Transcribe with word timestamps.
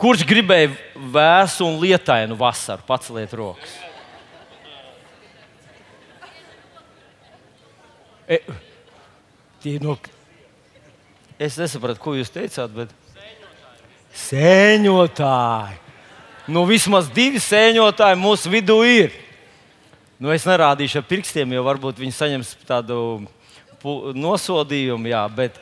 Kurš 0.00 0.24
gribēja 0.24 0.72
vēsu 1.12 1.66
un 1.66 1.76
lietainu 1.82 2.38
vasaru? 2.40 2.80
Paceliet 2.88 3.34
rokas. 3.36 3.74
E, 8.30 8.38
tie 9.60 9.76
no... 9.82 9.98
Es 11.40 11.56
nesapratu, 11.60 12.00
ko 12.00 12.14
jūs 12.16 12.32
teicāt, 12.32 12.72
bet. 12.72 12.90
Sēņotāji. 14.28 15.76
Nu, 16.50 16.64
vismaz 16.68 17.08
divi 17.14 17.40
sēņotāji 17.40 18.18
mūsu 18.20 18.52
vidū 18.52 18.78
ir. 18.88 19.12
Nu, 20.20 20.32
es 20.32 20.44
nerādīšu 20.48 21.00
ar 21.00 21.06
pirkstiem, 21.08 21.52
jo 21.56 21.64
varbūt 21.64 22.00
viņi 22.00 22.16
saņems 22.16 22.54
tādu 22.68 22.96
nosodījumu. 24.16 25.12
Jā, 25.12 25.22
bet 25.32 25.60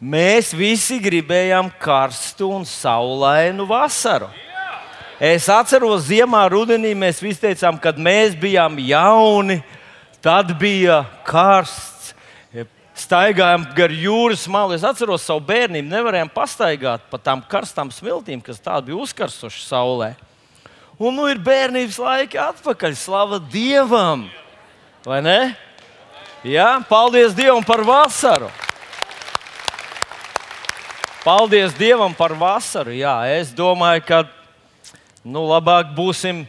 mēs 0.00 0.52
visi 0.56 0.98
gribējām 1.02 1.70
karstu 1.80 2.50
un 2.58 2.66
saulainu 2.68 3.66
vasaru. 3.68 4.28
Es 5.16 5.48
atceros, 5.48 6.10
ziemā, 6.10 6.42
rudenī 6.52 6.92
mēs 6.92 7.22
visi 7.24 7.40
teicām, 7.46 7.78
kad 7.80 7.96
mēs 7.96 8.34
bijām 8.36 8.76
jauni, 8.84 9.62
tad 10.20 10.52
bija 10.60 11.04
karsts 11.24 11.96
staigājām 12.96 13.66
gar 13.76 13.92
jūras 13.92 14.46
malu. 14.48 14.76
Es 14.76 14.84
atceros 14.86 15.24
savu 15.26 15.42
bērnību, 15.48 15.88
nevarējām 15.90 16.30
pastaigāt 16.32 17.04
pa 17.10 17.20
tām 17.20 17.42
karstām 17.48 17.90
smiltīm, 17.92 18.42
kas 18.44 18.62
tādu 18.62 18.90
bija 18.90 19.02
uzkarsušas 19.04 19.68
saulē. 19.68 20.14
Un 20.96 21.16
nu 21.18 21.26
ir 21.28 21.40
bērnības 21.44 21.98
laiki 22.00 22.40
atpakaļ. 22.40 22.96
Slava 22.96 23.40
Dievam! 23.52 24.24
Vai 25.04 25.20
ne? 25.24 25.40
Jā, 26.46 26.78
paldies 26.88 27.36
Dievam 27.36 27.64
par 27.66 27.84
vasaru! 27.84 28.48
Paldies 31.26 31.74
Dievam 31.74 32.12
par 32.14 32.30
vasaru! 32.38 32.92
Jā, 32.94 33.16
es 33.34 33.48
domāju, 33.50 34.04
ka 34.06 34.18
nu, 35.26 35.40
labāk 35.50 35.88
būsim, 35.96 36.44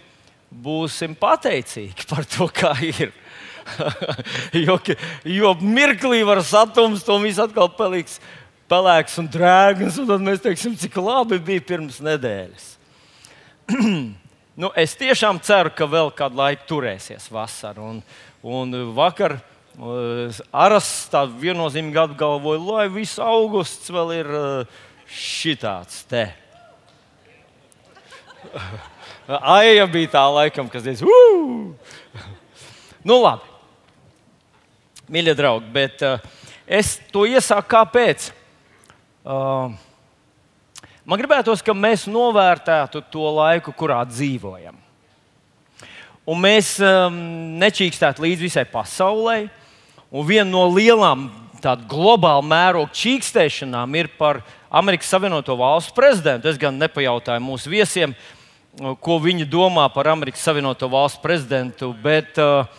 būsim 0.53 1.15
pateicīgi 1.17 2.05
par 2.05 2.27
to, 2.29 2.45
kā 2.53 2.75
ir. 2.85 3.09
jo, 4.67 4.75
jo 5.25 5.55
mirklī 5.65 6.21
var 6.29 6.43
satumst, 6.45 7.09
un 7.09 7.25
viss 7.25 7.41
atkal 7.41 7.71
paliks 7.73 8.19
pelēks 8.69 9.17
un 9.17 9.31
drēgns. 9.33 9.97
Un 9.97 10.11
tad 10.13 10.27
mēs 10.29 10.45
teiksim, 10.45 10.77
cik 10.77 11.01
labi 11.01 11.41
bija 11.41 11.65
pirms 11.73 11.97
nedēļas. 12.05 12.69
nu, 14.61 14.73
es 14.77 14.93
tiešām 15.01 15.41
ceru, 15.41 15.73
ka 15.73 15.89
vēl 15.89 16.13
kādu 16.13 16.37
laiku 16.37 16.69
turēsies 16.75 17.31
vasara. 17.33 17.81
Un, 17.81 18.03
un 18.45 18.77
vakar 18.93 19.39
uh, 19.39 19.56
Aras 19.77 20.87
tā 21.11 21.21
viennozīmīgi 21.29 21.99
apgalvoja, 22.01 22.61
lai 22.65 22.87
viss 22.89 23.19
augusts 23.21 23.91
vēl 23.93 24.13
ir 24.15 24.31
uh, 24.33 24.79
šitāds 25.05 26.01
te. 26.09 26.23
Aija 29.57 29.85
bija 29.91 30.15
tā 30.15 30.23
laikam, 30.33 30.71
kas 30.71 30.85
teica, 30.87 31.05
ugh! 31.05 31.75
Nu, 33.05 33.19
labi 33.21 33.57
mīļie 35.11 35.35
draugi, 35.37 35.69
bet 35.71 36.01
uh, 36.03 36.23
es 36.67 36.97
to 37.13 37.23
iesāku 37.29 37.69
kāpēc? 37.71 38.31
Uh, 39.27 39.71
man 41.07 41.21
gribētos, 41.21 41.63
ka 41.63 41.75
mēs 41.75 42.07
novērtētu 42.11 43.03
to 43.11 43.29
laiku, 43.37 43.73
kurā 43.75 44.01
dzīvojam. 44.09 44.75
Un 46.27 46.41
mēs 46.43 46.73
um, 46.83 47.15
nečīkstētu 47.61 48.25
līdzi 48.25 48.49
visai 48.49 48.65
pasaulē. 48.67 49.45
Un 50.11 50.27
viena 50.27 50.47
no 50.49 50.63
lielām 50.71 51.27
tādu 51.63 51.87
globālu 51.89 52.45
mērogu 52.47 52.93
čīkstēšanām 52.95 53.95
ir 53.99 54.11
par 54.19 54.43
Amerikas 54.69 55.09
Savienoto 55.11 55.57
Valstu 55.59 55.95
prezidentu. 55.97 56.47
Es 56.47 56.59
gan 56.61 56.77
nepajautāju 56.79 57.43
mūsu 57.43 57.71
viesiem, 57.73 58.13
ko 59.01 59.17
viņi 59.19 59.47
domā 59.49 59.87
par 59.93 60.11
Amerikas 60.13 60.45
Savienoto 60.45 60.89
Valstu 60.91 61.23
prezidentu, 61.23 61.91
bet, 62.03 62.37
uh, 62.39 62.69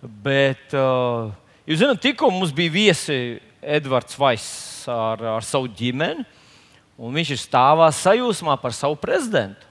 bet 0.00 0.72
uh, 0.78 1.28
Jūs 1.70 1.78
zināt, 1.84 2.00
tikko 2.02 2.32
mums 2.34 2.50
bija 2.50 2.72
viesi 2.74 3.16
Edvards 3.62 4.16
Vaiss 4.18 4.88
ar, 4.90 5.20
ar 5.36 5.44
savu 5.46 5.68
ģimeni, 5.70 6.24
un 6.98 7.14
viņš 7.14 7.30
ir 7.30 7.38
stāvā 7.38 7.86
sajūsmā 7.94 8.56
par 8.58 8.74
savu 8.74 8.96
prezidentu. 8.98 9.69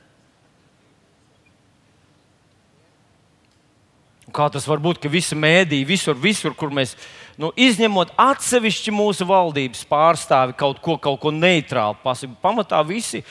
Kā 4.35 4.49
tas 4.51 4.67
var 4.67 4.81
būt, 4.83 4.99
ka 5.01 5.11
visi 5.11 5.37
mēdīji, 5.37 5.87
visur, 5.87 6.17
visur, 6.19 6.53
kur 6.57 6.73
mēs, 6.75 6.95
nu, 7.39 7.51
izņemot 7.55 8.11
atsevišķi 8.19 8.93
mūsu 8.93 9.27
valdības 9.29 9.85
pārstāvi, 9.89 10.57
kaut 10.59 10.81
ko, 10.83 10.97
kaut 11.01 11.19
ko 11.23 11.31
neitrālu 11.33 11.97
pasakot, 12.03 12.37
pamatā 12.43 12.81
visi, 12.87 13.23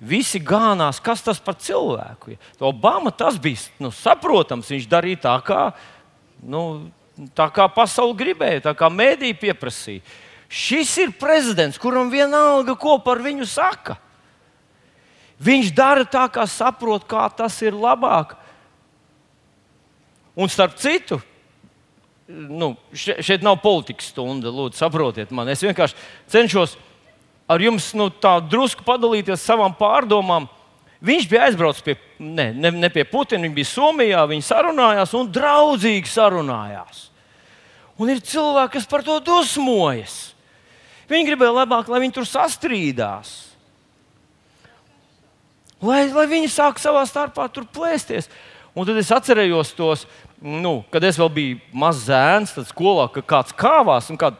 visi 0.00 0.40
gānās, 0.42 1.00
kas 1.02 1.24
tas 1.24 1.40
par 1.42 1.56
cilvēku. 1.60 2.36
Obama 2.60 3.10
tas 3.10 3.40
bija 3.40 3.64
nu, 3.82 3.90
saprotams, 3.94 4.70
viņš 4.74 4.88
darīja 4.92 5.24
tā, 5.28 5.36
kā 5.46 5.60
nu, 6.44 6.90
tā 7.36 7.48
kā 7.54 7.68
pasaule 7.72 8.16
gribēja, 8.18 8.68
tā 8.68 8.76
kā 8.76 8.90
mēdīja 8.92 9.40
pieprasīja. 9.40 10.04
Šis 10.46 10.92
ir 11.02 11.14
prezidents, 11.18 11.78
kuram 11.80 12.10
vienalga, 12.12 12.76
ko 12.78 13.00
par 13.02 13.18
viņu 13.24 13.48
saka. 13.50 13.96
Viņš 15.42 15.72
dara 15.76 16.06
tā, 16.08 16.24
kā 16.32 16.46
saprot, 16.48 17.04
kā 17.08 17.26
tas 17.34 17.58
ir 17.64 17.76
labāk. 17.76 18.36
Un 20.36 20.50
starp 20.52 20.76
citu, 20.76 21.18
nu, 22.28 22.74
šeit, 22.92 23.44
nav 23.44 23.60
politikas 23.62 24.10
stunda, 24.12 24.50
lūdzu, 24.52 24.76
saprotiet 24.76 25.32
mani. 25.34 25.54
Es 25.54 25.64
vienkārši 25.64 25.96
cenšos 26.32 26.76
ar 27.48 27.62
jums 27.62 27.92
nu, 27.96 28.10
drusku 28.50 28.84
padalīties 28.86 29.44
savām 29.46 29.74
pārdomām. 29.78 30.50
Viņš 31.06 31.26
bija 31.30 31.46
aizbraucis 31.46 31.84
pie, 31.84 31.94
ne, 32.18 32.50
ne, 32.56 32.72
ne 32.72 32.90
pie 32.90 33.04
Putina, 33.08 33.44
viņš 33.44 33.56
bija 33.56 33.70
Somijā, 33.70 34.22
viņi 34.28 34.46
sarunājās 34.46 35.12
un 35.16 35.28
draudzīgi 35.32 36.10
sarunājās. 36.10 37.06
Un 38.00 38.12
ir 38.12 38.20
cilvēki, 38.24 38.74
kas 38.76 38.88
par 38.88 39.04
to 39.04 39.16
dusmojas. 39.24 40.34
Viņi 41.08 41.28
gribēja 41.30 41.54
labāk, 41.62 41.88
lai 41.88 42.02
viņi 42.02 42.16
tur 42.16 42.26
sastrīdās. 42.28 43.34
Lai, 45.84 46.06
lai 46.10 46.26
viņi 46.28 46.50
sāk 46.50 46.80
savā 46.82 47.04
starpā 47.08 47.46
tur 47.52 47.68
plēsties. 47.72 48.28
Un 48.76 48.88
tad 48.88 48.98
es 49.00 49.12
atcerējos 49.12 49.72
tos, 49.76 50.04
nu, 50.46 50.78
kad 50.94 51.04
es 51.04 51.18
vēl 51.18 51.30
biju 51.34 51.56
mazs 51.74 52.06
zēns, 52.06 52.54
tad 52.54 52.68
skolā 52.70 53.08
ka 53.12 53.22
kāds 53.34 53.54
kāvās 53.56 54.10
un 54.12 54.18
kāds 54.20 54.38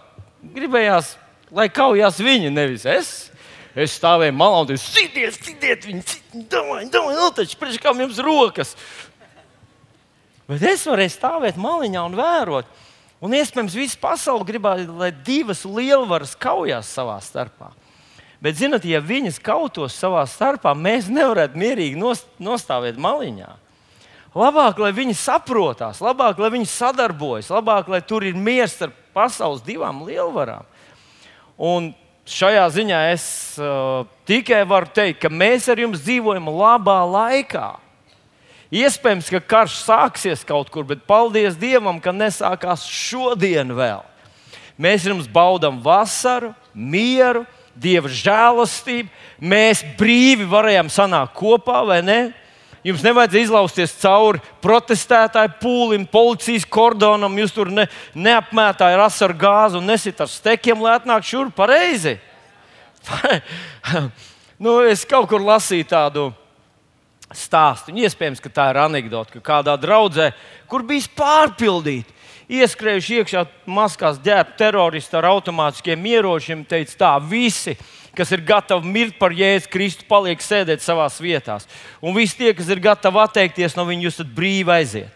gribējās, 0.55 1.17
lai 1.55 1.67
kaujās 1.73 2.21
viņi, 2.23 2.53
nevis 2.55 2.87
es. 2.89 3.15
Es 3.77 3.99
stāvēju 3.99 4.33
malā 4.33 4.63
un 4.63 4.69
teicu, 4.71 4.81
sitiet, 4.89 5.35
sitiet, 5.37 5.83
viņi 5.85 6.05
citi, 6.09 6.45
domāju, 6.49 6.89
domāju, 6.95 7.19
nu 7.19 7.33
taču, 7.37 7.59
priekš 7.61 7.81
kā 7.83 7.93
jums 7.93 8.21
rokas. 8.25 8.71
Bet 10.49 10.63
es 10.65 10.87
varēju 10.89 11.13
stāvēt 11.13 11.59
maliņā 11.61 12.05
un 12.07 12.17
vērot. 12.17 12.71
Un 13.21 13.35
iespējams, 13.37 13.77
visa 13.77 13.99
pasaule 14.01 14.47
gribētu, 14.49 14.95
lai 14.97 15.11
divas 15.27 15.65
lielvaras 15.69 16.33
kaujās 16.41 16.89
savā 16.89 17.19
starpā. 17.25 17.73
Bet, 18.41 18.57
zinot, 18.57 18.85
ja 18.85 19.01
viņas 19.01 19.41
kautos 19.45 19.97
savā 19.97 20.23
starpā, 20.29 20.73
mēs 20.77 21.09
nevarētu 21.13 21.61
mierīgi 21.61 22.01
nostāvēt 22.41 23.01
maliņā. 23.01 23.49
Labāk, 24.37 24.81
lai 24.83 24.91
viņi 24.93 25.15
saprotās, 25.17 26.03
labāk, 26.05 26.37
lai 26.43 26.51
viņi 26.53 26.69
sadarbojas, 26.69 27.49
labāk, 27.49 27.89
lai 27.89 28.03
tur 28.05 28.27
ir 28.27 28.37
miers 28.37 28.75
ar 28.85 28.93
pasaules 29.17 29.65
divām 29.65 30.03
lielvarām. 30.05 30.67
Un 31.57 31.95
šajā 32.29 32.67
ziņā 32.75 33.01
es 33.15 33.25
uh, 33.57 34.05
tikai 34.29 34.61
varu 34.69 34.93
teikt, 34.93 35.23
ka 35.23 35.33
mēs 35.33 35.71
ar 35.73 35.81
jums 35.81 36.05
dzīvojam 36.05 36.53
labā 36.53 36.99
laikā. 37.09 37.71
Iespējams, 38.77 39.33
ka 39.33 39.41
karš 39.41 39.81
sāksies 39.87 40.45
kaut 40.45 40.69
kur, 40.75 40.85
bet 40.85 41.07
paldies 41.09 41.57
Dievam, 41.57 42.01
ka 42.03 42.13
nesākās 42.13 42.85
šodien 42.91 43.71
vēl. 43.73 44.03
Mēs 44.77 45.07
jums 45.09 45.31
baudām 45.33 45.79
vasaru, 45.81 46.53
mieru, 46.75 47.47
Dieva 47.77 48.11
žēlastību. 48.13 49.09
Mēs 49.41 49.81
brīvi 49.97 50.45
varējām 50.49 50.91
sanākt 50.93 51.37
kopā, 51.39 51.83
vai 51.89 52.03
ne? 52.05 52.21
Jums 52.87 53.03
nevajadzēja 53.03 53.49
izlausties 53.49 53.97
cauri 53.99 54.39
protestētāju 54.63 55.57
pūlim, 55.59 56.05
policijas 56.07 56.67
kordonam. 56.71 57.35
Jūs 57.41 57.55
tur 57.57 57.73
ne, 57.75 57.89
neapmētājāt 58.15 58.95
ar 58.95 59.07
asaru 59.09 59.35
gāzi 59.41 59.81
un 59.81 59.89
nesit 59.91 60.21
ar 60.23 60.31
stekiem, 60.31 60.85
lai 60.85 60.93
atnāktu 61.01 61.33
šurp 61.33 61.57
pareizi. 61.59 62.15
nu, 64.63 64.79
es 64.87 65.03
kaut 65.09 65.27
kur 65.33 65.43
lasīju 65.43 65.89
tādu 65.91 66.29
stāstu. 67.35 67.91
Un 67.91 68.05
iespējams, 68.05 68.43
ka 68.45 68.55
tā 68.55 68.69
ir 68.71 68.79
anekdote, 68.85 69.35
ka 69.35 69.43
kādā 69.51 69.75
draudzē, 69.83 70.31
kur 70.71 70.87
bija 70.87 71.11
pārpildīta, 71.19 72.15
ieskrējuši 72.47 73.21
iekšā 73.21 73.43
maskās 73.67 74.23
ģērbti 74.23 74.61
teroristi 74.63 75.19
ar 75.19 75.27
automātiskiem 75.33 76.07
ieročiem, 76.13 76.63
teica, 76.69 76.95
tā 77.03 77.15
visi 77.19 77.75
kas 78.17 78.33
ir 78.35 78.43
gatavi 78.47 78.89
mirt 78.91 79.19
par 79.21 79.35
Jēzu 79.37 79.71
Kristu, 79.73 80.07
paliek 80.09 80.41
sēdēt 80.43 80.85
savā 80.85 81.07
vietā. 81.21 81.59
Un 82.01 82.17
visi 82.17 82.39
tie, 82.41 82.55
kas 82.57 82.71
ir 82.73 82.83
gatavi 82.83 83.23
atteikties 83.23 83.77
no 83.77 83.85
viņa, 83.89 84.09
jūs 84.09 84.19
esat 84.19 84.33
brīvi 84.37 84.73
aiziet. 84.73 85.13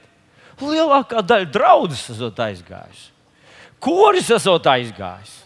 Lielākā 0.60 1.22
daļa 1.24 1.48
draudzes 1.48 2.04
esat 2.12 2.40
aizgājusi. 2.44 3.06
Koris 3.80 4.28
esat 4.28 4.66
aizgājis. 4.68 5.38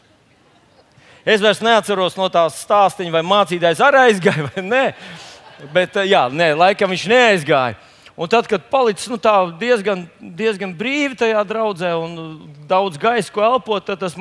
Es 1.25 1.41
vairs 1.41 1.63
neatceros 1.65 2.19
no 2.19 2.27
tās 2.29 2.59
stāstīņa, 2.67 3.15
vai 3.15 3.23
mācītājs 3.25 3.81
arī 3.81 4.03
aizgāja 4.11 4.49
vai 4.51 4.65
nē. 4.65 4.85
Bet, 5.73 5.97
jā, 6.05 6.27
nē, 6.29 6.51
laikam 6.59 6.91
viņš 6.93 7.07
neaizgāja. 7.09 7.79
Un 8.15 8.31
tad, 8.31 8.47
kad 8.47 8.69
palicis 8.71 9.09
nu, 9.11 9.17
diezgan, 9.59 10.05
diezgan 10.21 10.75
brīvi 10.79 11.17
tajā 11.19 11.41
draudzē 11.49 11.95
un 11.99 12.13
daudz 12.71 12.99
gaisa, 13.01 13.33
ko 13.35 13.43
elpot, 13.43 13.87
tad 13.89 14.03
tas 14.05 14.15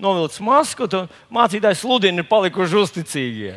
novilcis 0.00 0.40
masku, 0.44 0.88
un 0.96 1.08
mācītājs 1.32 1.84
sludina, 1.84 2.22
ir 2.22 2.28
palikuši 2.28 2.78
uzticīgie. 2.80 3.54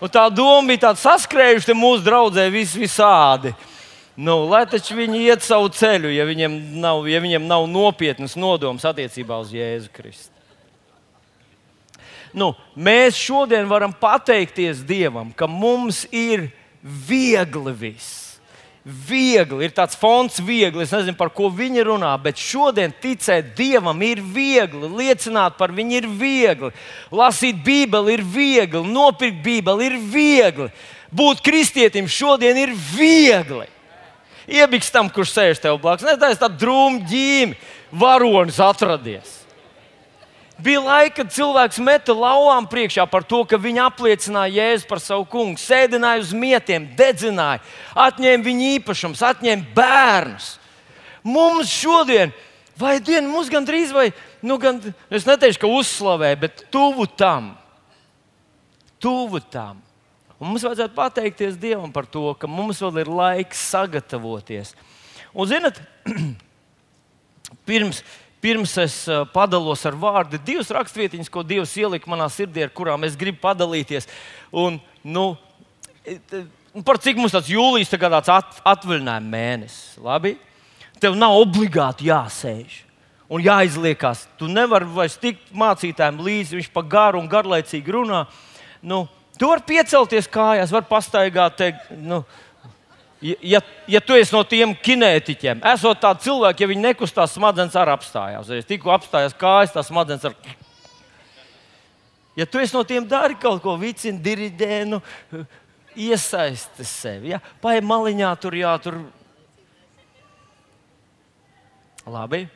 Un 0.00 0.08
tā 0.12 0.24
doma 0.32 0.64
bija 0.70 0.86
tāda 0.88 1.00
saskrējuši 1.02 1.76
mūsu 1.76 2.04
draudzē 2.06 2.46
vis, 2.52 2.72
visādi. 2.76 3.52
Nu, 4.20 4.42
lai 4.48 4.64
taču 4.68 4.96
viņi 4.96 5.22
iet 5.28 5.44
savu 5.44 5.68
ceļu, 5.72 6.10
ja 6.12 6.24
viņiem 6.28 6.56
nav, 6.80 7.06
ja 7.08 7.20
viņiem 7.22 7.46
nav 7.48 7.66
nopietnas 7.70 8.36
nodomas 8.36 8.84
attiecībā 8.88 9.38
uz 9.40 9.52
Jēzu 9.54 9.92
Kristu. 9.94 10.32
Nu, 12.36 12.52
mēs 12.78 13.18
šodien 13.18 13.68
varam 13.68 13.92
pateikties 13.96 14.84
Dievam, 14.86 15.32
ka 15.34 15.48
mums 15.50 16.04
ir 16.14 16.48
viegli 16.80 17.72
viss 17.74 18.29
viegli, 18.84 19.66
ir 19.66 19.74
tāds 19.76 19.98
fons 19.98 20.38
viegli. 20.44 20.84
Es 20.84 20.94
nezinu, 20.94 21.16
par 21.18 21.32
ko 21.34 21.50
viņi 21.52 21.84
runā, 21.86 22.12
bet 22.22 22.40
šodien 22.40 22.94
ticēt 23.02 23.52
Dievam 23.58 24.00
ir 24.06 24.22
viegli, 24.22 24.88
liecināt 25.00 25.58
par 25.58 25.74
viņu 25.76 25.98
ir 25.98 26.08
viegli, 26.20 26.72
lasīt 27.12 27.60
Bībeli 27.64 28.16
ir 28.16 28.24
viegli, 28.24 28.84
nopirkt 28.86 29.42
Bībeli 29.44 29.90
ir 29.90 29.98
viegli, 30.12 30.70
būt 31.12 31.44
kristietim 31.44 32.08
šodien 32.08 32.56
ir 32.60 32.72
viegli. 32.94 33.68
Iebiks 34.50 34.90
tam, 34.90 35.10
kurš 35.12 35.34
sēž 35.36 35.60
tev 35.62 35.76
blakus, 35.82 36.08
nezinu, 36.08 36.40
tāda 36.40 36.56
drūma 36.58 37.04
ģīme, 37.10 37.58
varonis 37.92 38.58
atradies. 38.64 39.39
Bija 40.60 40.80
laika, 40.82 41.22
kad 41.22 41.32
cilvēks 41.32 41.78
meta 41.80 42.12
lauvām 42.16 42.66
priekšā 42.68 43.06
par 43.08 43.24
to, 43.24 43.40
ka 43.48 43.56
viņi 43.60 43.80
apliecināja 43.80 44.58
Jēzu 44.58 44.88
par 44.90 45.00
savu 45.00 45.24
kungu, 45.30 45.56
sēdināja 45.60 46.20
uz 46.20 46.34
mietiem, 46.36 46.88
dedzināja, 46.98 47.62
atņēma 47.96 48.44
viņa 48.44 48.72
īpašumus, 48.76 49.22
atņēma 49.30 49.70
bērnus. 49.76 50.50
Mums 51.24 51.72
šodien, 51.72 52.34
vai 52.76 52.98
diena, 53.04 53.28
mums 53.28 53.48
gandrīz, 53.52 53.94
vai, 53.94 54.10
nu, 54.44 54.58
gan, 54.60 54.82
es 55.08 55.28
neteikšu, 55.28 55.62
ka 55.62 55.72
uzslavē, 55.80 56.34
bet 56.44 56.64
tuvu 56.72 57.08
tam. 57.08 57.54
Tuvu 59.00 59.40
tam. 59.52 59.80
Un 60.40 60.52
mums 60.52 60.64
vajadzētu 60.64 60.96
pateikties 60.96 61.60
Dievam 61.60 61.92
par 61.92 62.08
to, 62.08 62.30
ka 62.36 62.48
mums 62.48 62.80
vēl 62.84 63.02
ir 63.02 63.12
laiks 63.12 63.60
sagatavoties. 63.72 64.74
Un, 65.32 65.48
zinot, 65.48 65.80
pirms, 67.68 68.04
Pirms 68.40 68.72
es 68.80 69.02
uh, 69.08 69.26
padalos 69.28 69.82
ar 69.84 69.96
vārdu, 70.00 70.38
divas 70.44 70.70
raksturvietiņas, 70.72 71.28
ko 71.32 71.44
Dievs 71.44 71.74
ielika 71.76 72.08
manā 72.08 72.28
sirdī, 72.32 72.64
ar 72.64 72.72
kurām 72.72 73.04
es 73.04 73.18
gribu 73.20 73.42
padalīties. 73.42 74.08
Un, 74.56 74.78
nu, 75.04 75.26
par 76.86 77.00
cik 77.04 77.20
mums 77.20 77.34
tāds 77.36 77.50
jūlijas 77.52 77.92
tā 77.92 78.00
tāds 78.00 78.32
at, 78.32 78.62
atvaļinājuma 78.72 79.34
mēnesis. 79.34 79.98
Labi? 80.00 80.38
Tev 81.00 81.16
nav 81.20 81.36
obligāti 81.40 82.08
jāsēž 82.08 82.80
un 83.30 83.44
jāizliekās. 83.44 84.26
Tu 84.40 84.48
nevari 84.50 84.88
vairs 84.90 85.16
tikt 85.20 85.52
mācītājiem 85.56 86.20
līdzi, 86.24 86.58
viņš 86.58 86.70
pa 86.74 86.82
garu 86.82 87.20
un 87.20 87.28
garlaicīgi 87.30 87.94
runā. 87.94 88.24
Nu, 88.82 89.04
tu 89.38 89.48
vari 89.52 89.66
piecelties 89.68 90.28
kājās, 90.32 90.72
vari 90.74 90.88
pastaigāt. 90.90 91.60
Te, 91.60 91.70
nu, 92.00 92.24
Ja, 93.20 93.60
ja 93.88 94.00
tu 94.00 94.16
esi 94.16 94.32
no 94.32 94.40
tiem 94.48 94.72
kinētiķiem, 94.80 95.60
esot 95.74 95.98
tādi 96.00 96.24
cilvēki, 96.24 96.64
ja 96.64 96.68
viņi 96.70 96.84
nekustās, 96.86 97.34
smadzenes 97.36 97.76
arī 97.76 97.92
apstājās. 97.92 98.52
Ja 98.56 98.64
tikko 98.64 98.94
apstājās 98.94 99.36
kājas, 99.36 99.74
tas 99.74 99.90
smadzenes 99.92 100.24
ar. 100.24 100.36
Ja 102.38 102.46
tu 102.48 102.62
esi 102.62 102.72
no 102.72 102.80
tiem, 102.88 103.04
dari 103.04 103.36
kaut 103.36 103.60
ko, 103.60 103.74
vicini, 103.76 104.22
diriģē, 104.24 104.78
nu, 104.88 105.02
iesaisti 105.92 106.86
sevi. 106.88 107.34
Ja? 107.34 107.42
Paņem 107.60 107.90
maliņā, 107.90 108.30
tur 108.40 108.56
jā, 108.56 108.72
tur. 108.80 108.96
Labi. 112.08 112.46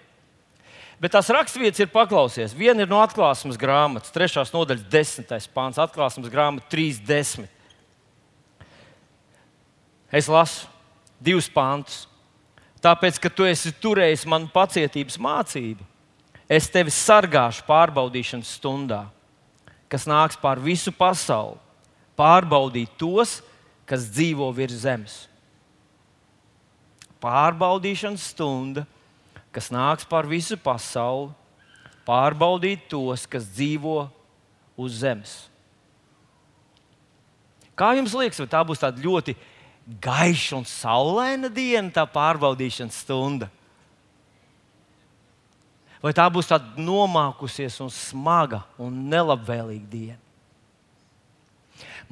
Bet 1.02 1.12
tās 1.12 1.28
raksturvietas 1.28 1.82
ir 1.84 1.93
paklausies. 1.93 2.55
Viena 2.56 2.87
ir 2.87 2.88
no 2.88 3.02
atklāsmes 3.05 3.58
grāmatas, 3.60 4.14
trešās 4.14 4.55
nodaļas, 4.55 4.87
desmitais 4.88 5.50
pāns, 5.50 5.76
atklāsmes 5.82 6.32
grāmata 6.32 6.70
3.10. 6.72 7.50
Es 10.14 10.28
lasu 10.31 10.69
divus 11.19 11.49
pantus. 11.50 12.05
Tāpēc, 12.84 13.19
ka 13.19 13.31
tu 13.32 13.46
esi 13.49 13.72
turējis 13.81 14.26
manu 14.28 14.50
pacietības 14.52 15.16
mācību, 15.19 15.82
es 16.52 16.69
tevi 16.69 16.93
sargāšu 16.93 17.64
pārbaudīšanas 17.66 18.50
stundā, 18.58 19.06
kas 19.88 20.05
nāks 20.06 20.37
pār 20.40 20.61
visu 20.61 20.93
pasauli, 20.93 21.56
pārbaudīt 22.19 22.93
tos, 23.00 23.38
kas 23.88 24.05
dzīvo 24.12 24.50
virs 24.55 24.82
zemes. 24.84 25.14
Pārbaudīšanas 27.25 28.28
stunda, 28.34 28.84
kas 29.55 29.70
nāks 29.72 30.05
pār 30.05 30.28
visu 30.28 30.58
pasauli, 30.60 31.32
pārbaudīt 32.05 32.84
tos, 32.93 33.25
kas 33.25 33.49
dzīvo 33.49 34.05
uz 34.76 35.00
zemes. 35.00 35.34
Kā 37.75 37.94
jums 37.96 38.12
liekas, 38.14 38.38
vai 38.44 38.50
tā 38.52 38.60
būs 38.67 38.82
tāda 38.84 39.00
ļoti 39.02 39.34
gaiša 39.86 40.56
un 40.56 40.64
saulaina 40.69 41.50
diena, 41.52 41.92
tā 41.92 42.06
pārbaudīšanas 42.08 43.02
stunda? 43.04 43.50
Vai 46.04 46.12
tā 46.12 46.26
būs 46.28 46.50
tāda 46.50 46.76
nomākusies 46.84 47.78
un 47.81 47.88
smaga 47.92 48.60
un 48.81 49.06
nelabvēlīga 49.08 49.88
diena? 49.88 50.20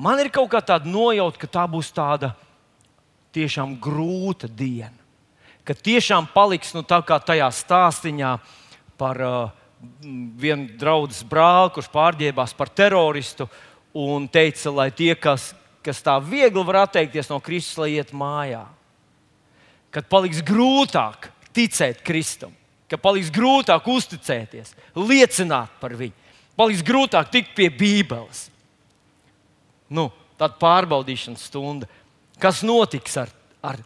Man 0.00 0.20
ir 0.22 0.30
kaut 0.32 0.48
kā 0.52 0.62
tāda 0.64 0.88
nojauta, 0.88 1.36
ka 1.42 1.48
tā 1.60 1.66
būs 1.68 1.92
tāda 1.92 2.32
tiešām 3.36 3.76
grūta 3.80 4.48
diena. 4.48 4.96
Ka 5.62 5.76
tiešām 5.76 6.26
paliks 6.32 6.72
nu, 6.74 6.82
tā 6.82 6.98
kā 7.06 7.20
tajā 7.20 7.46
stāstījumā 7.52 8.32
par 8.98 9.20
uh, 9.22 9.52
vienu 10.40 10.72
draugu 10.78 11.14
brāli, 11.28 11.74
kurš 11.76 11.90
pārģērbās 11.92 12.56
par 12.56 12.72
teroristu 12.72 13.46
un 13.92 14.26
teica, 14.28 14.72
lai 14.72 14.88
tie, 14.90 15.12
kas 15.14 15.52
kas 15.84 16.02
tā 16.04 16.14
viegli 16.22 16.62
var 16.66 16.84
atteikties 16.86 17.30
no 17.30 17.40
Kristus, 17.42 17.78
lai 17.80 17.96
iet 17.96 18.12
mājā. 18.16 18.64
Kad 19.92 20.08
paliks 20.08 20.40
grūtāk 20.46 21.28
ticēt 21.52 22.00
Kristum, 22.06 22.54
kad 22.88 23.02
paliks 23.02 23.30
grūtāk 23.34 23.86
uzticēties, 23.92 24.72
liecināt 24.96 25.74
par 25.82 25.96
viņu, 25.98 26.16
paliks 26.56 26.84
grūtāk 26.86 27.30
tikt 27.32 27.54
pie 27.58 27.68
Bībeles. 27.68 28.46
Nu, 29.92 30.08
tad 30.40 30.56
pārbaudīšanas 30.62 31.46
stunda. 31.50 31.88
Kas 32.40 32.62
notiks 32.64 33.18
ar, 33.20 33.30
ar, 33.62 33.78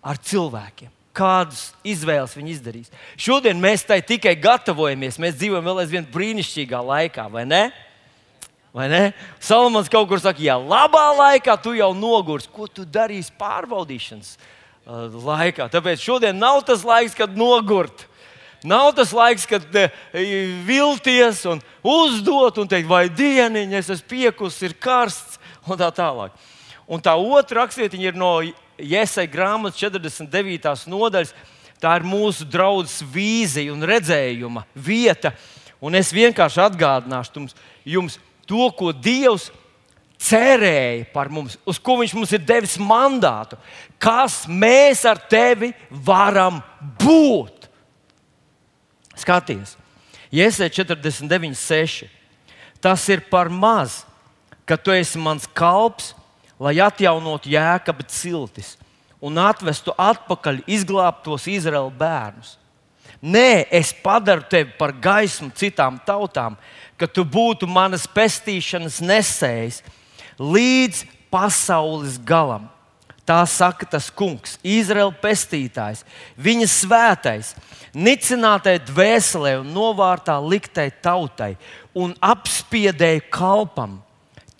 ar 0.00 0.20
cilvēkiem? 0.22 0.92
Kādas 1.16 1.72
izvēles 1.82 2.36
viņi 2.38 2.52
izdarīs? 2.54 2.92
Šodien 3.18 3.58
mēs 3.60 3.82
tai 3.84 3.98
tikai 4.06 4.36
gatavojamies. 4.38 5.18
Mēs 5.20 5.34
dzīvojam 5.40 5.66
vēl 5.66 5.82
aizvien 5.82 6.06
brīnišķīgā 6.14 6.80
laikā, 6.86 7.26
vai 7.32 7.42
ne? 7.50 7.64
Salmans 9.40 9.90
kaut 9.90 10.08
kur 10.08 10.20
saka, 10.22 10.42
ja 10.42 10.54
labā 10.54 11.08
laikā 11.18 11.56
tu 11.62 11.74
jau 11.74 11.90
nogurs, 11.94 12.46
ko 12.46 12.68
tu 12.70 12.84
darīsi 12.86 13.32
pārbaudīšanas 13.40 14.36
uh, 14.36 15.08
laikā. 15.10 15.66
Tāpēc 15.72 15.98
šodien 16.04 16.38
nav 16.38 16.62
tas 16.68 16.84
laiks, 16.86 17.16
kad 17.18 17.34
nogurt. 17.34 18.06
Nav 18.62 18.92
tas 18.94 19.10
laiks, 19.16 19.48
kad 19.48 19.66
uh, 19.74 19.90
vilties 20.68 21.42
un 21.50 21.62
uzdot 21.82 22.62
un 22.62 22.70
teikt, 22.70 22.86
vai 22.86 23.08
dieniņa, 23.10 23.80
es 23.80 23.90
esmu 23.96 24.10
piekus, 24.12 24.60
ir 24.62 24.78
karsts 24.78 25.40
un 25.66 25.80
tā 25.80 25.90
tālāk. 25.90 26.36
Un 26.90 27.02
tā 27.02 27.16
otra 27.18 27.64
rakstietiņa 27.64 28.10
ir 28.10 28.18
no 28.18 28.34
Iesai 28.80 29.26
grāmatas 29.28 29.78
49. 29.82 30.86
nodaļas. 30.88 31.34
Tā 31.80 31.94
ir 31.96 32.04
mūsu 32.04 32.44
draudzes 32.48 33.00
vīzija 33.08 33.72
un 33.72 33.84
redzējuma 33.88 34.66
vieta. 34.76 35.32
Un 35.80 35.96
es 35.96 36.10
vienkārši 36.12 36.60
atgādināšu 36.64 37.38
jums, 37.38 37.54
jums 37.88 38.18
to, 38.50 38.66
ko 38.74 38.90
Dievs 38.90 39.48
cerēja 40.20 41.06
par 41.14 41.30
mums, 41.32 41.56
uz 41.64 41.78
ko 41.78 42.00
Viņš 42.00 42.14
mums 42.18 42.34
ir 42.34 42.42
devis 42.44 42.76
mandātu, 42.82 43.56
kas 44.02 44.42
mēs 44.50 45.04
ar 45.08 45.22
tevi 45.30 45.72
varam 45.90 46.60
būt. 47.00 47.68
Skaties, 49.20 49.76
Iesē 50.30 50.70
49, 50.70 51.56
6. 51.58 52.06
Tas 52.80 53.02
ir 53.12 53.20
par 53.28 53.50
maz, 53.52 54.04
ka 54.64 54.78
tu 54.78 54.92
esi 54.94 55.18
mans 55.20 55.48
kalps, 55.52 56.14
lai 56.60 56.78
atjaunotu 56.80 57.50
jēkabu 57.52 58.06
ciltis 58.08 58.76
un 59.20 59.36
atvestu 59.40 59.92
atpakaļ 59.98 60.62
izglābtos 60.70 61.48
Izraēlu 61.50 61.92
bērnus. 61.98 62.59
Nē, 63.20 63.66
es 63.68 63.92
padaru 63.92 64.46
tevi 64.48 64.72
par 64.78 64.94
gaismu 64.96 65.50
citām 65.52 65.98
tautām, 66.06 66.56
ka 66.96 67.04
tu 67.04 67.24
būtu 67.24 67.68
manas 67.68 68.06
pestīšanas 68.08 69.00
nesējs 69.04 69.82
līdz 70.40 71.04
pasaules 71.32 72.16
galam. 72.24 72.68
Tā 73.28 73.44
saka 73.46 73.86
tas 73.86 74.08
kungs, 74.10 74.56
Izraēla 74.64 75.12
pestītājs, 75.22 76.00
viņa 76.40 76.66
svētais, 76.72 77.52
nicinātai 77.94 78.80
dvēselē 78.88 79.58
un 79.60 79.68
novārtā 79.70 80.34
liktai 80.42 80.88
tautai 81.04 81.52
un 81.94 82.16
apspiedēja 82.18 83.22
kalpam. 83.30 84.00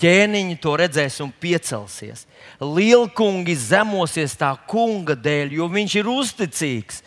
Ķēniņi 0.01 0.61
to 0.63 0.77
redzēs 0.81 1.19
un 1.21 1.33
piecelsies. 1.43 2.23
Lielkungi 2.61 3.57
zemosies 3.59 4.37
tā 4.39 4.53
kunga 4.69 5.17
dēļ, 5.17 5.57
jo 5.59 5.67
viņš 5.69 5.97
ir 6.01 6.09
uzticīgs. 6.09 7.03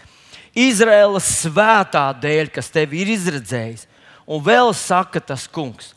Izraēlas 0.53 1.25
svētā 1.41 2.11
dēļ, 2.21 2.51
kas 2.53 2.69
tevi 2.73 3.01
ir 3.01 3.13
izredzējis. 3.15 3.87
Un 4.29 4.39
vēl 4.43 4.71
saka 4.77 5.19
tas 5.19 5.47
kungs, 5.51 5.91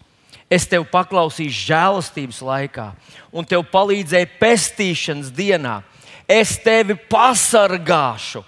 es 0.50 0.66
tev 0.66 0.86
paklausīšu 0.90 1.68
žēlastības 1.68 2.40
laikā, 2.42 2.88
un 3.30 3.46
tev 3.46 3.62
palīdzēju 3.70 4.32
pestīšanas 4.40 5.30
dienā. 5.36 5.78
Es 6.26 6.56
tevi 6.58 6.96
pasargāšu 7.10 8.42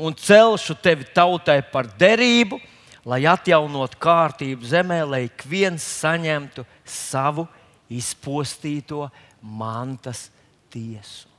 un 0.00 0.16
celšu 0.18 0.74
tevi 0.82 1.06
tautai 1.14 1.60
par 1.62 1.86
derību, 2.00 2.58
lai 3.06 3.22
atjaunotu 3.28 4.00
kārtību 4.00 4.66
zemē, 4.66 5.02
lai 5.06 5.24
ik 5.28 5.44
viens 5.46 5.84
saņemtu 6.00 6.66
savu 6.84 7.46
izpostīto 7.90 9.06
mantas 9.40 10.28
tiesu. 10.72 11.29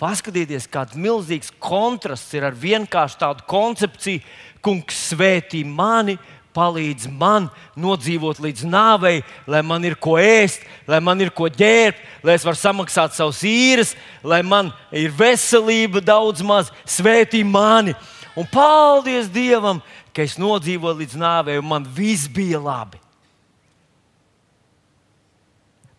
Paskatieties, 0.00 0.66
kāds 0.70 0.98
milzīgs 0.98 1.52
kontrasts 1.62 2.34
ir 2.34 2.46
ar 2.48 2.56
vienkārši 2.58 3.20
tādu 3.20 3.46
koncepciju, 3.50 4.22
kungs 4.64 4.98
svētī 5.12 5.62
mani, 5.64 6.16
palīdz 6.54 7.08
man 7.10 7.48
nodzīvot 7.78 8.38
līdz 8.42 8.64
nāvei, 8.70 9.22
lai 9.50 9.62
man 9.66 9.84
ir 9.86 9.96
ko 9.98 10.16
ēst, 10.20 10.62
lai 10.86 11.00
man 11.02 11.20
ir 11.22 11.32
ko 11.34 11.48
ģērbt, 11.50 12.02
lai 12.22 12.36
es 12.38 12.46
varu 12.46 12.60
samaksāt 12.60 13.16
savus 13.16 13.42
īres, 13.48 13.94
lai 14.22 14.42
man 14.46 14.70
ir 14.94 15.14
veselība 15.14 16.02
daudz 16.04 16.44
maz, 16.46 16.70
svētī 16.86 17.42
mani. 17.46 17.96
Un 18.38 18.46
paldies 18.50 19.28
Dievam, 19.30 19.82
ka 20.14 20.22
es 20.26 20.38
nodzīvoju 20.38 21.00
līdz 21.02 21.18
nāvei, 21.18 21.58
un 21.58 21.68
man 21.70 21.86
viss 21.86 22.30
bija 22.30 22.62
labi. 22.62 23.00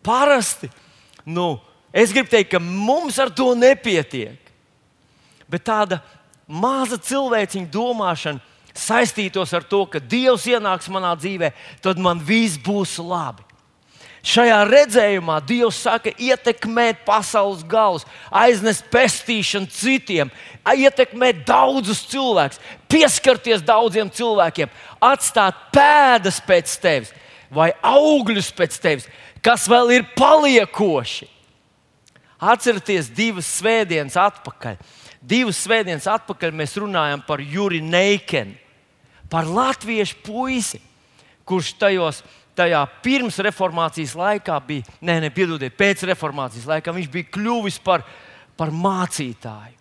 Parasti 0.06 0.70
nu, 1.26 1.56
es 1.96 2.12
gribu 2.12 2.28
teikt, 2.32 2.52
ka 2.52 2.60
mums 2.60 3.16
ar 3.22 3.32
to 3.32 3.54
nepietiek. 3.56 4.36
Bet 5.48 5.64
tāda 5.66 6.02
maza 6.46 6.98
cilvēciņa 7.00 7.70
domāšana 7.72 8.42
saistītos 8.76 9.54
ar 9.56 9.64
to, 9.64 9.84
ka 9.88 10.02
Dievs 10.02 10.46
ienāks 10.50 10.90
manā 10.92 11.14
dzīvē, 11.16 11.52
tad 11.82 12.00
man 12.02 12.20
viss 12.20 12.60
būs 12.60 12.98
labi. 13.00 13.44
Šajā 14.26 14.58
redzējumā 14.66 15.36
Dievs 15.46 15.78
saka, 15.86 16.10
ietekmēt 16.10 17.04
pasaules 17.06 17.62
galus, 17.62 18.02
aiznest 18.34 18.88
pestīšanu 18.90 19.70
citiem, 19.70 20.32
ietekmēt 20.66 21.44
daudzus 21.46 22.02
cilvēkus, 22.10 22.58
pieskarties 22.90 23.62
daudziem 23.62 24.10
cilvēkiem, 24.10 24.72
atstāt 24.98 25.70
pēdas 25.74 26.42
pēc 26.42 26.74
tevis 26.82 27.14
vai 27.54 27.70
augļus 27.86 28.50
pēc 28.58 28.80
tevis, 28.82 29.06
kas 29.44 29.68
vēl 29.70 29.94
ir 30.00 30.08
paliekoši. 30.18 31.30
Atcerieties, 32.36 33.08
divas 33.16 33.48
svētdienas 33.58 34.16
atpakaļ. 34.20 34.76
Divas 35.24 35.62
svētdienas 35.64 36.06
atpakaļ 36.10 36.52
mēs 36.56 36.76
runājam 36.78 37.22
par 37.26 37.40
Juri 37.40 37.80
Neikenu, 37.80 38.54
par 39.32 39.48
latviešu 39.48 40.20
puisi, 40.26 40.82
kurš 41.48 41.72
tajos, 41.80 42.20
tajā 42.56 42.82
pirms 43.04 43.40
reformācijas 43.42 44.14
laikā 44.16 44.58
bija, 44.68 44.84
nē, 45.00 45.18
ne, 45.24 45.30
piedodiet, 45.32 45.74
pēc 45.76 46.04
reformācijas 46.12 46.68
laikā 46.68 46.94
viņš 46.94 47.08
bija 47.12 47.30
kļuvis 47.34 47.80
par, 47.84 48.04
par 48.56 48.72
mācītāju. 48.72 49.74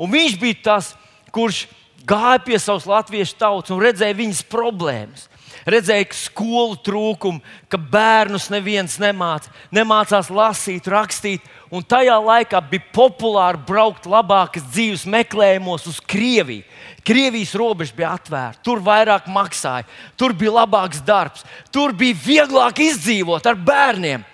Un 0.00 0.10
viņš 0.12 0.38
bija 0.40 0.60
tas, 0.64 0.94
kurš 1.32 1.66
gāja 2.08 2.40
pie 2.44 2.58
savas 2.58 2.88
latviešu 2.88 3.36
tautas 3.40 3.76
un 3.76 3.84
redzēja 3.84 4.16
viņas 4.16 4.46
problēmas 4.48 5.28
redzēja 5.68 6.08
skolu 6.16 6.78
trūkumu, 6.84 7.42
ka 7.70 7.78
bērnus 7.78 8.48
neviens 8.52 8.96
nemāca, 9.02 9.50
nemācās 9.74 10.30
lasīt, 10.32 10.88
rakstīt. 10.90 11.44
Un 11.70 11.84
tajā 11.86 12.16
laikā 12.18 12.58
bija 12.66 12.82
populāri 12.90 13.60
braukt 13.62 14.08
labākas 14.10 14.64
dzīves 14.72 15.04
meklējumos 15.06 15.86
uz 15.86 16.00
Krieviju. 16.02 16.64
Krievijas 17.06 17.52
robeža 17.54 17.94
bija 17.96 18.14
atvērta, 18.18 18.58
tur 18.66 18.82
vairāk 18.82 19.28
maksāja, 19.30 19.86
tur 20.18 20.34
bija 20.36 20.56
labāks 20.58 20.98
darbs, 21.06 21.46
tur 21.70 21.94
bija 21.96 22.18
vieglāk 22.26 22.82
izdzīvot 22.82 23.46
ar 23.46 23.54
bērniem. 23.54 24.26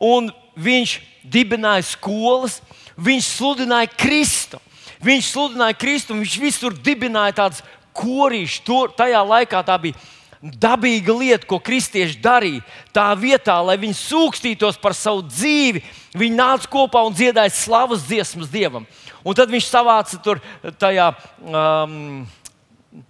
Un 0.00 0.32
viņš 0.56 0.96
dibināja 1.28 1.84
skolas, 1.86 2.62
viņš 2.96 3.28
sludināja 3.36 3.92
Kristu. 3.98 4.60
Viņš 5.04 5.28
sludināja 5.30 5.76
Kristu, 5.78 6.16
viņš 6.16 6.38
visur 6.42 6.74
dibināja 6.74 7.36
tādas 7.42 7.60
korīšas. 7.94 8.64
Tajā 8.98 9.20
laikā 9.22 9.60
tā 9.66 9.76
bija 9.82 9.98
dabīga 10.42 11.14
lieta, 11.18 11.46
ko 11.48 11.58
kristieši 11.62 12.20
darīja. 12.22 12.62
Tā 12.94 13.10
vietā, 13.18 13.58
lai 13.64 13.78
viņi 13.80 13.96
sūkstītos 13.98 14.78
par 14.82 14.94
savu 14.96 15.24
dzīvi, 15.26 15.82
viņi 16.18 16.38
nāca 16.38 16.70
kopā 16.70 17.02
un 17.06 17.16
dziedāja 17.16 17.54
slavas 17.54 18.06
dziesmas 18.06 18.50
Dievam. 18.52 18.86
Un 19.26 19.36
tad 19.36 19.50
viņš 19.50 19.66
savāca 19.68 20.20
tur 20.22 20.42
tajā. 20.78 21.12
Um, 21.42 22.26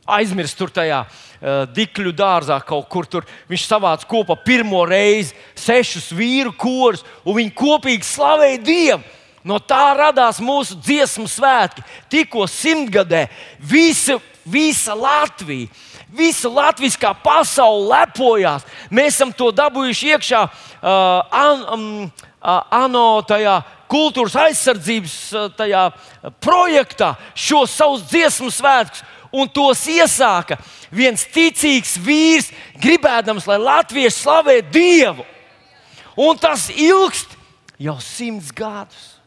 aizmirst 0.09 0.57
tur 0.59 0.73
tajā 0.75 1.05
uh, 1.05 1.63
dikļu 1.71 2.13
dārzā 2.17 2.59
kaut 2.67 2.89
kur 2.91 3.07
tur. 3.07 3.27
Viņš 3.51 3.67
savāca 3.69 4.09
kopā 4.11 4.37
pirmo 4.45 4.83
reizi 4.89 5.37
sešus 5.59 6.11
vīru 6.17 6.53
korus, 6.57 7.05
un 7.25 7.39
viņi 7.39 7.55
kopīgi 7.57 8.09
slavēja 8.09 8.61
Dievu. 8.65 9.05
No 9.47 9.61
tā 9.63 9.95
radās 9.97 10.43
mūsu 10.45 10.77
dziesmu 10.83 11.29
svētki. 11.31 11.85
Tikko 12.11 12.49
simtgadē 12.51 13.29
visa, 13.63 14.19
visa 14.45 14.97
Latvija 14.99 15.71
Visa 16.09 16.49
latviskā 16.49 17.13
pasaule 17.23 17.91
lepojās. 17.91 18.65
Mēs 18.91 19.19
esam 19.19 19.33
to 19.37 19.51
dabūjuši 19.53 20.15
iekšā 20.15 20.41
uh, 20.47 20.55
an, 21.29 21.65
um, 21.75 21.85
uh, 22.41 22.63
ANO 22.73 23.21
tajā 23.29 23.59
kultūras 23.93 24.37
aizsardzības 24.47 25.17
uh, 25.37 25.51
tajā 25.59 25.85
projektā, 26.45 27.13
šo 27.37 27.67
savus 27.69 28.07
dziesmu 28.09 28.53
svētkus. 28.53 29.05
Un 29.29 29.45
tos 29.53 29.83
iesāka 29.93 30.57
viens 30.89 31.27
ticīgs 31.29 31.99
vīrs, 32.01 32.49
gribēdams, 32.81 33.45
lai 33.45 33.59
Latvijas 33.61 34.17
slavē 34.23 34.63
Dievu. 34.73 35.27
Un 36.17 36.41
tas 36.41 36.71
ilgst 36.73 37.37
jau 37.77 37.99
simts 38.01 38.49
gadus. 38.57 39.19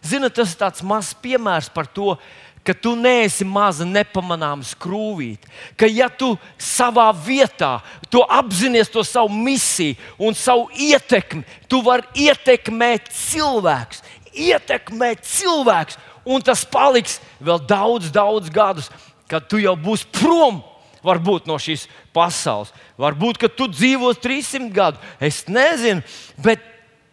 Ziniet, 0.00 0.32
tas 0.32 0.54
ir 0.54 0.60
tāds 0.62 0.80
mazs 0.80 1.12
piemērs 1.20 1.68
par 1.72 1.84
to, 1.92 2.14
ka 2.64 2.74
tu 2.76 2.92
neesi 2.96 3.44
maza 3.46 3.86
nepamanāma 3.88 4.66
skrūvīte, 4.66 5.48
ka 5.80 5.88
ja 5.88 6.10
tu 6.12 6.34
savā 6.60 7.08
vietā 7.16 7.78
tu 8.12 8.22
apzinājies 8.22 8.92
to 8.92 9.04
savu 9.06 9.32
misiju 9.32 9.96
un 10.20 10.36
savu 10.36 10.68
ietekmi, 10.76 11.44
tu 11.68 11.80
vari 11.86 12.28
ietekmēt 12.28 13.08
cilvēkus, 13.16 14.02
ietekmēt 14.34 15.24
cilvēkus, 15.26 15.98
un 16.28 16.44
tas 16.44 16.64
paliks 16.68 17.18
vēl 17.40 17.62
daudz, 17.64 18.10
daudz 18.12 18.52
gadus, 18.52 18.90
kad 19.30 19.46
tu 19.48 19.60
jau 19.62 19.76
būsi 19.78 20.08
prom. 20.20 20.60
Varbūt 21.00 21.46
no 21.48 21.54
šīs 21.56 21.86
pasaules. 22.12 22.74
Varbūt, 23.00 23.38
tu 23.56 23.70
dzīvos 23.72 24.18
300 24.20 24.66
gadu. 24.74 24.98
Es 25.16 25.46
nezinu, 25.48 26.02
bet 26.36 26.60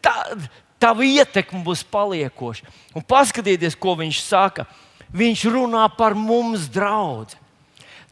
tā, 0.04 0.36
tava 0.76 1.06
ietekme 1.08 1.62
būs 1.64 1.86
paliekoša. 1.88 2.68
Un 2.92 3.06
paskatieties, 3.08 3.78
ko 3.80 3.96
viņš 3.96 4.20
saka 4.26 4.68
viņš 5.14 5.46
runā 5.54 5.86
par 5.98 6.16
mums, 6.18 6.68
draugi. 6.72 7.38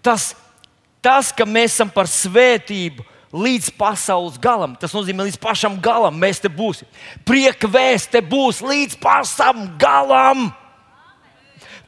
Tas, 0.06 0.34
tas, 1.04 1.32
ka 1.36 1.48
mēs 1.48 1.76
esam 1.76 1.92
par 1.92 2.10
svētību 2.10 3.06
līdz 3.36 3.72
pasaules 3.76 4.38
galam, 4.40 4.76
tas 4.80 4.94
nozīmē, 4.96 5.26
līdz 5.28 5.40
pašam 5.42 5.80
galam 5.84 6.16
mēs 6.16 6.40
te 6.44 6.52
būsim. 6.52 6.88
Prieka 7.28 7.68
vēsts 7.68 8.14
te 8.14 8.22
būs 8.24 8.62
līdz 8.64 9.00
pašam 9.02 9.66
galam. 9.82 10.48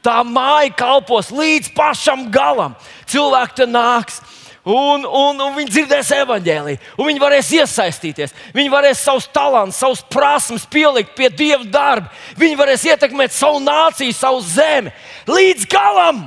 Tā 0.04 0.20
māja 0.26 0.70
kalpos 0.78 1.32
līdz 1.34 1.72
pašam 1.74 2.28
galam. 2.32 2.76
Cilvēki 3.08 3.62
te 3.62 3.66
nāks, 3.66 4.20
Un, 4.68 5.04
un, 5.06 5.38
un 5.40 5.54
viņi 5.56 5.70
dzirdēs 5.72 6.10
evaņģēlīju, 6.12 6.80
un 7.00 7.06
viņi 7.08 7.22
varēs 7.22 7.52
iesaistīties. 7.56 8.34
Viņi 8.52 8.72
varēs 8.72 9.00
savus 9.00 9.28
talantus, 9.32 9.78
savus 9.80 10.02
prasmes 10.12 10.66
pielikt 10.68 11.14
pie 11.16 11.30
dieva 11.32 11.64
darba. 11.64 12.10
Viņi 12.36 12.58
varēs 12.58 12.84
ietekmēt 12.90 13.32
savu 13.32 13.62
nāciju, 13.64 14.12
savu 14.12 14.42
zemi 14.44 14.92
līdz 15.24 15.64
galam. 15.72 16.26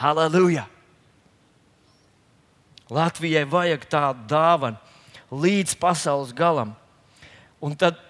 Halleluja! 0.00 0.64
Latvijai 2.94 3.44
vajag 3.48 3.84
tādu 3.90 4.24
dāvanu 4.32 5.36
līdz 5.44 5.76
pasaules 5.80 6.32
galam. 6.36 6.72
Un 7.60 7.76
tad 7.76 8.00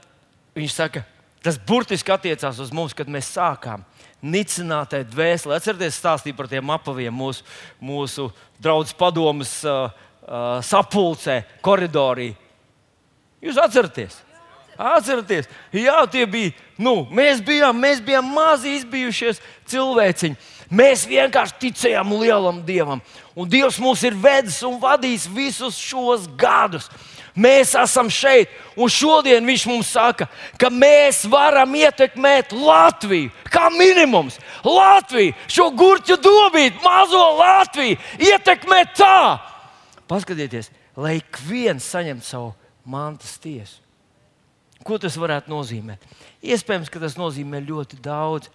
viņš 0.54 0.78
saka, 0.78 1.02
tas 1.44 1.58
burtiski 1.60 2.12
attiecās 2.14 2.58
uz 2.62 2.72
mums, 2.74 2.94
kad 2.96 3.10
mēs 3.10 3.28
sākām 3.36 3.84
nicinātai 4.24 5.02
dvēselē. 5.08 5.58
Atcerieties, 5.58 5.98
stāstīja 6.00 6.36
par 6.38 6.48
tiem 6.48 6.72
apaviem 6.72 7.14
mūsu, 7.14 7.44
mūsu 7.82 8.30
draugu 8.62 8.96
padomus 8.98 9.58
uh, 9.68 9.90
uh, 10.24 10.60
sapulcē, 10.64 11.42
koridorī. 11.64 12.32
Jūs 13.44 13.60
atceraties? 13.60 14.22
Atcerieties, 14.74 15.46
jā, 15.70 16.00
tie 16.10 16.24
bija. 16.26 16.54
Nu, 16.80 17.04
mēs, 17.14 17.38
bijām, 17.44 17.76
mēs 17.78 18.00
bijām 18.02 18.26
mazi 18.34 18.72
izbijušies 18.80 19.38
cilvēciņi. 19.70 20.38
Mēs 20.74 21.04
vienkārši 21.06 21.60
ticējām 21.60 22.14
lielam 22.18 22.62
dievam. 22.66 23.02
Un 23.38 23.50
Dievs 23.50 23.76
mūs 23.82 24.02
ir 24.08 24.16
vedis 24.18 24.56
un 24.66 24.80
vadījis 24.82 25.28
visus 25.30 25.78
šos 25.78 26.24
gadus. 26.40 26.88
Mēs 27.34 27.72
esam 27.74 28.06
šeit, 28.14 28.52
un 28.78 28.90
šodien 28.90 29.42
viņš 29.46 29.64
mums 29.66 29.88
saka, 29.90 30.28
ka 30.54 30.68
mēs 30.70 31.24
varam 31.26 31.72
ietekmēt 31.74 32.54
Latviju. 32.54 33.32
Kā 33.50 33.66
minimums, 33.74 34.38
Latviju, 34.62 35.34
šo 35.50 35.66
gurķu 35.74 36.14
dobīti, 36.22 36.78
mazo 36.84 37.24
Latviju, 37.40 37.98
ietekmēt 38.22 38.94
tā. 39.00 39.40
Paskatieties, 40.06 40.70
lai 40.94 41.16
ik 41.18 41.40
viens 41.48 41.90
saņemtu 41.90 42.28
savu 42.28 42.52
mantas 42.86 43.34
tiesu. 43.42 43.80
Ko 44.86 45.00
tas 45.00 45.16
varētu 45.18 45.50
nozīmēt? 45.50 46.02
Iespējams, 46.44 46.90
ka 46.92 47.02
tas 47.02 47.16
nozīmē 47.18 47.64
ļoti 47.64 47.98
daudz, 48.04 48.50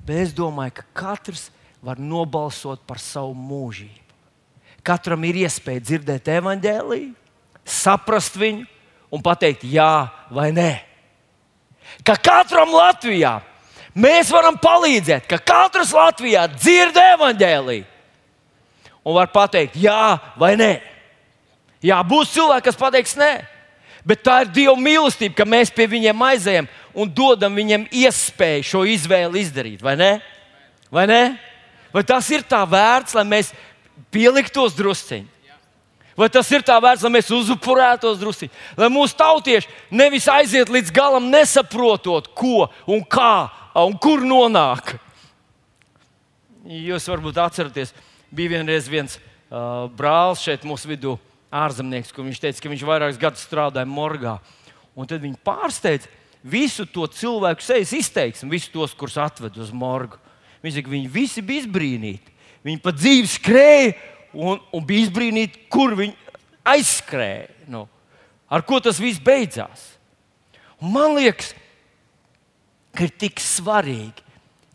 bet 0.00 0.22
es 0.22 0.32
domāju, 0.32 0.78
ka 0.78 0.84
katrs 0.96 1.48
var 1.84 2.00
nobalsot 2.00 2.86
par 2.88 3.02
savu 3.02 3.34
mūžību. 3.36 4.06
Katram 4.86 5.26
ir 5.26 5.42
iespēja 5.42 5.82
dzirdēt 5.84 6.30
evaņģēlīju, 6.38 7.10
saprast 7.68 8.36
viņu 8.38 8.66
un 9.14 9.22
pateikt 9.24 9.64
jā 9.68 10.08
vai 10.34 10.50
nē. 10.54 10.72
Ka 12.04 12.16
katram 12.20 12.72
Latvijā 12.74 13.38
mēs 13.96 14.32
varam 14.32 14.58
palīdzēt, 14.60 15.26
ka 15.28 15.38
katrs 15.40 15.92
Latvijā 15.96 16.46
dzird 16.56 16.96
evaņģēlīju 17.02 17.86
un 19.08 19.16
var 19.16 19.30
pateikt 19.32 19.78
jā 19.80 20.18
vai 20.38 20.54
nē. 20.60 20.72
Jā, 21.84 22.00
būs 22.02 22.32
cilvēki, 22.34 22.66
kas 22.68 22.78
pateiks 22.78 23.14
nē. 23.18 23.32
Bet 24.08 24.22
tā 24.26 24.42
ir 24.42 24.52
Dieva 24.54 24.74
mīlestība, 24.80 25.36
ka 25.36 25.46
mēs 25.46 25.70
pie 25.74 25.86
viņiem 25.90 26.22
aizējam 26.28 26.68
un 26.98 27.10
dodam 27.12 27.54
viņiem 27.54 27.86
iespēju 27.92 28.66
šo 28.66 28.82
izvēli 28.88 29.42
izdarīt. 29.42 29.82
Vai 29.84 29.94
ne? 30.00 30.12
Vai, 30.90 31.06
ne? 31.10 31.22
vai 31.92 32.02
tas 32.06 32.28
ir 32.32 32.44
tā 32.48 32.62
vērts, 32.68 33.14
lai 33.18 33.26
mēs 33.28 33.52
pieliktos 34.14 34.76
drusciņi? 34.78 35.37
Vai 36.18 36.26
tas 36.34 36.48
ir 36.50 36.64
tā 36.66 36.74
vērts, 36.82 37.04
lai 37.06 37.12
mēs 37.14 37.30
uzupurētos 37.30 38.18
drusciņi? 38.18 38.50
Lai 38.80 38.88
mūsu 38.90 39.14
tautieši 39.20 39.70
nevis 39.94 40.26
aiziet 40.32 40.70
līdz 40.72 40.90
galam, 40.94 41.28
nesaprotot, 41.30 42.32
ko 42.34 42.66
un 42.90 43.04
kā 43.06 43.46
un 43.78 43.94
kur 44.02 44.24
nonāk. 44.26 44.96
Jūs 46.66 47.06
varbūt 47.08 47.38
atceraties, 47.38 47.94
bija 48.34 48.56
vienreiz 48.56 48.90
viens 48.90 49.14
uh, 49.14 49.86
brālis 49.94 50.42
šeit 50.42 50.66
mūsu 50.66 50.90
vidū 50.90 51.14
ārzemnieks, 51.54 52.10
kur 52.12 52.26
viņš 52.26 52.42
teica, 52.42 52.64
ka 52.64 52.72
viņš 52.74 52.84
vairākus 52.90 53.20
gadus 53.22 53.46
strādāja 53.46 53.88
morgā. 53.88 54.36
Un 54.98 55.06
tad 55.06 55.22
viņi 55.22 55.38
pārsteidza 55.46 56.10
visu 56.42 56.86
to 56.90 57.06
cilvēku 57.06 57.62
sejas 57.62 57.94
izteiksmi, 57.94 58.50
visus 58.52 58.74
tos, 58.74 58.94
kurus 58.98 59.16
atved 59.22 59.56
uz 59.62 59.70
morgu. 59.70 60.18
Viņš 60.66 60.80
saka, 60.80 60.92
viņi 60.92 61.10
visi 61.14 61.46
bija 61.46 61.62
izbrīnīti. 61.62 62.34
Viņi 62.66 62.80
pa 62.82 62.90
dzīvi 62.90 63.30
skrēja 63.30 63.92
un, 64.34 64.60
un 64.74 64.86
bija 64.86 65.06
izbrīnīti, 65.06 65.66
kur 65.72 65.96
viņi 65.98 66.14
aizskrēja. 66.68 67.48
Nu, 67.72 67.86
ar 68.48 68.64
ko 68.66 68.80
tas 68.84 69.00
viss 69.02 69.22
beidzās? 69.22 69.94
Un 70.78 70.94
man 70.94 71.16
liekas, 71.18 71.52
ka 72.94 73.06
ir 73.06 73.14
tik 73.18 73.42
svarīgi 73.42 74.28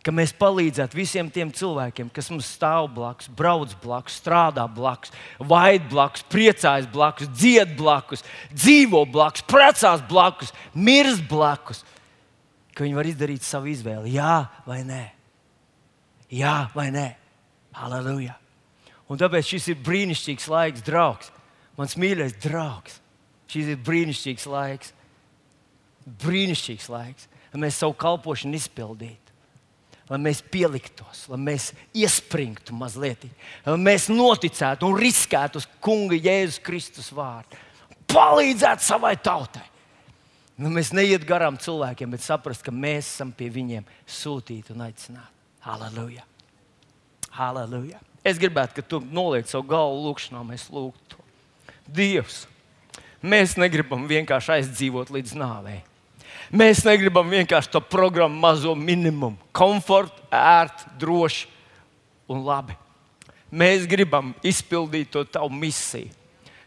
ka 0.03 0.11
mēs 0.11 0.33
palīdzētu 0.35 0.97
visiem 0.97 1.29
tiem 1.31 1.51
cilvēkiem, 1.55 2.09
kas 2.13 2.27
mums 2.31 2.49
stāv 2.57 2.89
blakus, 2.95 3.29
brauc 3.31 3.71
blakus, 3.83 4.19
strādā 4.19 4.65
blakus, 4.67 5.13
vaid 5.39 5.87
blakus, 5.91 6.25
priecājas 6.31 6.89
blakus, 6.91 7.31
dzied 7.31 7.75
blakus, 7.79 8.25
dzīvo 8.51 9.05
blakus, 9.09 9.45
precās 9.47 10.03
blakus, 10.09 10.51
mirst 10.75 11.23
blakus. 11.31 11.83
Ka 12.73 12.83
viņi 12.83 12.97
var 12.99 13.07
izdarīt 13.07 13.45
savu 13.45 13.71
izvēli, 13.71 14.15
jā 14.17 14.43
vai 14.67 14.81
nē. 14.87 15.03
Jā 16.33 16.55
vai 16.75 16.89
nē. 16.93 17.09
Halleluja! 17.77 18.42
Un 19.11 19.19
tāpēc 19.19 19.49
šis 19.53 19.71
ir 19.73 19.81
brīnišķīgs 19.83 20.47
laiks, 20.51 20.85
draugs. 20.85 21.31
Mans 21.77 21.97
mīļais 21.99 22.37
draugs. 22.43 22.99
Šis 23.51 23.73
ir 23.73 23.81
brīnišķīgs 23.85 24.47
laiks. 24.49 24.93
Brīnišķīgs 26.23 26.87
laiks, 26.91 27.27
lai 27.53 27.65
mēs 27.65 27.77
savu 27.79 27.95
kalpošanu 27.99 28.57
izpildītu 28.59 29.23
lai 30.09 30.19
mēs 30.21 30.43
pieliktos, 30.51 31.25
lai 31.31 31.39
mēs 31.41 31.69
iespringtu 31.95 32.75
mazliet, 32.75 33.25
lai 33.65 33.77
mēs 33.81 34.09
noticētu 34.11 34.87
un 34.87 34.97
riskētu 34.99 35.61
uz 35.61 35.67
Kunga 35.83 36.17
Jēzus 36.17 36.59
Kristus 36.63 37.11
vārdu. 37.15 37.59
Palīdzēt 38.13 38.83
savai 38.83 39.15
tautai. 39.17 39.65
Nu, 40.59 40.69
mēs 40.69 40.91
neiet 40.93 41.23
garām 41.25 41.55
cilvēkiem, 41.57 42.11
bet 42.13 42.21
saprast, 42.21 42.61
ka 42.61 42.69
mēs 42.69 43.07
esam 43.15 43.31
pie 43.33 43.47
viņiem 43.49 43.87
sūtīti 44.05 44.75
un 44.75 44.85
aicināti. 44.85 45.33
Halleluja! 45.65 46.27
Halleluja! 47.33 48.01
Es 48.23 48.39
gribētu, 48.39 48.79
ka 48.79 48.85
tu 48.87 49.01
noliec 49.03 49.49
savu 49.51 49.67
galvu 49.67 50.05
lūkšanā, 50.07 50.43
mēs 50.47 50.69
lūgtu. 50.71 51.19
Dievs, 51.83 52.45
mēs 53.19 53.57
negribam 53.59 54.05
vienkārši 54.07 54.57
aizdzīvot 54.57 55.11
līdz 55.11 55.35
nāvei. 55.35 55.81
Mēs 56.53 56.83
negribam 56.85 57.27
vienkārši 57.33 57.71
to 57.73 57.81
programmu 57.81 58.39
mazo 58.39 58.75
minimumu, 58.77 59.35
komfortu, 59.55 60.23
ērti, 60.31 60.91
droši 61.01 61.47
un 62.31 62.43
labi. 62.45 62.75
Mēs 63.53 63.87
gribam 63.89 64.31
izpildīt 64.45 65.11
to 65.13 65.23
tavu 65.27 65.51
misiju. 65.53 66.09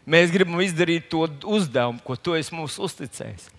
Mēs 0.07 0.31
gribam 0.31 0.61
izdarīt 0.63 1.09
to 1.11 1.25
uzdevumu, 1.43 1.99
ko 2.05 2.15
tu 2.15 2.35
esi 2.37 2.55
mums 2.55 2.77
uzticējis. 2.79 3.49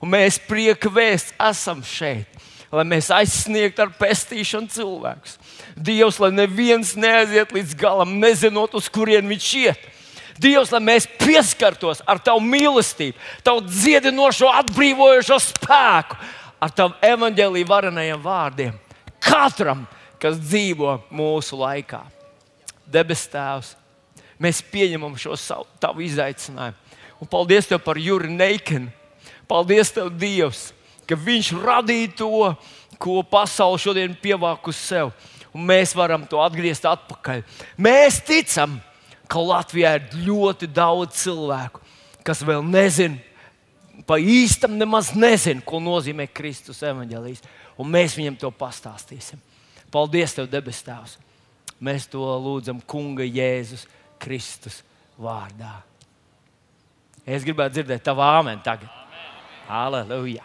Un 0.00 0.12
mēs 0.14 0.38
prieka 0.40 0.88
vēsts 0.92 1.34
esam 1.50 1.82
šeit, 1.84 2.30
lai 2.72 2.84
mēs 2.88 3.10
aizsniegtu 3.12 3.84
ar 3.84 3.92
pestīšanu 3.98 4.70
cilvēkus. 4.72 5.36
Dievs, 5.78 6.18
lai 6.18 6.32
neviens 6.34 6.96
neaiziet 6.98 7.52
līdz 7.54 7.76
galam, 7.78 8.16
nezinot, 8.18 8.74
uz 8.74 8.88
kurien 8.92 9.26
viņš 9.30 9.48
iet 9.62 9.86
Dievs, 10.38 10.70
lai 10.70 10.80
mēs 10.82 11.06
pieskartos 11.18 12.00
ar 12.06 12.20
Tavu 12.22 12.42
mīlestību, 12.46 13.18
Tavu 13.46 13.64
dziedinošo, 13.66 14.50
atbrīvojošo 14.62 15.38
spēku, 15.42 16.18
ar 16.62 16.74
Tavu 16.74 16.94
evaņģēlīju 17.04 17.68
varenajiem 17.68 18.22
vārdiem. 18.22 18.76
Katram, 19.22 19.84
kas 20.22 20.38
dzīvo 20.38 21.00
mūsu 21.10 21.58
laikā, 21.58 22.04
debes 22.86 23.26
Tēvs, 23.32 23.74
mēs 24.38 24.62
pieņemam 24.70 25.18
šo 25.18 25.34
savu, 25.38 25.66
Tavu 25.82 26.06
izaicinājumu. 26.06 26.86
Un 27.18 27.30
paldies 27.30 27.66
Tev 27.66 27.82
par 27.82 27.98
Juri 27.98 28.30
Neikenu. 28.30 28.92
Paldies 29.50 29.90
Tev, 29.90 30.12
Dievs, 30.14 30.68
ka 31.08 31.18
Viņš 31.18 31.50
radīja 31.58 32.12
to, 32.20 32.52
ko 32.98 33.22
pasaule 33.26 33.80
šodien 33.82 34.14
pievāk 34.22 34.70
uz 34.70 34.78
sevi. 34.78 35.10
Un 35.56 35.64
mēs 35.68 35.94
varam 35.96 36.26
to 36.28 36.40
atgriezt 36.42 36.84
atpakaļ. 36.88 37.42
Mēs 37.80 38.20
ticam, 38.26 38.78
ka 39.28 39.40
Latvijā 39.42 39.94
ir 39.98 40.26
ļoti 40.28 40.68
daudz 40.72 41.22
cilvēku, 41.22 41.82
kas 42.26 42.42
vēl 42.44 42.64
nezina, 42.64 43.18
pa 44.08 44.18
īstam 44.20 44.76
nemaz 44.78 45.12
nezina, 45.16 45.64
ko 45.64 45.80
nozīmē 45.82 46.28
Kristus 46.32 46.82
evanģēlijas. 46.86 47.44
Un 47.78 47.90
mēs 47.92 48.16
viņiem 48.18 48.36
to 48.40 48.50
pastāstīsim. 48.54 49.40
Paldies, 49.92 50.34
Tev, 50.36 50.48
debes 50.50 50.82
Tēvs! 50.84 51.16
Mēs 51.78 52.08
to 52.10 52.24
lūdzam 52.42 52.80
Kunga 52.90 53.22
Jēzus 53.22 53.86
Kristus 54.20 54.80
vārdā. 55.18 55.78
Es 57.28 57.44
gribētu 57.46 57.78
dzirdēt 57.78 58.02
tavu 58.04 58.24
āmeni 58.24 58.64
tagad. 58.64 58.90
Aleluja! 59.68 60.44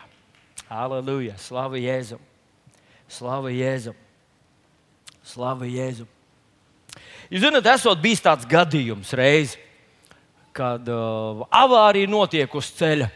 Aleluja! 0.69 1.35
Slavu 1.41 1.79
Jēzum! 1.81 2.21
Slavu 3.09 3.51
Jēzum! 3.53 3.97
Slavu 5.23 5.67
Jēzum! 5.71 6.09
Jūs 7.31 7.41
zināt, 7.41 7.67
esot 7.71 8.01
bijis 8.03 8.21
tāds 8.21 8.47
gadījums 8.49 9.13
reiz, 9.17 9.55
kad 10.53 10.85
uh, 10.91 11.45
avārija 11.49 12.09
notiek 12.11 12.51
uz 12.55 12.69
ceļa. 12.77 13.09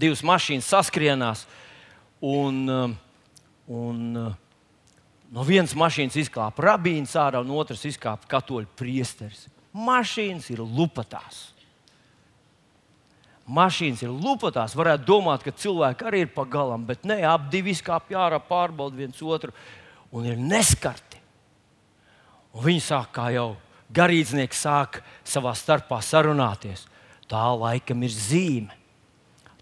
Divas 0.00 0.22
mašīnas 0.26 0.68
saskrienās, 0.70 1.46
un, 2.24 2.60
uh, 2.68 2.92
un 3.72 4.02
uh, 4.18 4.34
no 5.32 5.46
vienas 5.46 5.72
mašīnas 5.78 6.18
izkāpa 6.24 6.66
rabīns 6.72 7.14
ārā, 7.18 7.40
un 7.44 7.54
otrs 7.56 7.86
izkāpa 7.88 8.28
katoļu 8.36 8.68
priesteris. 8.78 9.46
Mašīnas 9.72 10.50
ir 10.52 10.62
lupatās. 10.66 11.50
Mašīnas 13.50 14.02
ir 14.04 14.12
lupatās. 14.14 14.76
Varētu 14.78 15.06
domāt, 15.08 15.46
ka 15.46 15.54
cilvēki 15.54 16.06
arī 16.06 16.24
ir 16.26 16.34
pagalam, 16.34 16.84
bet 16.86 17.06
nē, 17.08 17.22
ap 17.26 17.48
divi 17.50 17.72
izkāpj 17.74 18.18
ārā, 18.18 18.38
pārbauda 18.42 18.98
viens 18.98 19.22
otru 19.22 19.54
un 20.14 20.26
ir 20.26 20.38
neskarti. 20.38 21.09
Un 22.54 22.66
viņi 22.66 22.82
sāk, 22.82 23.12
kā 23.14 23.28
jau 23.34 23.54
garīdznieki 23.94 24.56
sāk 24.56 25.00
savā 25.26 25.54
starpā 25.58 26.00
sarunāties. 26.02 26.86
Tā 27.30 27.42
laikam 27.54 28.02
ir 28.06 28.14
zīme. 28.14 28.76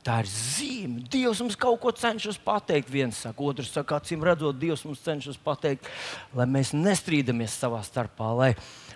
Tā 0.05 0.23
ir 0.23 0.29
zīme. 0.31 1.03
Dievs 1.13 1.43
mums 1.43 1.57
kaut 1.59 1.81
ko 1.83 1.93
cenšas 1.93 2.39
pateikt. 2.41 2.89
Viens 2.89 3.19
saka, 3.27 3.45
otrs 3.45 3.73
saka, 3.75 3.99
acīm 3.99 4.23
redzot, 4.25 4.57
Dievs 4.57 4.87
mums 4.89 5.03
cenšas 5.05 5.37
pateikt, 5.45 5.89
lai 6.37 6.47
mēs 6.49 6.73
nestrīdamies 6.73 7.59
savā 7.61 7.83
starpā, 7.85 8.31
lai, 8.39 8.53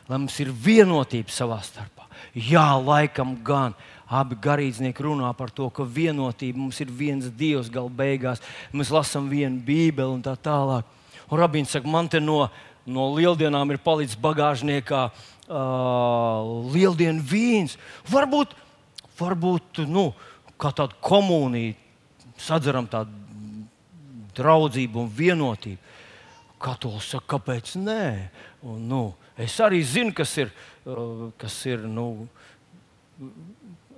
lai 0.08 0.20
mums 0.22 0.38
ir 0.40 0.52
vienotība 0.54 1.34
savā 1.34 1.58
starpā. 1.64 2.08
Jā, 2.32 2.70
laikam 2.80 3.36
gan 3.44 3.76
Abi 4.12 4.36
garīdznieki 4.44 5.04
runā 5.04 5.30
par 5.36 5.48
to, 5.52 5.70
ka 5.72 5.84
vienotība 5.88 6.60
mums 6.60 6.80
ir 6.84 6.90
viens 6.92 7.30
dievs 7.32 7.70
gala 7.72 7.88
beigās. 7.88 8.42
Mēs 8.72 8.92
lasām 8.92 9.30
vienu 9.32 9.60
bībeli 9.64 10.18
un 10.18 10.24
tā 10.24 10.34
tālāk. 10.36 10.88
Un 11.32 11.40
Rabīns 11.40 11.72
saka, 11.72 11.88
man 11.88 12.10
te 12.12 12.20
no, 12.20 12.42
no 12.86 13.08
lieldienām 13.16 13.70
ir 13.72 13.80
palicis 13.82 14.18
bagāžniekā 14.20 15.02
uh, 15.08 16.68
lieldienu 16.74 17.22
vīns. 17.22 17.78
Varbūt, 18.10 18.54
varbūt 19.18 19.84
nu, 19.90 20.10
kā 20.60 20.72
tāda 20.74 20.98
komunija, 21.02 21.76
sadzeram 22.38 22.88
tādu 22.90 23.22
draudzību 24.36 25.02
un 25.04 25.10
vienotību. 25.16 25.90
Katolis 26.62 27.10
saka, 27.10 27.36
kāpēc 27.36 27.74
nē? 27.82 28.04
Un, 28.62 28.84
nu, 28.86 29.02
es 29.36 29.56
arī 29.62 29.82
zinu, 29.82 30.14
kas 30.14 30.36
ir, 30.38 30.52
kas 31.40 31.56
ir 31.66 31.82
nu, 31.90 32.06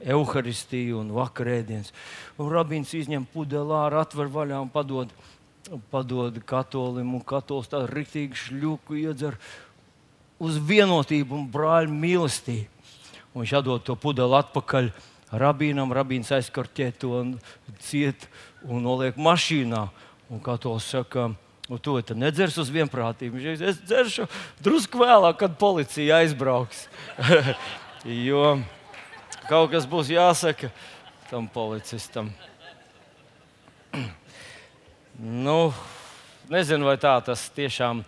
evaharistija 0.04 0.96
un 0.96 1.12
vakarēdienas. 1.16 1.92
Un 2.40 2.50
rabīns 2.52 2.94
izņem 2.96 3.26
pudeli 3.32 3.76
ārā, 3.76 4.04
atver 4.04 4.30
vaļā 4.32 4.60
un 4.64 4.72
padod, 4.72 5.12
padod 5.92 6.38
katolim. 6.46 7.14
Un 7.16 7.24
katolis 7.24 7.70
tādu 7.72 7.90
rītīgu 7.92 8.38
šļuku 8.38 8.98
iedzer 9.04 9.38
uz 10.42 10.58
vienotību 10.58 11.38
un 11.38 11.46
brāļu 11.50 11.94
mīlestību. 11.94 12.70
Un 13.34 13.42
viņš 13.42 13.54
atdod 13.58 13.86
to 13.86 13.96
pudeli 13.98 14.38
atpakaļ 14.38 14.90
rabīnam. 15.34 15.94
Rabīns 15.94 16.30
aizkarķē 16.34 16.90
to 17.02 17.14
un 17.20 17.32
ciet 17.82 18.28
un 18.66 18.84
noliek 18.86 19.18
mašīnā. 19.18 19.88
Un 20.32 20.42
katolis 20.42 20.86
saka, 20.94 21.32
Un 21.68 21.78
to 21.80 21.96
tu 22.04 22.12
nedzers 22.12 22.58
uz 22.60 22.68
vienprātību. 22.68 23.40
Es 23.56 23.78
dzeršu 23.80 24.26
drusku 24.60 25.00
vēlāk, 25.00 25.38
kad 25.40 25.54
policija 25.56 26.18
aizbrauks. 26.20 26.82
jo 28.26 28.58
kaut 29.48 29.72
kas 29.72 29.88
būs 29.88 30.12
jāsaka 30.12 30.68
tam 31.30 31.48
policistam. 31.48 32.28
nu, 35.18 35.72
nezinu, 36.50 36.88
vai 36.88 36.96
tā 36.98 37.14
tas 37.24 37.46
tiešām 37.54 38.02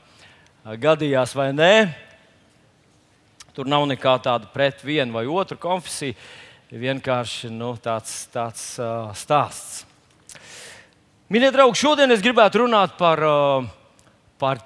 gadījās 0.82 1.34
vai 1.38 1.52
nē. 1.54 1.72
Tur 3.54 3.68
nav 3.70 3.86
nekā 3.88 4.16
tāda 4.24 4.50
pret 4.52 4.82
vienu 4.84 5.16
vai 5.16 5.24
otru 5.30 5.58
konfesiju. 5.60 6.16
Vienkārši 6.66 7.52
nu, 7.54 7.70
tāds, 7.78 8.26
tāds 8.34 8.74
uh, 8.82 9.12
stāsts. 9.14 9.84
Mīļie 11.30 11.52
draugi, 11.54 11.78
šodien 11.78 12.10
es 12.10 12.22
gribētu 12.22 12.64
runāt 12.64 12.96
par, 12.98 13.22
uh, 13.22 13.68
par 14.42 14.60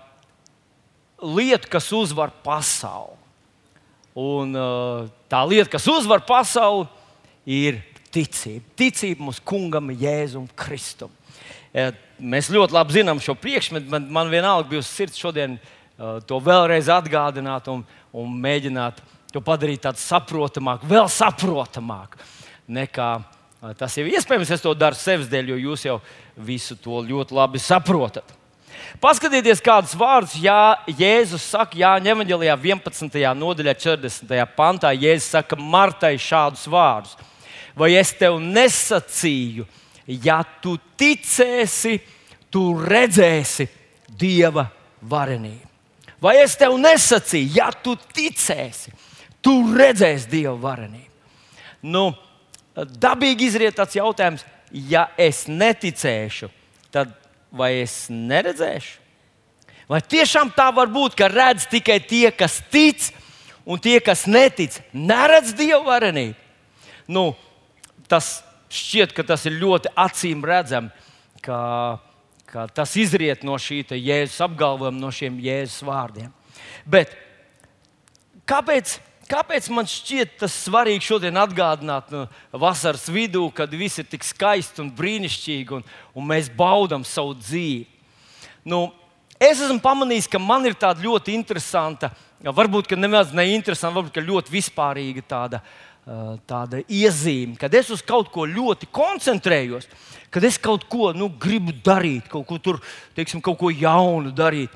lietu, 1.20 1.68
kas 1.68 1.90
uzvar 1.92 2.32
pasauli. 2.44 3.18
Un, 4.16 4.56
uh, 4.56 5.12
tā 5.30 5.44
lieta, 5.44 5.68
kas 5.76 5.86
uzvar 5.92 6.24
pasauli, 6.26 6.88
ir 7.44 7.82
ticība. 8.10 8.64
Ticība 8.80 9.28
mūsu 9.28 9.44
kungam, 9.46 9.92
Jēzum 9.92 10.48
Kristum. 10.56 11.12
Mēs 12.20 12.50
ļoti 12.52 12.76
labi 12.76 12.98
zinām 12.98 13.20
šo 13.22 13.34
priekšmetu, 13.38 13.88
bet 13.90 14.08
man 14.12 14.28
vienalga 14.32 14.68
bija 14.68 14.82
uz 14.82 14.90
sirds 14.90 15.18
šodien 15.20 15.56
uh, 15.56 16.18
to 16.26 16.40
vēlreiz 16.44 16.90
atgādināt 16.92 17.68
un, 17.72 17.84
un 18.12 18.34
mēģināt 18.42 19.00
to 19.32 19.42
padarīt 19.44 19.84
tādu 19.86 20.02
saprotamāku, 20.02 20.88
vēl 20.90 21.08
saprotamāku 21.10 22.20
nekā 22.70 23.12
tas 23.78 23.96
jau 23.98 24.06
iespējams. 24.08 24.50
Es 24.54 24.64
to 24.64 24.72
daru 24.74 24.98
sevis 24.98 25.30
dēļ, 25.30 25.52
jo 25.52 25.58
jūs 25.68 25.86
jau 25.86 25.96
visu 26.36 26.76
to 26.80 27.02
ļoti 27.06 27.36
labi 27.36 27.60
saprotat. 27.62 28.36
Paskatieties, 29.00 29.60
kādus 29.62 29.92
vārdus 29.98 30.36
Jā, 30.40 30.80
Jēzus 30.88 31.44
saka 31.52 31.76
Jāņa 31.78 32.14
Evanģelijā 32.14 32.56
11. 32.56 33.18
nodaļā, 33.36 33.74
40. 33.76 34.32
pantā. 34.56 34.92
Jēzus 34.96 35.28
saka 35.36 35.58
Martai 35.60 36.14
šādus 36.20 36.64
vārdus: 36.70 37.16
Vai 37.76 37.92
es 37.98 38.14
tev 38.16 38.40
nesacīju, 38.42 39.66
ja 40.10 40.40
tu 40.62 40.76
ticēsi, 40.98 41.98
tu 42.50 42.72
redzēsi 42.82 43.68
Dieva 44.20 44.66
varenību? 45.06 45.68
Vai 46.20 46.36
es 46.42 46.56
tev 46.60 46.74
nesacīju, 46.76 47.52
ja 47.56 47.70
tu 47.72 47.94
ticēsi, 47.96 48.92
tu 49.40 49.54
redzēsi 49.72 50.28
Dieva 50.28 50.56
varenību? 50.60 51.08
Nu, 51.88 52.10
dabīgi 52.76 53.48
izriet 53.48 53.78
tāds 53.78 53.96
jautājums, 53.96 54.44
ja 54.70 55.08
es 55.18 55.46
neticēšu, 55.48 56.50
tad 56.92 57.14
vai 57.50 57.78
es 57.80 58.04
neredzēšu? 58.12 58.98
Vai 59.90 59.98
tiešām 60.06 60.52
tā 60.54 60.68
var 60.74 60.90
būt, 60.92 61.16
ka 61.18 61.26
redz 61.30 61.64
tikai 61.70 61.98
tie, 62.04 62.28
kas 62.30 62.60
tic, 62.70 63.08
un 63.66 63.80
tie, 63.82 63.96
kas 64.04 64.26
netic, 64.30 64.76
neredz 64.94 65.54
dievu 65.58 65.82
varenību? 65.88 66.36
Nu, 67.10 67.32
tas 68.06 68.38
šķiet, 68.70 69.14
ka 69.16 69.26
tas 69.26 69.44
ir 69.50 69.58
ļoti 69.60 69.92
acīm 69.98 70.44
redzami, 70.46 70.90
ka, 71.44 71.60
ka 72.50 72.66
tas 72.74 72.94
izriet 73.00 73.44
no 73.46 73.58
šī 73.58 73.82
Jēzus 73.98 74.40
apgalvojuma, 74.46 75.00
no 75.00 75.12
šiem 75.14 75.38
Jēzus 75.42 75.84
vārdiem. 75.86 76.32
Bet 76.86 77.14
kāpēc? 78.48 78.98
Kāpēc 79.30 79.68
man 79.70 79.86
šķiet 79.86 80.40
tas 80.40 80.54
svarīgi 80.64 81.06
šodien 81.06 81.36
atgādināt 81.38 82.08
no 82.10 82.24
vasaras 82.50 83.04
vidū, 83.06 83.44
kad 83.54 83.70
viss 83.70 84.00
ir 84.02 84.08
tik 84.10 84.24
skaisti 84.26 84.82
un 84.82 84.88
brīnišķīgi 84.90 85.76
un, 85.76 85.84
un 86.18 86.26
mēs 86.26 86.48
baudām 86.50 87.04
savu 87.06 87.36
dzīvi? 87.38 87.84
Nu, 88.66 88.88
es 89.38 89.62
esmu 89.62 89.78
pamanījis, 89.84 90.26
ka 90.32 90.40
man 90.42 90.66
ir 90.66 90.74
tāda 90.74 91.04
ļoti 91.04 91.36
interesanta, 91.38 92.10
varbūt 92.42 92.90
nemaz 92.98 93.30
ne 93.30 93.46
interesanta, 93.54 94.00
varbūt 94.00 94.18
ļoti 94.18 94.56
vispārīga 94.56 95.22
tāda, 95.30 95.62
tāda 96.50 96.80
iezīme, 96.88 97.56
kad 97.60 97.74
es 97.78 97.90
uz 97.94 98.02
kaut 98.02 98.32
ko 98.34 98.46
ļoti 98.48 98.88
koncentrējos, 98.90 99.86
kad 100.30 100.44
es 100.46 100.58
kaut 100.58 100.86
ko 100.90 101.12
nu, 101.14 101.28
gribu 101.40 101.74
darīt, 101.84 102.28
kaut 102.30 102.46
ko 102.48 102.58
tur, 102.62 102.80
teiksim, 103.14 103.42
kaut 103.44 103.58
ko 103.60 103.70
jaunu 103.70 104.32
darīt. 104.34 104.74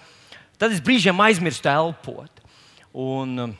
Tad 0.58 0.74
es 0.74 0.82
brīžiem 0.84 1.18
aizmirstu 1.24 1.70
elpot. 1.70 2.42
Un, 2.94 3.54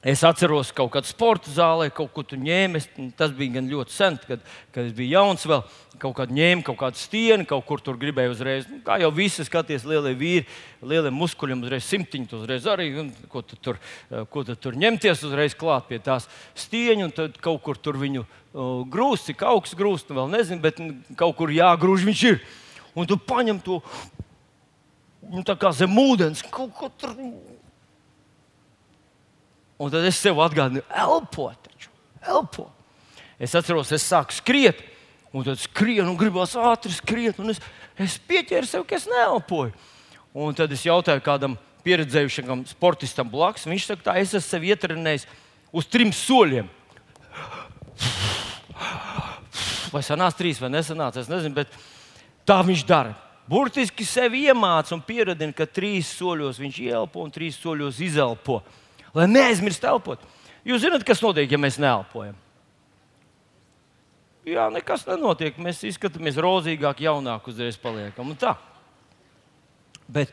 Es 0.00 0.22
atceros, 0.24 0.70
ka 0.72 0.78
kaut 0.80 0.94
kādā 0.94 1.10
sporta 1.10 1.50
zālē 1.52 1.90
kaut 1.92 2.14
ko 2.16 2.22
ņēmu. 2.24 2.80
Tas 3.18 3.34
bija 3.36 3.58
gan 3.58 3.66
ļoti 3.68 3.92
sen, 3.92 4.14
kad, 4.24 4.40
kad 4.72 4.86
es 4.88 4.94
biju 4.96 5.12
jauns. 5.12 5.44
Vēl 5.44 5.60
kaut 6.00 6.14
kādā 6.16 6.32
ņēmu 6.38 6.64
kaut 6.64 6.78
kādu 6.80 6.96
stieni, 6.96 7.44
kaut 7.44 7.66
kur 7.68 7.82
tur 7.84 7.98
gribēju 8.00 8.32
uzreiz. 8.32 8.64
Nu, 8.70 8.78
kā 8.86 8.96
jau 9.02 9.10
visi 9.12 9.44
skaties, 9.44 9.84
lielie 9.84 10.14
vīri, 10.16 10.46
lielie 10.80 11.12
muskuļi, 11.12 11.58
uzreiz 11.60 11.84
simtiņi, 11.84 12.30
uzreiz 12.38 12.70
arī. 12.72 12.88
Un, 13.02 13.12
ko 13.28 13.44
tu 13.44 13.60
tur, 13.60 13.76
ko 14.32 14.46
tu 14.48 14.56
tur 14.56 14.80
ņemties, 14.80 15.26
uzreiz 15.28 15.58
klāt 15.60 15.90
pie 15.92 16.00
tās 16.00 16.30
stieņa 16.64 17.10
un 17.10 17.16
tad 17.20 17.36
kaut 17.44 17.60
kur 17.68 17.76
tur 17.76 18.00
viņu 18.00 18.24
uh, 18.24 18.80
grūst, 18.88 19.28
cik 19.28 19.44
augsts 19.52 19.76
grūst, 19.76 20.08
nu, 20.08 20.22
vēl 20.22 20.32
nezinu, 20.38 20.64
bet 20.64 20.80
nu, 20.80 20.96
kaut 21.12 21.36
kur 21.36 21.52
jāgrūž 21.52 22.08
viņš 22.08 22.26
ir. 22.32 22.40
Un 22.96 23.04
tu 23.04 23.20
paņem 23.20 23.60
to 23.68 23.82
nu, 25.28 25.44
zem 25.76 26.04
ūdens, 26.08 26.40
kaut 26.48 26.72
ko 26.72 26.88
tur 26.96 27.12
Un 29.80 29.88
tad 29.88 30.04
es 30.04 30.18
sev 30.20 30.36
atgādinu, 30.44 30.82
elpo 30.92 31.46
taču, 31.64 31.88
elpo. 32.20 32.66
Es 33.40 33.54
atceros, 33.56 33.88
es 33.96 34.04
sāku 34.04 34.34
skriet, 34.36 34.82
un 35.32 35.46
tad 35.46 35.56
skrienu, 35.62 36.10
un 36.10 36.18
gribās 36.20 36.52
ātri 36.52 36.92
skriet, 36.92 37.38
un 37.40 37.54
es, 37.54 37.62
es 37.96 38.18
pieķēru 38.28 38.68
sev, 38.68 38.84
ka 38.84 38.98
es 38.98 39.06
neelpoju. 39.08 39.72
Un 40.36 40.52
tad 40.58 40.72
es 40.76 40.84
jautāju 40.84 41.22
kādam 41.24 41.56
pieredzējušam 41.86 42.66
sportistam 42.68 43.30
blakus. 43.32 43.64
Viņš 43.70 43.86
saka, 43.88 44.04
tā 44.10 44.18
es 44.20 44.34
esmu 44.34 44.44
sev 44.44 44.66
ietrenējis 44.68 45.24
uz 45.72 45.88
trim 45.88 46.12
soļiem. 46.12 46.68
Vai 49.90 50.04
sanāca 50.06 50.42
trīs, 50.42 50.60
vai 50.60 50.70
nesanāca, 50.74 51.24
es 51.24 51.32
nezinu, 51.32 51.56
bet 51.56 51.72
tā 52.46 52.60
viņš 52.68 52.84
dara. 52.86 53.16
Burtiski 53.50 54.04
sevi 54.06 54.44
iemāca 54.46 54.92
un 54.94 55.00
pieradina, 55.02 55.56
ka 55.56 55.64
trīs 55.66 56.12
soļos 56.20 56.60
viņš 56.60 56.84
ielpo 56.84 57.24
un 57.24 57.32
trīs 57.34 57.56
soļos 57.58 58.04
izelpo 58.04 58.60
lai 59.16 59.26
neaizmirst 59.30 59.84
elpot. 59.88 60.22
Jūs 60.66 60.84
zināt, 60.84 61.04
kas 61.08 61.22
notiek, 61.24 61.50
ja 61.50 61.58
mēs 61.60 61.78
neelpojam? 61.80 62.36
Jā, 64.48 64.66
nekas 64.72 65.04
nenotiek. 65.08 65.58
Mēs 65.60 65.82
izskatāmies 65.88 66.38
rozīgāk, 66.40 67.02
jaunāk, 67.04 67.48
uzreiz 67.50 67.76
paliekam. 67.80 68.32
Bet 70.10 70.32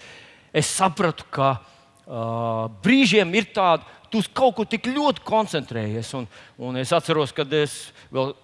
es 0.55 0.69
sapratu, 0.71 1.27
ka 1.31 1.57
uh, 1.59 2.67
brīžiem 2.83 3.33
ir 3.35 3.49
tāda, 3.55 3.85
tu 4.07 4.21
uz 4.23 4.29
kaut 4.31 4.55
ko 4.57 4.65
tik 4.65 4.87
ļoti 4.89 5.23
koncentrējies. 5.27 6.13
Un, 6.17 6.27
un 6.57 6.79
es 6.79 6.93
atceros, 6.95 7.33
kad 7.35 7.51
es 7.53 7.91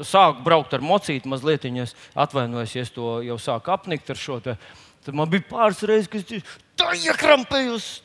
sāku 0.04 0.44
braukt 0.46 0.76
ar 0.76 0.84
mocīti, 0.84 1.32
mazliet 1.32 1.66
atvainojos, 2.14 2.76
ja 2.76 2.86
to 2.92 3.18
jau 3.24 3.40
sāku 3.40 3.72
apnikt 3.74 4.12
ar 4.12 4.20
šo. 4.20 4.40
Te, 4.44 4.58
tad 5.06 5.16
man 5.16 5.32
bija 5.32 5.48
pāris 5.50 5.84
reizes, 5.88 6.12
kad 6.12 6.36
es 6.38 6.58
tā 6.80 6.92
iekrampējos 7.08 8.02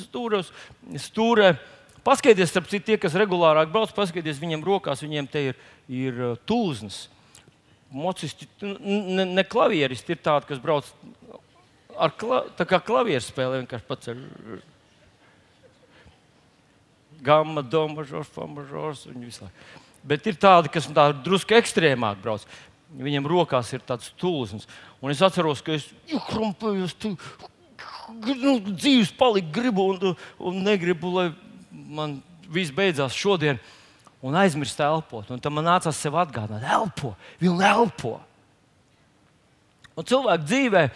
stūros, 0.00 0.52
stūrē. 1.08 1.54
Paskatieties, 2.04 2.50
starp 2.52 2.68
citu, 2.68 2.90
tie, 2.90 2.98
kas 3.00 3.16
regulārāk 3.16 3.70
brauc, 3.72 3.92
paskatieties, 3.96 4.42
viņiem 4.42 4.64
rokās 4.66 5.00
viņiem 5.04 5.28
te 5.30 5.46
ir, 5.50 5.60
ir 5.88 6.20
uh, 6.20 6.34
tūznes. 6.44 7.06
Mocisti, 7.94 8.48
ne, 8.60 9.24
ne 9.24 9.44
klavieristi 9.46 10.12
ir 10.12 10.20
tādi, 10.20 10.50
kas 10.50 10.60
brauc 10.60 10.88
ar 11.96 12.12
kla, 12.18 12.42
tā 12.58 12.66
kā 12.68 12.80
klavieru 12.82 13.22
spēlē, 13.22 13.62
vienkārši 13.62 13.88
pats 13.88 14.10
ar 14.12 14.20
gamma, 17.24 17.62
do 17.62 17.86
mažors, 17.88 18.28
fa 18.34 18.46
mažors 18.50 19.06
un 19.08 19.24
visu 19.24 19.46
laiku. 19.46 19.82
bet 20.04 20.26
ir 20.28 20.36
tādi, 20.36 20.68
kas 20.72 20.90
tā 20.92 21.08
drusku 21.24 21.56
ekstrēmāk 21.56 22.20
brauc. 22.22 22.44
Viņiem 22.94 23.26
rokās 23.26 23.72
ir 23.74 23.82
tāds 23.82 24.12
tulsnis. 24.20 24.68
Un 25.02 25.10
es 25.10 25.22
atceros, 25.24 25.62
ka 25.64 25.74
es 25.74 25.88
krumpējos, 26.28 26.92
tu, 27.00 27.14
nu, 28.10 28.58
dzīves 28.68 29.12
palikt 29.18 29.52
gribu 29.54 29.88
un, 29.92 30.14
un 30.38 30.60
negribu, 30.64 31.12
lai 31.14 31.30
man 31.70 32.18
viss 32.50 32.74
beidzās 32.74 33.16
šodien. 33.16 33.60
Un 34.24 34.36
aizmirst 34.40 34.80
elpot. 34.80 35.28
Un 35.34 35.40
tam 35.42 35.58
man 35.58 35.66
nācās 35.68 35.98
sev 36.00 36.16
atgādināt, 36.16 36.64
elpo, 36.64 37.12
viņa 37.42 37.72
elpo. 37.74 38.16
Un 39.94 40.06
cilvēku 40.08 40.48
dzīvē 40.48 40.86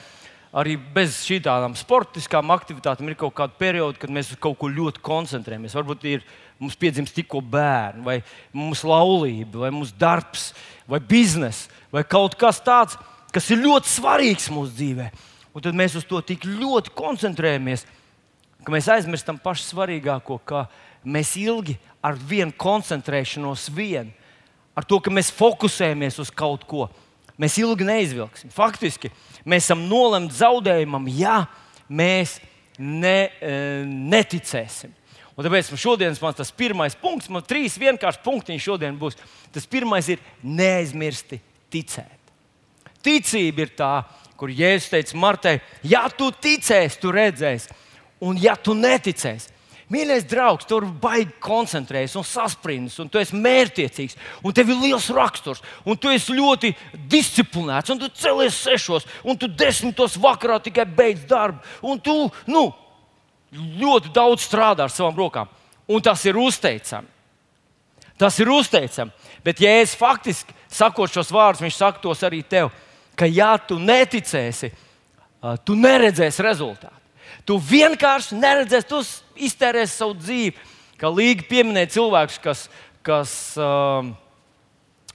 arī 0.59 0.79
bez 0.95 1.21
šīm 1.27 1.77
sportiskām 1.77 2.51
aktivitātēm 2.55 3.11
ir 3.11 3.19
kaut 3.21 3.35
kāda 3.37 3.53
perioda, 3.61 3.99
kad 4.01 4.11
mēs 4.11 4.33
uz 4.33 4.41
kaut 4.41 4.57
ko 4.59 4.71
ļoti 4.73 5.03
koncentrējamies. 5.05 5.77
Varbūt 5.77 6.07
ir 6.09 6.25
mums 6.59 6.79
piedzimst 6.79 7.15
tikko 7.15 7.43
bērni, 7.45 8.03
vai 8.07 8.17
mūsu 8.57 8.89
laulība, 8.89 9.67
vai 9.67 9.73
mūsu 9.75 9.95
darbs, 9.99 10.51
vai 10.89 11.01
biznesa, 11.05 11.69
vai 11.93 12.03
kaut 12.09 12.35
kas 12.41 12.63
tāds, 12.65 12.97
kas 13.35 13.51
ir 13.53 13.61
ļoti 13.61 13.93
svarīgs 13.93 14.49
mūsu 14.55 14.75
dzīvē. 14.81 15.11
Un 15.57 15.65
tad 15.65 15.77
mēs 15.77 15.97
uz 15.99 16.05
to 16.07 16.21
tik 16.25 16.45
ļoti 16.47 16.93
koncentrējamies, 16.97 17.87
ka 18.65 18.75
mēs 18.75 18.89
aizmirstam 18.93 19.39
pašu 19.41 19.65
svarīgāko, 19.71 20.39
ka 20.45 20.67
mēs 21.09 21.35
ilgi 21.41 21.79
ar 22.05 22.19
vienu 22.19 22.53
koncentrēšanos, 22.59 23.69
vien, 23.75 24.13
ar 24.77 24.87
to, 24.87 25.01
ka 25.03 25.13
mēs 25.15 25.33
fokusējamies 25.35 26.21
uz 26.23 26.31
kaut 26.35 26.67
ko, 26.69 26.87
mēs 27.41 27.59
ilgi 27.63 27.87
neizvilksim. 27.89 28.53
Faktiski 28.55 29.11
mēs 29.49 29.67
esam 29.67 29.87
nolemti 29.91 30.39
zaudējumam, 30.39 31.09
ja 31.17 31.43
mēs 31.89 32.39
ne, 32.79 33.31
e, 33.41 33.59
neticēsim. 33.87 34.95
Un 35.39 35.47
tāpēc 35.47 35.71
šodienas 35.79 36.19
man 36.19 36.35
tas 36.35 36.51
pirmais 36.51 36.97
punkts, 36.99 37.31
man 37.31 37.45
trīs 37.47 37.77
vienkārši 37.79 38.25
punktiņi 38.25 38.63
šodien 38.63 38.97
būs. 38.99 39.15
Tas 39.55 39.69
pirmais 39.71 40.09
ir 40.11 40.23
neaizmirsti 40.43 41.39
ticēt. 41.71 42.33
Ticība 43.07 43.63
ir 43.63 43.71
tā, 43.79 43.93
kur 44.39 44.53
Jēzus 44.55 44.91
teica 44.93 45.19
Martai, 45.19 45.59
ja 45.83 46.07
tu 46.15 46.31
ticēsi, 46.31 47.01
tu 47.03 47.13
redzēsi, 47.15 47.73
un 48.25 48.39
ja 48.41 48.55
tu 48.57 48.77
neticēsi, 48.79 49.57
Mīļais 49.89 50.27
draugs, 50.29 50.67
tur 50.69 50.85
baigi 51.01 51.33
koncentrējies 51.41 52.13
un 52.21 52.25
saspringts, 52.29 52.99
un 53.01 53.09
tu 53.09 53.21
esi 53.23 53.37
mērķiecīgs, 53.41 54.19
un 54.45 54.53
tev 54.53 54.69
ir 54.69 54.83
liels 54.83 55.07
raksturs, 55.17 55.63
un 55.89 55.97
tu 55.97 56.11
esi 56.13 56.37
ļoti 56.37 56.75
disciplinēts, 57.09 57.95
un 57.95 58.03
tu 58.03 58.11
celies 58.13 58.59
sešos, 58.67 59.07
un 59.25 59.39
tu 59.41 59.49
desmitos 59.49 60.19
vakarā 60.21 60.59
tikai 60.61 60.85
beidz 60.85 61.25
darbu, 61.31 61.65
un 61.89 62.03
tu 62.05 62.19
nu, 62.53 62.67
ļoti 63.81 64.13
daudz 64.13 64.45
strādā 64.45 64.85
ar 64.85 64.93
savām 64.93 65.17
rokām. 65.17 65.49
Un 65.89 66.05
tas 66.05 66.21
ir 66.29 66.37
uzteicami. 66.37 67.09
Tas 68.21 68.37
ir 68.43 68.51
uzteicami. 68.53 69.15
Bet, 69.47 69.63
ja 69.65 69.73
es 69.81 69.95
faktiski 69.97 70.53
sakot 70.69 71.09
šos 71.09 71.33
vārdus, 71.33 71.65
viņš 71.65 71.81
saka 71.81 72.03
tos 72.03 72.21
arī 72.29 72.43
tev, 72.45 72.69
ka, 73.19 73.27
ja 73.27 73.57
tu 73.59 73.79
neticēsi, 73.83 74.71
tu 75.67 75.77
neredzēsi 75.79 76.45
rezultātu. 76.45 76.95
Tu 77.49 77.57
vienkārši 77.65 78.37
neredzēsi, 78.39 78.89
tu 78.89 79.01
iztērēsi 79.49 80.01
savu 80.01 80.17
dzīvi. 80.19 80.55
Kā 80.99 81.11
Līga 81.13 81.47
pieminēja 81.49 81.95
cilvēkus, 81.95 82.39
kas, 82.43 82.65
kas 83.07 83.33
uh, 83.61 84.09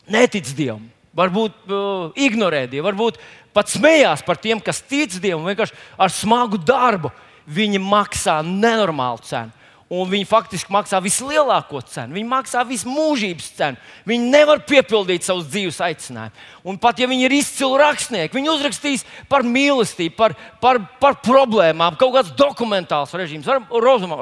netic 0.09 0.47
Dievam, 0.55 0.85
varbūt 1.17 1.57
uh, 1.67 2.13
ignorē 2.15 2.63
Dievu, 2.71 2.87
varbūt 2.87 3.19
pat 3.53 3.69
smējās 3.69 4.23
par 4.25 4.39
tiem, 4.41 4.61
kas 4.63 4.81
tic 4.81 5.13
Dievam, 5.21 5.45
vienkārši 5.49 5.75
ar 5.99 6.13
smagu 6.13 6.61
darbu. 6.61 7.11
Viņi 7.43 7.81
maksā 7.83 8.37
nenormālu 8.47 9.19
cenu 9.27 9.51
un 9.93 10.09
viņi 10.09 10.25
faktiski 10.25 10.73
maksā 10.73 10.97
vislielāko 11.03 11.81
cenu. 11.85 12.15
Viņi 12.17 12.29
maksā 12.29 12.63
visu 12.65 12.89
mūžības 12.89 13.49
cenu. 13.57 13.81
Viņi 14.09 14.31
nevar 14.33 14.63
piepildīt 14.65 15.25
savus 15.25 15.45
dzīves 15.51 15.77
aicinājumus. 15.85 16.47
Un 16.65 16.79
pat 16.81 17.01
ja 17.01 17.09
viņi 17.11 17.27
ir 17.27 17.35
izcili 17.37 17.77
rakstnieki, 17.81 18.33
viņi 18.33 18.51
uzrakstīs 18.53 19.03
par 19.29 19.45
mīlestību, 19.45 20.15
par, 20.17 20.33
par, 20.63 20.79
par 21.01 21.19
problēmām, 21.25 21.97
kaut 21.99 22.15
kāds 22.15 22.31
dokumentāls 22.39 23.13
režīms, 23.19 23.49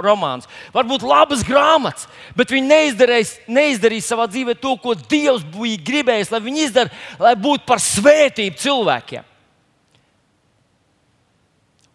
romāns, 0.01 0.49
varbūt 0.73 1.05
labas 1.07 1.45
grāmatas, 1.47 2.09
bet 2.35 2.51
viņi 2.51 2.67
neizdarīs, 2.67 3.35
neizdarīs 3.47 4.09
savā 4.11 4.27
dzīvē 4.31 4.57
to, 4.59 4.73
ko 4.81 4.97
Dievs 4.97 5.45
bija 5.53 5.79
gribējis, 5.87 6.33
lai 6.33 6.41
viņi 6.49 6.65
izdarītu, 6.67 7.01
lai 7.21 7.35
būtu 7.39 7.67
par 7.69 7.83
svētību 7.85 8.59
cilvēkiem. 8.65 9.31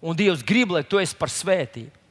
Un 0.06 0.16
Dievs 0.16 0.46
grib, 0.46 0.76
lai 0.76 0.86
tu 0.86 1.02
esi 1.02 1.18
par 1.18 1.32
svētību 1.32 2.05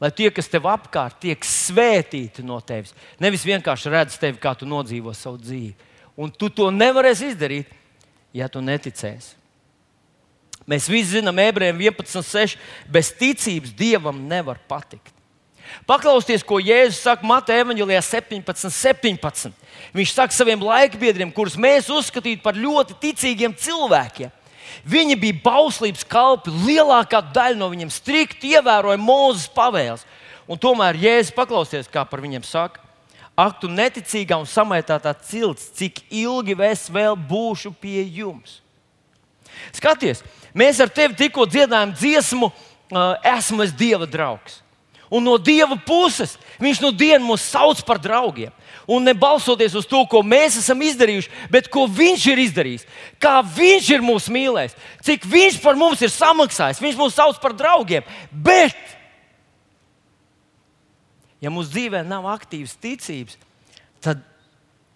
lai 0.00 0.10
tie, 0.14 0.30
kas 0.34 0.50
tev 0.50 0.68
apkārt, 0.70 1.18
tiek 1.22 1.44
svētīti 1.44 2.44
no 2.46 2.60
tevis. 2.64 2.94
Nevis 3.22 3.46
vienkārši 3.46 3.92
redz 3.92 4.18
tevi, 4.20 4.38
kā 4.42 4.54
tu 4.58 4.68
nodzīvo 4.68 5.14
savu 5.16 5.40
dzīvi. 5.42 5.74
Un 6.18 6.30
tu 6.34 6.50
to 6.50 6.70
nevarēsi 6.74 7.32
izdarīt, 7.32 7.74
ja 8.34 8.48
tu 8.50 8.62
neticēsi. 8.64 9.36
Mēs 10.68 10.88
visi 10.90 11.16
zinām, 11.16 11.38
ebrejiem 11.40 11.78
11.6. 11.80 12.58
Bez 12.92 13.12
ticības 13.16 13.72
dievam 13.76 14.18
nevar 14.28 14.60
patikt. 14.68 15.14
Paklausieties, 15.88 16.44
ko 16.48 16.58
Jēzus 16.60 17.02
saka 17.04 17.26
Mateja 17.28 17.62
Evanģelijā 17.64 18.00
17, 18.04 18.70
17. 18.72 19.52
Viņš 19.96 20.12
saka 20.16 20.36
saviem 20.36 20.62
laikbiedriem, 20.64 21.32
kurus 21.32 21.58
mēs 21.60 21.90
uzskatītu 21.92 22.42
par 22.44 22.56
ļoti 22.56 22.96
ticīgiem 23.02 23.56
cilvēkiem. 23.56 24.32
Viņi 24.88 25.16
bija 25.20 25.40
bauslības 25.44 26.04
kalpi, 26.08 26.52
lielākā 26.66 27.20
daļa 27.34 27.58
no 27.58 27.68
viņiem 27.72 27.90
strikti 27.92 28.54
ievēroja 28.56 29.00
Mozus 29.00 29.48
pavēles. 29.52 30.04
Un 30.48 30.60
tomēr 30.60 30.96
Jēzus 30.96 31.34
paklausties, 31.36 31.90
kā 31.92 32.04
par 32.08 32.22
viņiem 32.24 32.44
saka. 32.46 32.80
Ak, 33.38 33.60
tu 33.60 33.68
neticīgā 33.70 34.34
un 34.40 34.48
samaitātā 34.50 35.12
cilts, 35.28 35.68
cik 35.78 36.00
ilgi 36.10 36.56
es 36.66 36.88
vēl 36.90 37.14
būšu 37.14 37.70
pie 37.78 38.02
jums? 38.02 38.58
Skaties, 39.74 40.24
mēs 40.54 40.80
ar 40.82 40.90
tevi 40.90 41.14
tikko 41.18 41.46
dziedājām 41.46 41.92
dziesmu, 41.94 42.50
esmu 43.22 43.62
es 43.62 43.74
Dieva 43.76 44.08
draugs. 44.10 44.62
Un 45.10 45.24
no 45.24 45.36
Dieva 45.38 45.78
puses 45.86 46.36
viņš 46.60 46.82
no 46.82 46.90
dienas 46.92 47.24
mūs 47.24 47.46
sauc 47.52 47.80
par 47.86 48.00
draugiem 48.02 48.52
un 48.88 49.04
nebalsoties 49.04 49.74
uz 49.76 49.86
to, 49.86 50.00
ko 50.08 50.22
mēs 50.24 50.56
esam 50.62 50.80
izdarījuši, 50.80 51.30
bet 51.52 51.68
ko 51.68 51.84
Viņš 51.92 52.22
ir 52.32 52.40
izdarījis. 52.46 52.86
Kā 53.20 53.36
Viņš 53.44 53.90
ir 53.92 54.04
mūs 54.04 54.30
mīlējis, 54.32 54.76
cik 55.04 55.26
Viņš 55.28 55.58
par 55.60 55.76
mums 55.76 56.00
ir 56.00 56.12
samaksājis. 56.14 56.80
Viņš 56.80 56.96
mūs 56.96 57.18
sauc 57.18 57.36
par 57.42 57.52
draugiem. 57.56 58.06
Bet, 58.32 58.78
ja 61.44 61.52
mūsu 61.52 61.74
dzīvē 61.74 62.00
nav 62.08 62.30
aktīvas 62.32 62.78
ticības, 62.80 63.36
tad 64.00 64.24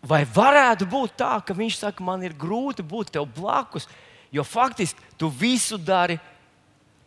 vai 0.01 0.23
varētu 0.25 0.89
būt 0.89 1.19
tā, 1.21 1.35
ka 1.45 1.53
Viņš 1.53 1.83
saka, 1.85 2.07
man 2.07 2.25
ir 2.25 2.33
grūti 2.33 2.81
būt 2.81 3.13
tev 3.13 3.29
blakus, 3.37 3.85
jo 4.33 4.41
faktiski 4.41 5.05
tu 5.21 5.29
visu 5.29 5.77
dari 5.77 6.17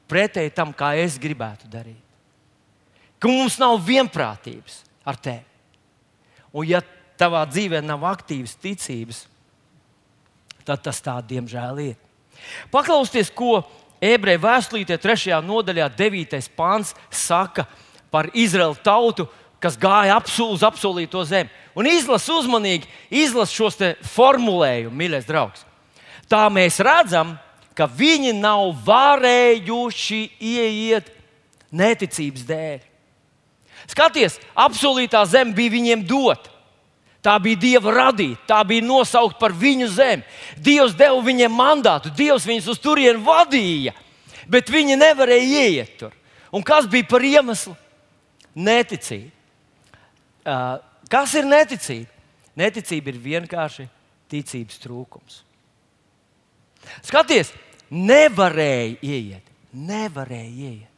pretēji 0.06 0.54
tam, 0.54 0.70
kā 0.70 0.94
es 1.02 1.18
gribētu 1.18 1.66
darīt. 1.66 1.98
Ka 3.18 3.32
mums 3.32 3.58
nav 3.58 3.80
vienprātības 3.82 4.84
ar 5.02 5.18
tevi. 5.18 5.55
Un, 6.56 6.68
ja 6.70 6.82
tavā 7.20 7.44
dzīvē 7.50 7.82
nav 7.84 8.06
aktīvas 8.08 8.56
ticības, 8.64 9.26
tad 10.66 10.84
tas 10.86 11.02
tā, 11.04 11.18
diemžēl, 11.28 11.82
ir. 11.92 11.96
Paklausieties, 12.72 13.32
ko 13.36 13.60
ebreju 14.04 14.42
vēstulītē, 14.44 14.98
3. 15.02 15.36
nodaļā, 15.46 15.90
9. 15.98 16.40
pāns 16.56 16.94
saka 17.12 17.68
par 18.12 18.30
Izraēlu 18.34 18.78
tautu, 18.84 19.28
kas 19.60 19.78
gāja 19.80 20.18
uz 20.46 20.64
apsolīto 20.64 21.24
zemi. 21.26 21.50
Un 21.76 21.88
izlasi 21.90 22.32
uzmanīgi, 22.32 22.90
izlasi 23.10 23.56
šos 23.56 23.80
formulējumus, 24.14 24.96
mīļais 24.96 25.28
draugs. 25.28 25.66
Tā 26.30 26.46
mēs 26.54 26.80
redzam, 26.80 27.36
ka 27.76 27.88
viņi 27.92 28.34
nav 28.38 28.72
varējuši 28.86 30.22
ieiet 30.40 31.12
neticības 31.76 32.46
dēļ. 32.48 32.85
Skaties, 33.90 34.40
apsolītā 34.58 35.22
zeme 35.30 35.56
bija 35.56 35.74
viņiem 35.76 36.06
dota. 36.08 36.52
Tā 37.26 37.40
bija 37.42 37.58
Dieva 37.58 37.94
radīta, 37.94 38.42
tā 38.52 38.60
bija 38.70 38.86
nosaukta 38.86 39.40
par 39.42 39.54
viņu 39.58 39.88
zemi. 39.90 40.26
Dievs 40.62 40.94
deva 40.98 41.18
viņiem 41.26 41.54
mandātu, 41.58 42.12
Dievs 42.14 42.46
viņus 42.46 42.68
uz 42.76 42.82
turieni 42.82 43.24
vadīja, 43.26 43.96
bet 44.46 44.70
viņi 44.70 45.00
nevarēja 45.02 45.64
ieiet 45.64 45.96
tur. 45.98 46.14
Un 46.54 46.64
kas 46.64 46.86
bija 46.90 47.08
par 47.10 47.26
iemeslu? 47.26 47.74
Neticība. 48.56 49.34
Uh, 50.46 50.78
kas 51.10 51.34
ir 51.36 51.50
neticība? 51.50 52.12
Neticība 52.56 53.12
ir 53.12 53.18
vienkārši 53.24 53.88
ticības 54.32 54.78
trūkums. 54.86 55.42
Skaties, 57.04 57.50
nevarēja 57.90 59.00
ieiet. 59.02 59.50
Nevarēja 59.74 60.52
ieiet. 60.70 60.95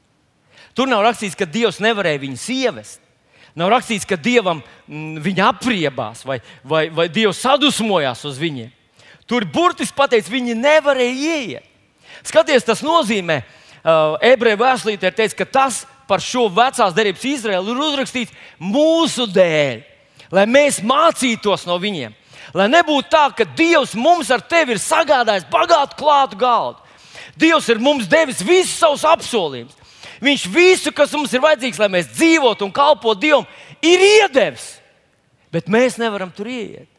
Tur 0.77 0.89
nav 0.89 1.03
rakstīts, 1.05 1.37
ka 1.37 1.47
Dievs 1.49 1.81
nevarēja 1.83 2.21
viņus 2.21 2.47
ievest. 2.53 3.03
Nav 3.57 3.71
rakstīts, 3.73 4.05
ka 4.05 4.19
Dievam 4.21 4.59
mm, 4.61 5.21
viņa 5.25 5.51
apriebās 5.51 6.21
vai, 6.27 6.39
vai, 6.61 6.87
vai 6.93 7.07
Dievs 7.09 7.41
sadusmojās 7.41 8.21
uz 8.29 8.37
viņiem. 8.37 8.69
Tur 9.27 9.43
burtiski 9.49 9.97
pateicis, 9.97 10.31
viņi 10.31 10.55
nevarēja 10.55 11.33
ieiet. 11.33 11.73
Skaties, 12.27 12.65
tas 12.65 12.83
nozīmē, 12.85 13.41
uh, 13.41 14.15
ebreju 14.23 14.59
vēstulītē 14.61 15.09
ir 15.09 15.17
teikts, 15.17 15.37
ka 15.37 15.45
tas 15.45 15.81
par 16.07 16.23
šo 16.23 16.47
vecās 16.53 16.95
derības 16.95 17.25
Izraēlu 17.27 17.73
ir 17.73 17.83
uzrakstīts 17.89 18.35
mūsu 18.61 19.27
dēļ. 19.33 19.83
lai 20.31 20.43
mēs 20.45 20.81
mācītos 20.83 21.65
no 21.67 21.77
viņiem. 21.79 22.13
Lai 22.53 22.67
nebūtu 22.71 23.09
tā, 23.11 23.27
ka 23.35 23.45
Dievs 23.57 23.93
mums 23.95 24.31
ar 24.31 24.41
tevi 24.41 24.75
ir 24.75 24.81
sagādājis 24.81 25.47
bagātu 25.51 25.97
klātu 25.99 26.39
galdu. 26.39 26.79
Dievs 27.35 27.69
ir 27.69 27.79
mums 27.79 28.07
devis 28.07 28.41
visus 28.41 28.77
savus 28.79 29.05
apsolījumus. 29.07 29.75
Viņš 30.23 30.43
visu, 30.49 30.91
kas 30.95 31.13
mums 31.13 31.33
ir 31.33 31.43
vajadzīgs, 31.43 31.79
lai 31.81 31.89
mēs 31.93 32.09
dzīvotu 32.15 32.65
un 32.65 32.73
kalpotu 32.73 33.21
Dievam, 33.27 33.47
ir 33.85 34.03
iedevis. 34.03 34.77
Bet 35.53 35.69
mēs 35.71 35.99
nevaram 36.01 36.31
tur 36.33 36.49
iet. 36.51 36.89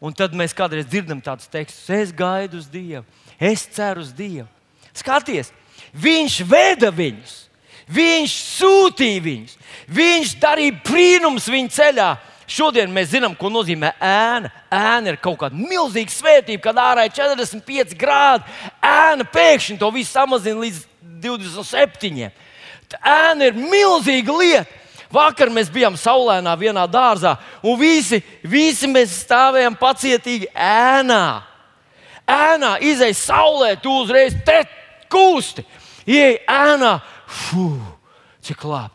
Un 0.00 0.14
tad 0.16 0.32
mēs 0.32 0.56
kādreiz 0.56 0.86
dzirdam 0.88 1.20
tādus 1.20 1.50
tekstus, 1.52 1.90
es 1.92 2.12
gaidu 2.16 2.56
uz 2.56 2.68
Dievu, 2.72 3.04
es 3.36 3.66
ceru 3.68 4.00
uz 4.00 4.14
Dievu. 4.16 4.48
Skaties, 4.96 5.52
Viņš 5.90 6.40
veda 6.46 6.90
viņus, 6.94 7.36
Viņš 7.90 8.34
sūtīja 8.60 9.22
viņus, 9.24 9.56
Viņš 9.90 10.34
darīja 10.40 10.76
brīnums 10.86 11.48
viņu 11.50 11.72
ceļā. 11.74 12.10
Šodien 12.50 12.90
mēs 12.90 13.12
zinām, 13.12 13.36
ko 13.38 13.46
nozīmē 13.52 13.92
ēna. 14.02 14.50
Ēna 14.74 15.12
ir 15.12 15.20
kaut 15.22 15.38
kāda 15.44 15.54
milzīga 15.54 16.10
svētība, 16.10 16.64
kad 16.64 16.80
ārā 16.82 17.06
ir 17.06 17.14
45 17.14 17.94
grādi. 17.98 18.42
Ēna 18.82 19.26
pēkšņi 19.30 19.78
to 19.78 19.90
visu 19.94 20.10
samazina 20.10 20.64
līdz 20.64 20.80
27. 21.22 22.30
Ēna 22.98 23.50
ir 23.50 23.58
milzīga 23.58 24.34
lieta. 24.40 24.78
Vakar 25.10 25.50
mēs 25.50 25.70
bijām 25.74 25.96
saulēnā 25.98 26.52
vienā 26.54 26.84
dārzā, 26.86 27.32
un 27.66 27.74
visi, 27.80 28.20
visi 28.46 28.86
mēs 28.86 29.16
stāvējām 29.24 29.74
pacietīgi 29.78 30.46
ēnā. 30.54 31.24
Ēnā 32.30 32.76
izai 32.86 33.10
saulē, 33.18 33.72
tu 33.82 33.90
uzreiz 34.04 34.36
te 34.46 34.60
kūsti. 35.10 35.66
Ieej 36.06 36.38
ēnā, 36.46 37.00
Fuh, 37.30 37.78
cik 38.42 38.64
labi. 38.66 38.94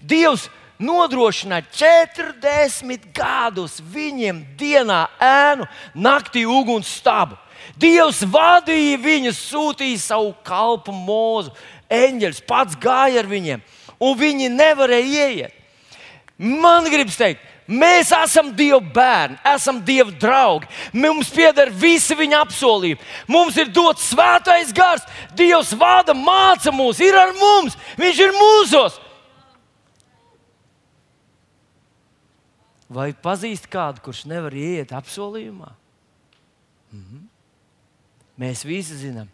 Dievs 0.00 0.46
nodrošināja 0.82 1.66
40 1.72 3.08
gadus 3.16 3.78
viņiem 3.80 4.42
dienā 4.58 5.06
ēnu, 5.22 5.66
naktī 5.94 6.44
uguns 6.46 6.90
stabu. 6.98 7.38
Dievs 7.80 8.22
vadīja 8.30 9.00
viņus, 9.02 9.42
sūtīja 9.50 9.98
savu 10.00 10.32
kalpu 10.46 10.94
mūzu. 10.94 11.52
Eņģelis 11.92 12.42
pats 12.46 12.78
gāja 12.80 13.20
ar 13.22 13.28
viņiem, 13.30 13.62
un 14.02 14.16
viņi 14.18 14.50
nevarēja 14.54 15.28
ieiet. 15.28 15.62
Man 16.36 16.88
gribas 16.92 17.16
teikt, 17.16 17.44
Mēs 17.66 18.12
esam 18.14 18.52
Dieva 18.54 18.78
bērni, 18.78 19.40
esam 19.50 19.80
Dieva 19.82 20.12
draugi. 20.22 20.68
Mums 20.94 21.32
pieder 21.34 21.72
visi 21.74 22.14
viņa 22.14 22.44
apsolījumi. 22.44 23.02
Mums 23.26 23.58
ir 23.58 23.72
dots 23.74 24.06
svētais 24.12 24.70
gars. 24.74 25.02
Dievs 25.34 25.72
vada, 25.74 26.14
māca 26.14 26.70
mūs, 26.70 27.02
ir 27.02 27.18
ar 27.18 27.34
mums, 27.34 27.74
Viņš 27.98 28.22
ir 28.22 28.36
mūsos. 28.38 29.00
Vai 32.86 33.10
pazīst 33.12 33.66
kādu, 33.70 34.02
kurš 34.04 34.24
nevar 34.30 34.54
iet 34.54 34.94
apsolījumā? 34.94 35.72
Mhm. 36.94 37.24
Mēs 38.36 38.62
visi 38.68 38.98
zinām, 39.00 39.30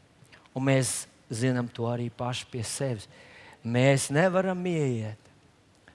un 0.54 0.64
mēs 0.64 1.02
zinām 1.32 1.66
to 1.68 1.88
arī 1.90 2.06
paši 2.08 2.46
pie 2.50 2.62
sevis. 2.62 3.08
Mēs 3.64 4.08
nevaram 4.14 4.62
iet. 4.66 5.18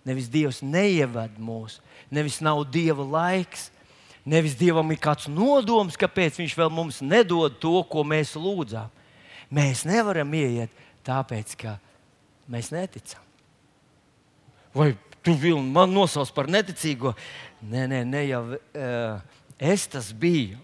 Nevis 0.08 0.30
Dievs 0.32 0.62
neievada 0.64 1.36
mūsu, 1.40 1.82
nevis 2.12 2.40
nav 2.40 2.62
Dieva 2.72 3.04
laiks, 3.04 3.66
nevis 4.24 4.56
Dievam 4.56 4.88
ir 4.92 5.02
kāds 5.04 5.28
nodoms, 5.28 5.98
kāpēc 6.00 6.40
Viņš 6.40 6.56
vēl 6.56 6.72
mums 6.72 7.02
nedod 7.04 7.58
to, 7.60 7.82
ko 7.92 8.06
mēs 8.08 8.38
lūdzām. 8.40 8.88
Mēs 9.52 9.84
nevaram 9.88 10.32
iet, 10.36 10.72
tāpēc 11.04 11.56
ka 11.60 11.76
mēs 12.48 12.72
neticam. 12.72 13.24
Vai 14.76 14.94
tu 15.28 15.36
vilni 15.36 15.68
man 15.76 15.92
nosauc 15.92 16.32
par 16.32 16.48
neticīgo? 16.48 17.12
Nē, 17.68 17.84
nē, 17.92 18.04
ne 18.08 18.24
jau 18.30 18.44
uh, 18.56 19.20
es 19.60 19.84
tas 19.92 20.14
biju. 20.16 20.60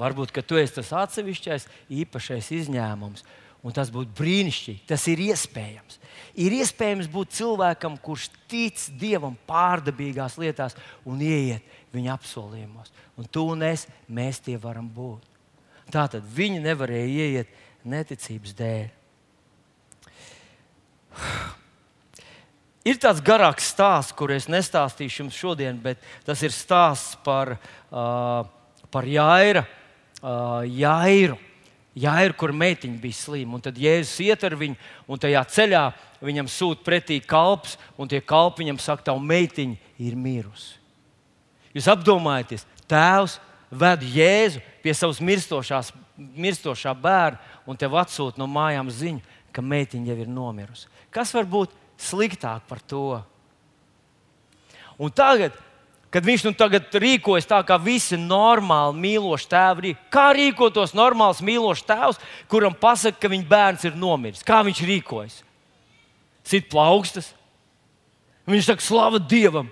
Varbūt 0.00 0.34
tu 0.46 0.58
esi 0.58 0.76
tas 0.76 0.90
atsevišķais, 1.04 1.66
īpašais 2.02 2.50
izņēmums. 2.60 3.24
Un 3.60 3.74
tas 3.76 3.90
būtu 3.92 4.14
brīnišķīgi. 4.16 4.86
Tas 4.88 5.02
ir 5.12 5.20
iespējams. 5.20 5.98
Ir 6.40 6.54
iespējams 6.56 7.10
būt 7.12 7.34
cilvēkam, 7.36 7.98
kurš 8.00 8.30
tic 8.48 8.80
Dievam 8.96 9.34
pārdabīgās 9.48 10.38
lietās 10.40 10.78
un 11.04 11.20
ieiet 11.20 11.66
viņa 11.92 12.14
apsolījumos. 12.16 12.94
Un 13.20 13.28
tu 13.28 13.44
un 13.52 13.66
es, 13.66 13.84
mēs 14.08 14.40
tie 14.40 14.56
varam 14.62 14.88
būt. 14.88 15.26
Tā 15.92 16.06
tad 16.08 16.24
viņi 16.24 16.62
nevarēja 16.64 17.26
ieiet 17.26 17.54
neticības 17.84 18.56
dēļ. 18.56 18.90
Ir 22.80 22.96
tāds 22.96 23.20
garāks 23.20 23.68
stāsts, 23.74 24.14
kur 24.16 24.32
es 24.32 24.46
nestāstīšu 24.48 25.24
jums 25.24 25.36
šodien, 25.36 25.76
bet 25.82 26.00
tas 26.24 26.40
ir 26.40 26.54
stāsts 26.54 27.18
par, 27.24 27.58
uh, 27.92 28.40
par 28.88 29.08
Jaira, 29.08 29.66
uh, 30.22 30.64
Jairu. 30.64 31.36
Jairu, 32.00 32.36
kur 32.38 32.54
meitiņa 32.56 33.00
bija 33.02 33.18
slima. 33.18 33.58
Un 33.58 33.64
tad 33.64 33.76
Jēzus 33.76 34.22
iet 34.24 34.44
ar 34.46 34.54
viņu, 34.56 34.78
un 35.10 35.20
tajā 35.20 35.42
ceļā 35.52 35.82
viņam 36.24 36.48
sūta 36.48 36.86
pretī 36.86 37.18
kalps, 37.20 37.76
un 38.00 38.08
tie 38.08 38.22
kalpi 38.22 38.62
viņam 38.62 38.78
saka, 38.80 39.10
tā 39.10 39.16
meitiņa 39.18 39.76
ir 40.00 40.16
mirusi. 40.16 40.78
Jūs 41.76 41.90
apdomājieties, 41.90 42.64
tēvs 42.90 43.36
ved 43.70 44.06
Jēzu 44.14 44.62
pie 44.80 44.94
savas 44.96 45.20
mirstošā 45.20 46.94
bērna, 46.96 47.42
un 47.66 47.76
tev 47.76 47.98
atsūta 48.00 48.40
no 48.40 48.48
mājām 48.50 48.88
ziņu, 48.88 49.20
ka 49.52 49.62
meitiņa 49.62 50.12
jau 50.12 50.18
ir 50.22 50.30
nomirusi. 50.30 50.88
Kas 51.10 51.34
var 51.34 51.44
būt 51.50 51.74
sliktāk 52.00 52.64
par 52.68 52.80
to. 52.80 53.20
Un 55.00 55.12
tagad, 55.16 55.54
kad 56.12 56.26
viņš 56.26 56.44
nu 56.48 56.52
rīkojas 56.52 57.48
tā, 57.48 57.60
kā 57.64 57.78
visi 57.80 58.18
normāli 58.18 58.98
mīloši 59.00 59.48
tēvi 59.48 59.84
rīkojas, 59.86 60.10
kā 60.12 60.26
rīkotos 60.36 60.94
normāls 60.96 61.42
mīlošs 61.44 61.86
tēvs, 61.88 62.20
kuram 62.50 62.74
pasaka, 62.74 63.18
ka 63.20 63.30
viņa 63.32 63.48
bērns 63.48 63.86
ir 63.88 63.96
nomiris? 63.96 64.44
Kā 64.44 64.60
viņš 64.66 64.82
rīkojas? 64.90 65.42
Sit 66.44 66.68
plaukstas. 66.72 67.32
Viņš 68.50 68.72
saka, 68.72 68.82
slava 68.82 69.20
Dievam. 69.22 69.68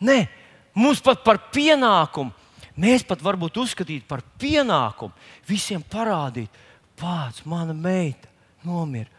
Nē, 0.00 0.24
mums 0.72 1.02
pat 1.04 1.20
par 1.26 1.42
pienākumu, 1.52 2.32
mēs 2.80 3.04
pat 3.04 3.20
varbūt 3.20 3.58
uzskatīt 3.60 4.06
par 4.08 4.22
pienākumu 4.40 5.12
visiem 5.48 5.82
parādīt, 5.84 6.48
pats, 6.96 7.44
mana 7.44 7.76
meita 7.76 8.30
nomira. 8.64 9.10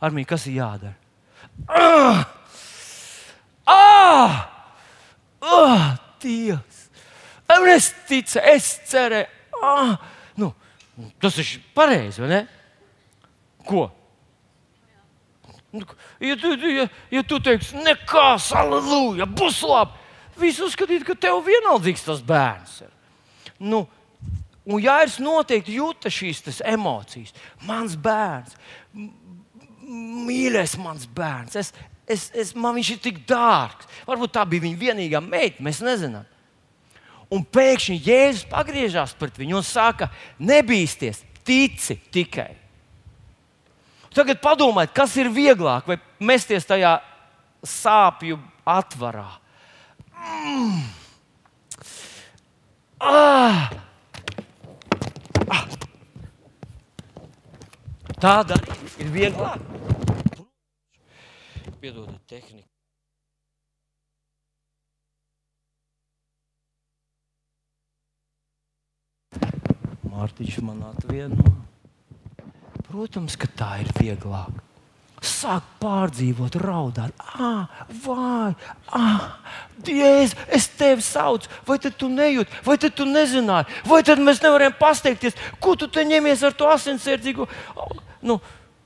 Ar 0.00 0.14
viņu 0.16 0.28
kas 0.30 0.46
ir 0.48 0.56
jādara? 0.62 0.99
Ah! 1.68 2.24
Ah! 3.66 4.36
Ah! 5.40 5.98
Dievs! 6.20 6.88
Es 7.70 7.92
ticu, 8.08 8.38
es 8.44 8.66
cerēju. 8.90 9.26
Ah! 9.62 9.96
Nu, 10.38 10.52
tas 11.20 11.36
ir 11.40 11.60
pareizi, 11.74 12.20
vai 12.22 12.28
ne? 12.30 12.40
Ko? 13.66 13.88
Nu, 15.70 15.86
ja 16.20 16.36
tu, 16.36 16.54
ja, 16.54 16.88
ja 17.10 17.22
tu 17.22 17.38
teiksi, 17.40 17.78
nekas, 17.84 18.50
aleluja, 18.58 19.26
būs 19.26 19.60
labi, 19.62 19.98
visi 20.40 20.64
uzskatīt, 20.66 21.04
ka 21.06 21.14
tev 21.14 21.44
vienaldzīgs 21.46 22.02
tas 22.08 22.22
bērns 22.26 22.80
ir. 22.82 22.90
Nu, 23.62 23.84
un 24.66 24.82
ja 24.82 24.98
es 25.06 25.20
noteikti 25.22 25.76
jūtu 25.78 26.10
šīs 26.10 26.42
emocijas, 26.66 27.36
mans 27.68 27.94
bērns, 27.94 28.56
mīļais 29.90 30.76
mans 30.80 31.06
bērns. 31.14 31.56
Es, 31.58 31.72
es, 32.06 32.28
es, 32.34 32.52
man 32.54 32.76
viņš 32.78 32.92
ir 32.94 33.00
tik 33.02 33.22
dārgs. 33.28 33.88
Varbūt 34.08 34.34
tā 34.36 34.44
bija 34.48 34.64
viņa 34.66 34.80
vienīgā 34.80 35.22
meita, 35.24 35.64
mēs 35.64 35.82
nezinām. 35.84 36.26
Un 37.30 37.44
pēkšņi 37.46 38.00
Jēzus 38.02 38.48
pagriežās 38.50 39.14
pret 39.18 39.36
viņu 39.38 39.60
un 39.60 39.66
saka, 39.66 40.08
nebīsties, 40.42 41.22
tici 41.46 41.94
tikai. 42.10 42.52
Tagad 44.10 44.40
padomājiet, 44.42 44.94
kas 44.94 45.14
ir 45.22 45.30
vieglāk, 45.30 45.86
vai 45.86 46.00
mesties 46.18 46.66
tajā 46.66 46.96
sāpju 47.62 48.40
atvarā. 48.66 49.28
Mm. 50.18 50.82
Ah! 53.00 53.70
Tā 58.20 58.42
darīt 58.44 58.98
ir 59.00 59.08
vieglāk. 59.14 59.62
Piedodiet, 61.80 62.20
tehnika. 62.28 62.68
Mārtiņš 70.10 70.58
man 70.66 70.82
atvieno. 70.90 71.46
Protams, 72.90 73.38
ka 73.40 73.48
tā 73.56 73.70
ir 73.86 73.88
vieglāk. 73.96 74.52
Sāk 75.24 75.64
pārdzīvot, 75.80 76.60
raudāt. 76.60 77.16
Ah, 77.40 77.72
vai, 78.04 78.52
ah, 78.92 79.40
Dievs, 79.80 80.36
es 80.52 80.68
tevi 80.76 81.00
saucu, 81.00 81.48
vai 81.64 81.78
tu 81.80 82.12
nejūti, 82.12 82.60
vai 82.68 82.76
tu 82.76 83.08
nezināji, 83.08 83.80
vai 83.88 84.04
tad 84.04 84.20
mēs 84.20 84.44
nevaram 84.44 84.76
pasteikties, 84.76 85.40
ko 85.56 85.72
tu 85.72 85.88
te 85.88 86.04
ņemies 86.04 86.44
ar 86.44 86.52
to 86.52 86.68
asinsardzīgu. 86.68 87.48
Nu, 88.22 88.40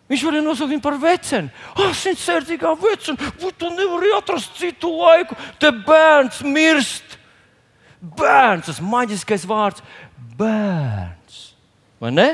Viņš 0.05 0.21
varēja 0.21 0.45
nosaukt 0.45 0.69
viņu 0.69 0.83
par 0.85 0.99
vecenu. 1.01 1.49
Asinsērdzīgā 1.81 2.75
vecena, 2.77 3.31
vai 3.41 3.53
tu 3.57 3.71
nevari 3.73 4.11
atrast 4.13 4.59
citu 4.61 4.91
laiku? 4.99 5.37
Te 5.57 5.71
bērns 5.73 6.43
mirst. 6.45 7.17
Bērns, 8.05 8.69
tas 8.69 8.83
maģiskais 8.85 9.47
vārds, 9.49 9.81
bērns. 10.37 11.39
Vai 12.05 12.13
ne? 12.13 12.29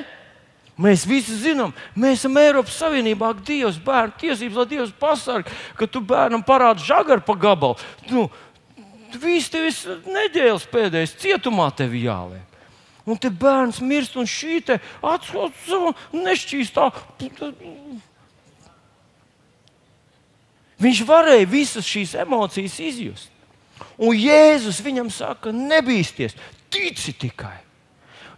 Mēs 0.81 1.05
visi 1.07 1.37
zinām, 1.37 1.71
mēs 1.95 2.25
esam 2.25 2.39
Eiropas 2.41 2.75
Savienībā, 2.81 3.31
ka 3.37 3.47
Dievs 3.47 3.79
bērnu 3.85 4.19
tiesības, 4.19 4.59
lai 4.59 4.69
Dievs 4.73 4.95
pasargā, 4.99 5.55
ka 5.79 5.87
tu 5.87 6.03
bērnam 6.03 6.43
parādi 6.43 6.89
žagaru 6.89 7.23
pa 7.23 7.37
gabalu. 7.39 7.79
Nu, 8.11 8.27
Viss 9.11 9.51
tevis 9.51 9.81
nedēļas 10.07 10.69
pēdējais 10.71 11.17
cietumā 11.19 11.67
tevi 11.75 12.05
jāliek. 12.05 12.50
Un 13.09 13.19
te 13.21 13.31
bērns 13.33 13.81
mirst, 13.81 14.17
un 14.21 14.29
šī 14.29 14.61
te 14.67 14.79
atsauca 15.03 15.95
nešķīstā. 16.13 16.87
Viņš 20.81 21.03
varēja 21.09 21.49
visas 21.49 21.89
šīs 21.89 22.15
emocijas 22.21 22.79
izjust. 22.81 23.29
Un 24.01 24.17
Jēzus 24.17 24.81
viņam 24.85 25.11
saka, 25.13 25.53
nebīsties, 25.53 26.37
tici 26.73 27.13
tikai. 27.17 27.59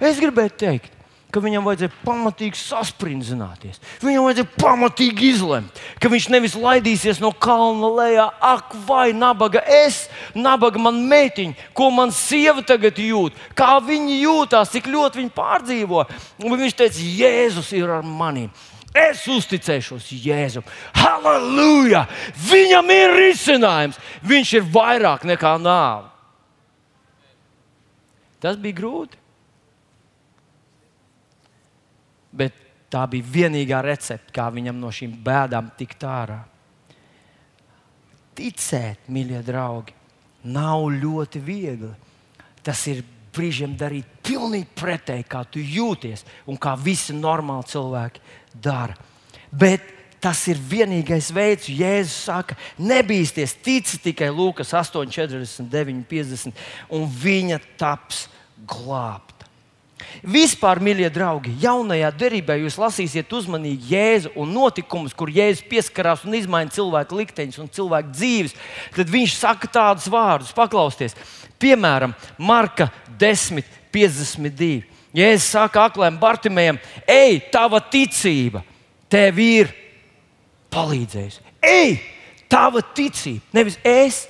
Es 0.02 0.18
gribēju 0.18 0.54
teikt, 0.58 1.01
ka 1.33 1.41
viņam 1.41 1.64
vajadzēja 1.64 1.93
pamatīgi 2.05 2.59
sasprindzināties. 2.61 3.80
Viņam 4.05 4.26
vajadzēja 4.26 4.51
pamatīgi 4.61 5.30
izlemt, 5.33 5.78
ka 6.03 6.11
viņš 6.12 6.28
nevis 6.35 6.57
laidīsies 6.59 7.22
no 7.22 7.33
kalna 7.33 7.89
lejā, 7.97 8.26
ak, 8.53 8.74
vai 8.89 9.11
nabaga 9.16 9.62
es, 9.64 10.05
nabaga 10.37 10.83
man 10.83 11.01
meitiņa, 11.09 11.70
ko 11.76 11.89
man 11.95 12.12
sieva 12.12 12.64
tagad 12.66 13.01
jūt, 13.01 13.39
kā 13.57 13.78
viņi 13.85 14.20
jūtās, 14.26 14.74
cik 14.74 14.91
ļoti 14.93 15.22
viņi 15.22 15.35
pārdzīvo. 15.39 16.05
Un 16.45 16.59
viņš 16.61 16.76
teica, 16.83 17.09
Jēzus 17.22 17.72
ir 17.78 17.97
ar 17.97 18.05
mani. 18.05 18.51
Es 18.93 19.24
uzticēšos 19.24 20.11
Jēzum. 20.20 20.66
Halleluja! 20.93 22.05
Viņam 22.51 22.91
ir 22.93 23.14
risinājums. 23.16 23.97
Viņš 24.28 24.53
ir 24.59 24.66
vairāk 24.74 25.24
nekā 25.24 25.55
nāve. 25.64 26.11
Tas 28.43 28.59
bija 28.61 28.76
grūti. 28.83 29.22
Bet 32.33 32.57
tā 32.93 33.05
bija 33.11 33.28
vienīgā 33.37 33.80
recepte, 33.85 34.33
kā 34.35 34.49
viņam 34.53 34.80
no 34.80 34.91
šīm 34.93 35.14
bēdām 35.24 35.70
tikt 35.78 36.05
ārā. 36.09 36.43
Ticēt, 38.37 39.09
mīļie 39.12 39.43
draugi, 39.45 39.95
nav 40.49 40.87
ļoti 40.97 41.41
viegli. 41.45 41.93
Tas 42.64 42.85
ir 42.89 43.03
brīžiem 43.33 43.74
darīt 43.78 44.09
pilnīgi 44.24 44.68
pretēji, 44.76 45.26
kā 45.28 45.43
tu 45.49 45.61
jūties 45.61 46.24
un 46.49 46.61
kā 46.61 46.74
visi 46.78 47.16
normāli 47.16 47.68
cilvēki 47.72 48.22
dara. 48.64 48.97
Bet 49.51 49.85
tas 50.22 50.45
ir 50.49 50.61
vienīgais 50.61 51.33
veids, 51.35 51.66
kā 51.66 51.74
Jēzus 51.83 52.28
saka, 52.28 52.57
nebīsties, 52.78 53.57
tici 53.64 53.99
tikai 54.05 54.30
Lūkas 54.30 54.70
8, 54.78 55.11
49, 55.11 56.05
50, 56.09 56.66
un 56.95 57.09
viņa 57.11 57.59
taps 57.80 58.26
glābt. 58.68 59.41
Vispār, 60.22 60.80
mīļie 60.82 61.08
draugi, 61.12 61.54
jaunajā 61.62 62.10
derībā 62.14 62.56
jūs 62.60 62.78
lasīsiet 62.80 63.32
uzmanīgi 63.32 63.94
Jēzu 63.94 64.32
un 64.38 64.52
notikumus, 64.54 65.14
kur 65.16 65.32
Jēzus 65.32 65.64
pieskarās 65.70 66.24
un 66.26 66.36
izmaina 66.38 66.72
cilvēku 66.72 67.18
likteņus 67.18 67.60
un 67.62 67.70
cilvēku 67.72 68.12
dzīves. 68.14 68.56
Tad 68.96 69.12
viņš 69.12 69.36
saka 69.38 69.70
tādus 69.72 70.08
vārdus, 70.12 70.54
paklausieties, 70.56 71.16
piemēram, 71.62 72.14
Marka 72.38 72.90
10, 73.18 73.64
52. 73.94 74.82
Jēzus 75.16 75.50
saka 75.52 75.86
aklēm 75.90 76.16
Bartimējam, 76.20 76.78
ej, 77.04 77.40
tava 77.52 77.82
ticība 77.92 78.62
tev 79.12 79.40
ir 79.42 79.72
palīdzējusi. 80.72 81.42
Ej, 81.62 81.98
tava 82.50 82.80
ticība, 82.96 83.44
nevis 83.54 83.76
es, 83.84 84.24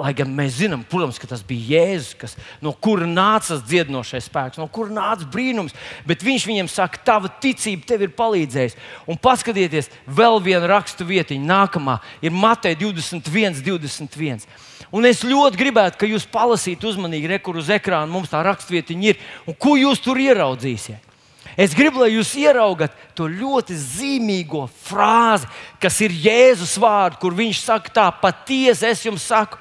Lai 0.00 0.14
gan 0.16 0.30
mēs 0.32 0.54
zinām, 0.62 0.80
protams, 0.88 1.18
ka 1.20 1.28
tas 1.28 1.42
bija 1.44 1.82
Jēzus, 1.82 2.14
kas, 2.16 2.36
no 2.64 2.72
kura 2.72 3.04
nāca 3.08 3.50
tas 3.52 3.64
dziedinošais 3.68 4.30
spēks, 4.30 4.60
no 4.60 4.64
kura 4.72 4.94
nāca 4.96 5.26
brīnums. 5.28 5.74
Bet 6.08 6.24
viņš 6.24 6.46
viņam 6.48 6.70
saka, 6.72 7.02
tava 7.04 7.28
ticība 7.42 7.84
tev 7.90 8.06
ir 8.06 8.14
palīdzējusi. 8.16 8.80
Un 9.10 9.20
paskatieties, 9.20 9.90
vēl 10.08 10.40
viena 10.44 10.70
rakstu 10.70 11.04
vietiņa, 11.08 11.44
nākamā 11.50 11.98
ir 12.24 12.32
Mateja 12.32 12.78
21, 12.80 13.60
21. 13.66 14.48
Un 14.90 15.06
es 15.06 15.20
ļoti 15.26 15.60
gribētu, 15.60 16.00
ka 16.00 16.08
jūs 16.08 16.26
palasītu 16.30 16.88
uzmanīgi, 16.90 17.36
kur 17.44 17.60
uz 17.60 17.68
ekrāna 17.70 18.10
mums 18.10 18.32
tā 18.32 18.40
raksturvietiņa 18.46 19.12
ir 19.12 19.20
un 19.46 19.54
ko 19.54 19.76
jūs 19.78 20.02
tur 20.02 20.18
ieraudzīsiet. 20.18 21.10
Es 21.58 21.74
gribu, 21.74 22.00
lai 22.02 22.12
jūs 22.14 22.30
ieraugat 22.38 22.94
to 23.18 23.26
ļoti 23.28 23.74
zīmīgo 23.76 24.64
frāzi, 24.86 25.48
kas 25.82 25.98
ir 26.04 26.14
Jēzus 26.14 26.76
vārds, 26.80 27.18
kur 27.20 27.34
viņš 27.36 27.62
saka, 27.64 27.92
tā 27.92 28.06
patiesi 28.22 28.86
es 28.86 29.02
jums 29.04 29.26
saku, 29.26 29.58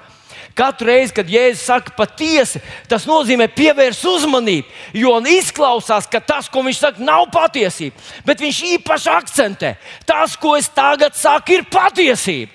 Katru 0.59 0.89
reizi, 0.89 1.15
kad 1.15 1.29
Jēzus 1.31 1.63
saka 1.69 1.93
patiesi, 1.95 2.59
tas 2.91 3.05
nozīmē 3.07 3.47
pievērst 3.55 4.03
uzmanību. 4.11 4.67
Jo 4.99 5.15
izklausās, 5.31 6.09
ka 6.11 6.19
tas, 6.19 6.49
ko 6.51 6.65
viņš 6.65 6.81
saka, 6.83 7.03
nav 7.03 7.29
patiesība. 7.31 7.95
Bet 8.27 8.43
viņš 8.43 8.59
īpaši 8.75 9.11
akcentē, 9.13 9.75
tas, 10.05 10.35
ko 10.35 10.57
es 10.59 10.67
tagad 10.67 11.15
saku, 11.15 11.59
ir 11.59 11.67
patiesība. 11.71 12.51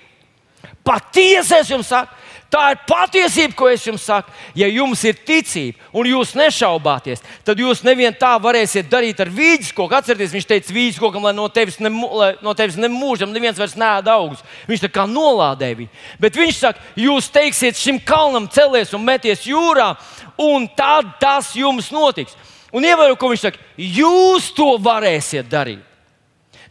Patiesi 0.84 1.56
es 1.56 1.70
jums 1.72 1.88
saku, 1.88 2.12
Tā 2.54 2.68
ir 2.70 2.82
patiesība, 2.86 3.54
ko 3.58 3.66
es 3.66 3.82
jums 3.82 4.04
saku. 4.06 4.30
Ja 4.54 4.68
jums 4.70 5.00
ir 5.08 5.16
ticība 5.26 5.88
un 5.98 6.06
jūs 6.06 6.36
nešaubāties, 6.38 7.22
tad 7.42 7.58
jūs 7.58 7.80
nevien 7.82 8.14
tā 8.14 8.30
varēsiet 8.38 8.86
darīt 8.90 9.18
ar 9.24 9.30
vīģis 9.34 9.72
koku. 9.74 9.96
Atcerieties, 9.96 10.36
viņš 10.36 10.46
teica, 10.52 10.74
vīģis 10.76 11.00
kokam, 11.02 11.26
lai 11.26 11.32
no 11.34 11.48
tevis, 11.50 11.80
ne, 11.82 11.90
lai 11.90 12.28
no 12.44 12.54
tevis 12.54 12.78
nemūžam 12.78 13.32
neviens 13.34 13.58
vairs 13.58 13.74
nēda 13.80 14.14
augus. 14.14 14.44
Viņš 14.70 14.84
tā 14.84 14.92
kā 14.94 15.06
nolādēja 15.10 15.80
viņu. 15.80 16.04
Bet 16.22 16.38
viņš 16.38 16.60
saka, 16.60 16.84
jūs 17.02 17.32
teiksiet 17.34 17.80
šim 17.80 17.98
kalnam 18.06 18.46
celies 18.54 18.94
un 18.94 19.02
meties 19.02 19.42
jūrā, 19.50 19.90
un 20.38 20.68
tad 20.78 21.16
tas 21.22 21.50
jums 21.58 21.90
notiks. 21.94 22.38
Un 22.74 22.86
ievērojiet, 22.86 23.18
ko 23.18 23.32
viņš 23.32 23.48
saka, 23.48 23.66
jūs 23.78 24.52
to 24.54 24.76
varēsiet 24.82 25.50
darīt. 25.50 25.82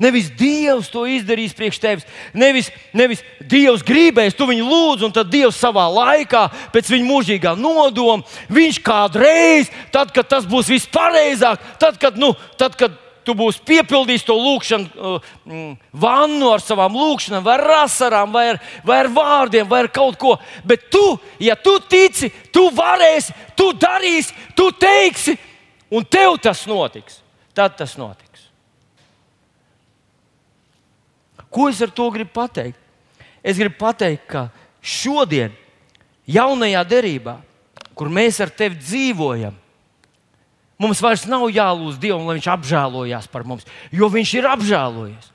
Nevis 0.03 0.29
Dievs 0.37 0.89
to 0.91 1.05
izdarīs 1.09 1.55
priekš 1.55 1.79
tevis, 1.79 2.07
nevis, 2.35 2.69
nevis 2.95 3.23
Dievs 3.39 3.85
gribēs, 3.87 4.35
tu 4.35 4.47
viņu 4.49 4.65
lūdz, 4.67 5.05
un 5.07 5.15
tad 5.15 5.31
Dievs 5.31 5.59
savā 5.61 5.85
laikā, 5.93 6.47
pēc 6.73 6.91
viņa 6.91 7.07
mūžīgā 7.07 7.55
nodoma, 7.59 8.25
viņš 8.51 8.81
kādreiz, 8.83 9.71
tad, 9.93 10.11
kad 10.15 10.27
tas 10.29 10.49
būs 10.49 10.71
vispareizāk, 10.73 11.63
tad, 11.79 12.01
kad, 12.01 12.19
nu, 12.19 12.33
tad, 12.59 12.75
kad 12.79 12.99
tu 13.23 13.35
būsi 13.37 13.63
piepildījis 13.67 14.25
to 14.27 14.35
lūgšanu, 14.37 14.89
uh, 14.93 15.31
mm, 15.47 15.71
vannu 16.03 16.51
ar 16.53 16.63
savām 16.63 16.95
lūgšanām, 16.97 17.43
vai 17.45 17.55
ar 17.59 17.65
asarām, 17.83 18.33
vai 18.35 18.45
ar, 18.53 18.61
vai 18.85 18.99
ar 19.03 19.11
vārdiem, 19.15 19.67
vai 19.69 19.83
ar 19.85 19.91
kaut 19.93 20.19
ko. 20.19 20.35
Bet 20.67 20.89
tu, 20.93 21.03
ja 21.43 21.55
tu 21.55 21.77
tici, 21.89 22.31
tu 22.53 22.67
varēsi, 22.75 23.35
tu 23.59 23.71
darīsi, 23.79 24.35
tu 24.57 24.69
teiksi, 24.75 25.37
un 25.93 26.05
tev 26.05 26.37
tas 26.43 26.65
notiks. 26.69 27.21
Tad 27.53 27.77
tas 27.77 27.93
notiks. 28.01 28.32
Ko 31.53 31.67
es 31.69 31.81
ar 31.85 31.91
to 31.93 32.07
gribu 32.13 32.33
pateikt? 32.33 32.79
Es 33.43 33.59
gribu 33.59 33.77
pateikt, 33.77 34.25
ka 34.31 34.47
šodien, 34.81 35.53
jaunajā 36.25 36.81
derībā, 36.87 37.37
kur 37.93 38.09
mēs 38.09 38.39
ar 38.41 38.49
tevi 38.49 38.79
dzīvojam, 38.79 39.55
mums 40.81 41.01
vairs 41.03 41.27
nav 41.29 41.45
jālūdz 41.51 41.99
Dievam, 42.01 42.25
lai 42.27 42.39
Viņš 42.39 42.49
apžēlojās 42.55 43.29
par 43.31 43.45
mums, 43.47 43.67
jo 43.91 44.09
Viņš 44.09 44.33
ir 44.39 44.49
apžēlojies. 44.53 45.32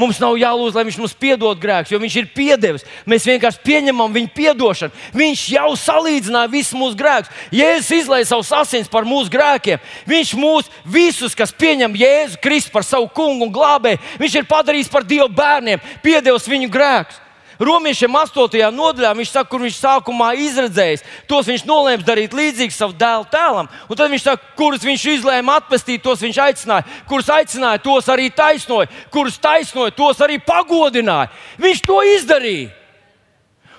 Mums 0.00 0.20
nav 0.22 0.38
jālūdz, 0.40 0.76
lai 0.78 0.86
viņš 0.88 0.98
mums 1.02 1.14
piedod 1.20 1.58
grēkus, 1.60 1.92
jo 1.92 2.00
viņš 2.00 2.14
ir 2.16 2.28
piedevis. 2.32 2.86
Mēs 3.04 3.26
vienkārši 3.28 3.60
pieņemam 3.66 4.14
viņa 4.14 4.52
atdošanu. 4.54 4.96
Viņš 5.20 5.42
jau 5.52 5.68
salīdzināja 5.76 6.52
visus 6.52 6.78
mūsu 6.78 6.96
grēkus. 6.96 7.32
Jēzus 7.52 7.92
izlaiž 7.98 8.30
savus 8.30 8.52
asins 8.56 8.88
par 8.88 9.04
mūsu 9.04 9.28
grēkiem. 9.32 9.82
Viņš 10.08 10.34
mūs 10.40 10.70
visus, 10.88 11.36
kas 11.36 11.52
pieņem 11.52 11.98
Jēzu 12.00 12.40
Kristu 12.40 12.72
par 12.72 12.86
savu 12.86 13.10
kungu 13.12 13.44
un 13.44 13.52
glābēju, 13.52 14.00
viņš 14.22 14.38
ir 14.40 14.48
padarījis 14.48 14.92
par 14.92 15.04
Dieva 15.04 15.28
bērniem, 15.28 15.82
piedevis 16.04 16.48
viņu 16.48 16.72
grēkus. 16.72 17.20
Romiešiem 17.60 18.14
8. 18.16 18.70
nodaļā 18.72 19.10
viņš 19.18 19.30
saka, 19.34 19.50
kur 19.52 19.60
viņš 19.60 19.78
sākumā 19.82 20.30
izredzējis, 20.46 21.02
tos 21.28 21.48
viņš 21.50 21.66
nolēma 21.68 22.06
darīt 22.06 22.32
līdzīgi 22.32 22.72
savam 22.72 22.94
dēlu 22.96 23.26
tēlam. 23.28 23.68
Un 23.84 23.98
tad 24.00 24.08
viņš 24.08 24.24
saka, 24.24 24.52
kurus 24.56 24.86
viņš 24.86 25.04
izlēma 25.18 25.58
atpestīt, 25.60 26.00
tos 26.00 26.24
viņš 26.24 26.38
aicināja, 26.46 26.86
kurus 27.10 27.28
aicināja, 27.28 27.82
tos 27.84 28.08
arī 28.08 28.30
taisnoja, 28.32 28.88
kurus 29.12 29.36
taisnoja, 29.36 29.92
tos 29.92 30.24
arī 30.24 30.40
pagodināja. 30.40 31.28
Viņš 31.60 31.84
to 31.84 31.98
izdarīja. 32.16 32.72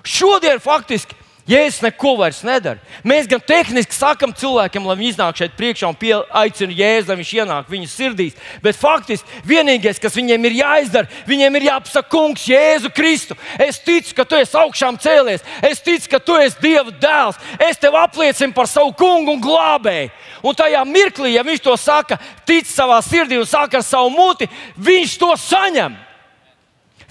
Šodien 0.06 0.62
faktiski 0.62 1.18
Jēzus 1.50 1.82
neko 1.82 2.14
vairs 2.20 2.44
nedara. 2.46 2.78
Mēs 3.08 3.26
gan 3.30 3.42
tehniski 3.42 3.96
sakam 3.98 4.30
cilvēkiem, 4.38 4.86
lai 4.86 4.96
viņi 5.00 5.10
iznāk 5.16 5.40
šeit 5.40 5.56
priekšā 5.58 5.90
un 5.90 5.98
aicina 6.38 6.76
Jēzu, 6.78 7.10
lai 7.10 7.18
viņš 7.18 7.32
ienāk 7.40 7.72
viņu 7.72 7.90
sirdīs. 7.90 8.38
Bet 8.62 8.78
faktiski 8.78 9.42
vienīgais, 9.50 10.00
kas 10.00 10.16
viņiem 10.16 10.46
ir 10.46 10.60
jāizdara, 10.60 11.10
viņiem 11.26 11.58
ir 11.58 11.66
jāpasaka, 11.72 12.12
Kungs, 12.14 12.46
Jēzu 12.46 12.94
Kristu. 12.94 13.36
Es 13.58 13.82
ticu, 13.82 14.14
ka 14.16 14.26
tu 14.26 14.38
esi 14.38 14.58
augšām 14.62 15.00
cēlies, 15.02 15.42
es 15.66 15.82
ticu, 15.82 16.12
ka 16.14 16.22
tu 16.22 16.38
esi 16.38 16.62
Dieva 16.62 16.94
dēls. 17.02 17.42
Es 17.58 17.82
tev 17.82 17.98
apliecinu 17.98 18.54
par 18.54 18.70
savu 18.70 18.94
kungu 18.94 19.34
un 19.34 19.42
glābēju. 19.42 20.14
Un 20.46 20.58
tajā 20.58 20.86
mirklī, 20.86 21.34
ja 21.36 21.46
viņš 21.48 21.66
to 21.66 21.74
saka, 21.78 22.20
tic 22.46 22.70
savā 22.70 23.02
sirdī 23.02 23.42
un 23.42 23.50
saka 23.50 23.82
ar 23.82 23.86
savu 23.86 24.14
muti, 24.14 24.50
viņš 24.78 25.18
to 25.18 25.34
saņem. 25.42 25.98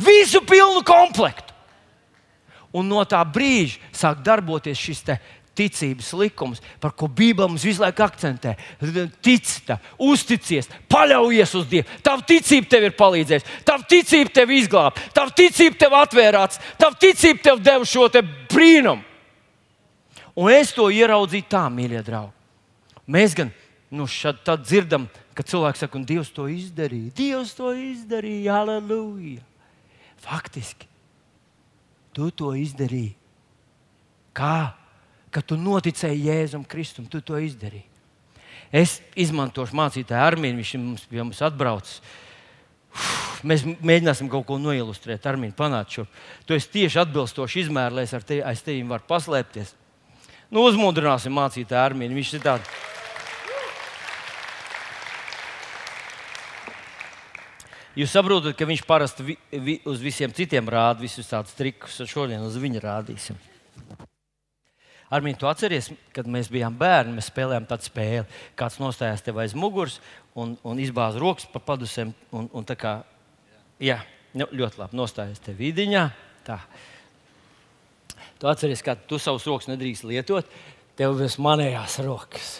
Visu 0.00 0.40
pilnu 0.46 0.86
komplektu. 0.86 1.49
Un 2.76 2.86
no 2.86 3.02
tā 3.08 3.20
brīža 3.26 3.80
sāk 3.96 4.20
darboties 4.22 4.78
šis 4.78 5.02
ticības 5.60 6.12
likums, 6.16 6.60
par 6.80 6.94
ko 6.96 7.08
Bībele 7.10 7.50
mums 7.50 7.64
visu 7.66 7.82
laiku 7.82 8.04
akcentē. 8.06 8.54
Tic, 9.24 9.50
tā, 9.66 9.76
uzticies, 10.00 10.70
paļaujies 10.90 11.54
uz 11.58 11.68
Dievu. 11.70 12.00
Tava 12.06 12.24
ticība 12.26 12.70
tev 12.70 12.88
ir 12.88 12.96
palīdzējusi, 12.98 13.56
tava 13.66 13.86
ticība 13.90 14.34
tev 14.40 14.52
izglāba, 14.54 15.06
tava 15.16 15.34
ticība 15.36 15.80
tev 15.82 15.96
atvērās, 16.00 16.60
tava 16.80 16.98
ticība 17.02 17.44
tev 17.50 17.62
deva 17.64 17.88
šo 17.88 18.08
te 18.12 18.22
brīnumu. 18.22 19.04
Un 20.40 20.52
es 20.54 20.70
to 20.72 20.86
ieraudzīju 20.94 21.48
tā, 21.50 21.64
mīļie 21.74 22.04
draugi. 22.06 22.32
Mēs 23.10 23.34
gan 23.36 23.50
nu, 23.90 24.06
šad, 24.08 24.46
dzirdam, 24.62 25.08
ka 25.34 25.44
cilvēks 25.44 25.82
saka, 25.82 25.98
un 25.98 26.06
Dievs 26.06 26.30
to 26.32 26.46
izdarīja. 26.48 27.10
Dievs 27.18 27.56
to 27.58 27.74
izdarīja, 27.74 28.62
aleluja! 28.62 29.42
Faktiski 30.20 30.89
Tu 32.16 32.30
to 32.34 32.52
izdarīji. 32.58 33.14
Kā? 34.36 34.74
Kad 35.30 35.46
tu 35.46 35.58
noticēji 35.58 36.26
Jēzum 36.26 36.64
Kristum, 36.66 37.06
tu 37.06 37.20
to 37.22 37.38
izdarīji. 37.38 37.86
Es 38.70 38.98
izmantošu 39.18 39.74
mācītāju 39.78 40.22
armiju, 40.22 40.58
viņš 40.58 40.74
mums 40.78 41.06
pie 41.10 41.22
mums 41.22 41.40
atbraucis. 41.42 41.98
Uf, 42.90 43.40
mēs 43.46 43.64
mēģināsim 43.66 44.30
kaut 44.30 44.46
ko 44.46 44.58
noilustrēt, 44.62 45.26
Armīna, 45.26 45.54
panākt 45.56 45.94
šo. 45.94 46.06
Tu 46.46 46.54
esi 46.54 46.70
tieši 46.74 47.02
atbilstoši 47.04 47.66
es 48.02 48.14
ar 48.14 48.26
tevi, 48.26 48.42
aiz 48.42 48.62
tevi 48.62 48.82
varu 48.86 49.06
paslēpties. 49.08 49.74
Nu, 50.50 50.64
uzmundrināsim 50.66 51.34
mācītāju 51.34 51.82
Armīnu. 51.82 52.18
Viņš 52.18 52.32
ir 52.34 52.42
tāds 52.46 52.70
Jūs 58.00 58.14
saprotat, 58.14 58.54
ka 58.56 58.64
viņš 58.64 58.80
parasti 58.88 59.24
vi, 59.26 59.34
vi, 59.52 59.76
uz 59.84 60.00
visiem 60.00 60.32
citiem 60.32 60.68
rāda 60.72 61.02
visus 61.02 61.28
tādus 61.28 61.52
trikus, 61.58 61.98
un 62.00 62.08
šodien 62.08 62.44
uz 62.46 62.54
viņa 62.56 62.80
rādīsim. 62.80 63.36
Armīn, 65.10 65.34
tu 65.36 65.48
atceries, 65.50 65.90
kad 66.14 66.28
mēs 66.30 66.48
bijām 66.48 66.76
bērni, 66.80 67.16
mēs 67.16 67.28
spēlējām 67.32 67.66
tādu 67.68 67.88
spēli. 67.88 68.22
Kāds 68.56 68.78
nostājās 68.80 69.24
tev 69.26 69.40
aiz 69.42 69.56
muguras 69.58 69.98
un, 70.38 70.54
un 70.64 70.80
izbāza 70.80 71.20
rokas 71.20 71.48
pa 71.50 71.60
padusēm. 71.66 72.14
Un, 72.38 72.46
un 72.54 72.68
kā, 72.78 72.94
jā, 73.82 73.98
nu, 74.38 74.46
ļoti 74.62 74.80
labi 74.80 75.00
nostājies 75.02 75.42
te 75.42 75.56
vidiņā. 75.58 76.06
Tā. 76.46 76.60
Tu 78.40 78.48
atceries, 78.48 78.86
ka 78.86 78.94
tu 78.94 79.18
savus 79.20 79.50
rokas 79.50 79.68
nedrīkst 79.68 80.06
lietot, 80.08 80.48
tev 80.96 81.18
būs 81.18 81.40
manējās 81.42 82.00
rokas. 82.06 82.52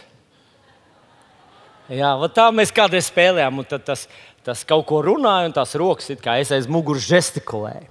Jā, 1.90 2.12
tā 2.30 2.44
mēs 2.54 2.70
kādreiz 2.70 3.08
spēlējām, 3.10 3.62
un 3.62 3.66
tas 3.82 4.04
tas 4.46 4.64
kaut 4.68 4.86
ko 4.88 5.00
runāja, 5.04 5.48
un 5.48 5.56
tās 5.56 5.76
rokas 5.78 6.10
it 6.14 6.22
kā 6.24 6.38
es 6.40 6.52
aiz 6.54 6.68
muguras 6.70 7.06
žestikulēju. 7.08 7.88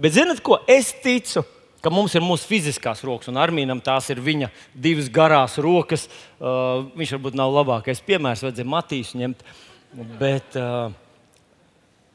Bet 0.00 0.16
zinat, 0.16 0.42
ko 0.42 0.58
es 0.70 0.92
ticu? 1.04 1.44
Ka 1.84 1.90
mums 1.92 2.14
ir 2.16 2.24
mūsu 2.24 2.48
fiziskās 2.48 3.02
rokas, 3.04 3.28
un 3.28 3.36
Armīnam 3.36 3.82
tās 3.84 4.08
ir 4.08 4.22
viņa 4.24 4.48
divas 4.72 5.10
garās 5.12 5.58
rokas. 5.60 6.06
Uh, 6.40 6.86
viņš 6.96 7.12
varbūt 7.18 7.36
nav 7.36 7.52
labākais 7.52 8.00
piemērs, 8.06 8.40
vajadzēja 8.46 8.70
Matīsu 8.72 9.20
ņemt. 9.20 9.44
Bet 10.16 10.56
uh, 10.56 10.88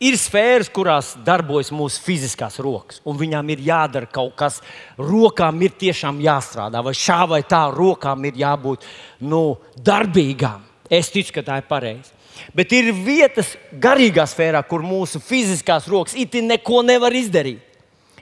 ir 0.01 0.17
sfēras, 0.17 0.71
kurās 0.73 1.13
darbojas 1.21 1.69
mūsu 1.75 2.01
fiziskās 2.01 2.57
rokas, 2.63 2.97
un 3.05 3.19
viņām 3.19 3.53
ir 3.53 3.63
jādara 3.69 4.09
kaut 4.09 4.33
kas. 4.41 4.57
Rokām 4.97 5.61
ir 5.61 5.77
tiešām 5.77 6.17
jāstrādā, 6.23 6.81
vai 6.83 6.95
šā 6.97 7.21
vai 7.29 7.43
tā, 7.47 7.67
rokām 7.75 8.25
ir 8.25 8.41
jābūt 8.41 8.87
nu, 9.29 9.43
darbīgām. 9.77 10.65
Es 10.89 11.13
ticu, 11.13 11.37
ka 11.37 11.45
tā 11.45 11.61
ir 11.61 11.69
pareizi. 11.69 12.17
Bet 12.55 12.73
ir 12.75 12.91
vietas 12.93 13.55
garīgā 13.81 14.25
sfērā, 14.29 14.61
kur 14.67 14.83
mūsu 14.85 15.21
fiziskās 15.23 15.87
rokas 15.89 16.17
itin 16.19 16.49
neko 16.51 16.83
nevar 16.85 17.15
izdarīt. 17.15 17.65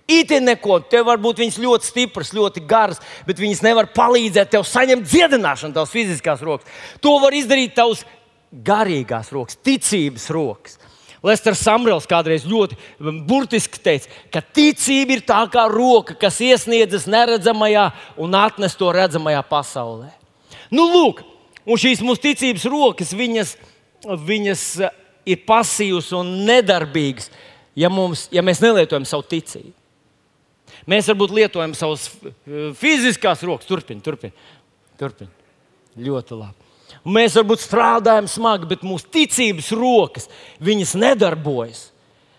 Itin 0.07 0.45
neko, 0.47 0.79
tev 0.87 1.09
var 1.09 1.19
būt 1.19 1.41
viņas 1.43 1.57
ļoti 1.59 1.87
stipras, 1.89 2.29
ļoti 2.31 2.61
garas, 2.67 3.01
bet 3.27 3.41
viņas 3.43 3.59
nevar 3.65 3.89
palīdzēt 3.91 4.53
tev 4.53 4.63
saņemt 4.63 5.03
dziedināšanu, 5.03 5.75
tavas 5.75 5.91
fiziskās 5.91 6.43
rokas. 6.47 6.69
To 7.03 7.17
var 7.19 7.35
izdarīt 7.35 7.75
tavs 7.75 8.05
garīgās 8.51 9.33
rokas, 9.35 9.59
ticības 9.59 10.29
rokas. 10.31 10.77
Lesters 11.27 11.59
Samrels 11.59 12.07
kādreiz 12.07 12.45
ļoti 12.47 12.77
burtiski 13.27 13.81
teica, 13.83 14.07
ka 14.31 14.39
ticība 14.39 15.17
ir 15.17 15.23
tā 15.27 15.41
kā 15.51 15.65
roka, 15.67 16.15
kas 16.15 16.39
iesniedzas 16.45 17.07
neredzamajā 17.09 17.89
un 18.21 18.37
atnes 18.37 18.77
to 18.79 18.93
redzamajā 18.95 19.41
pasaulē. 19.49 20.13
Nu, 20.71 20.87
lūk, 20.87 21.25
un 21.67 21.79
šīs 21.79 22.03
mūsu 22.05 22.29
ticības 22.29 22.67
rokas, 22.71 23.11
viņas 23.17 23.57
ir 23.57 23.73
viņas 24.05 24.63
eh, 24.85 25.01
ir 25.33 25.41
pasīvas 25.47 26.11
un 26.17 26.29
nedarbīgas, 26.47 27.31
ja, 27.77 27.89
mums, 27.93 28.27
ja 28.33 28.43
mēs 28.45 28.61
nelietojam 28.63 29.07
savu 29.07 29.25
ticību. 29.31 29.73
Mēs 30.87 31.09
varbūt 31.11 31.33
lietojam 31.35 31.73
savas 31.75 32.07
eh, 32.11 32.69
fiziskās 32.77 33.43
rokas, 33.47 33.67
turpinām, 33.69 34.03
turpinām. 34.05 34.53
Turpin. 34.97 35.29
Ļoti 35.97 36.37
labi. 36.37 36.65
Mēs 37.07 37.35
varbūt 37.37 37.61
strādājam 37.61 38.27
smagi, 38.31 38.67
bet 38.69 38.85
mūsu 38.85 39.07
ticības 39.13 39.69
rokas 39.77 40.27
nedarbojas. 40.97 41.91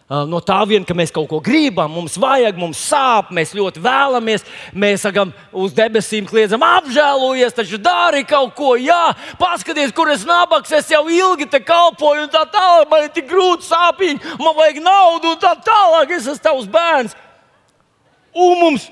No 0.09 0.39
tā 0.41 0.57
vien, 0.65 0.87
ka 0.89 0.95
mēs 0.97 1.11
kaut 1.13 1.27
ko 1.29 1.37
gribam, 1.45 1.91
mums 1.93 2.15
vajag, 2.17 2.57
mums 2.57 2.81
sāp, 2.81 3.29
mēs 3.37 3.51
ļoti 3.53 3.83
vēlamies, 3.85 4.47
mēs 4.73 5.03
sakām, 5.05 5.35
uz 5.53 5.75
debesīm 5.77 6.25
kliedzam, 6.31 6.65
apžēlojies, 6.65 7.53
taču 7.53 7.77
dari 7.77 8.23
kaut 8.25 8.55
ko, 8.57 8.71
jā, 8.81 9.11
paskaties, 9.37 9.93
kur 9.93 10.09
es 10.09 10.25
nabaks, 10.25 10.73
es 10.73 10.89
jau 10.95 11.03
ilgi 11.13 11.51
te 11.53 11.61
kalpoju, 11.61 12.25
un 12.25 12.33
tā 12.33 12.47
tālāk, 12.49 12.89
man 12.89 13.05
ir 13.05 13.13
tik 13.13 13.29
grūti, 13.29 13.69
sāpīgi, 13.69 14.33
man 14.41 14.57
vajag 14.57 14.81
naudu, 14.81 15.35
un 15.35 15.43
tā 15.45 15.53
tālāk, 15.69 16.17
es 16.17 16.25
esmu 16.25 16.45
tavs 16.47 16.73
bērns. 16.73 17.19
Un 18.33 18.57
mums 18.65 18.89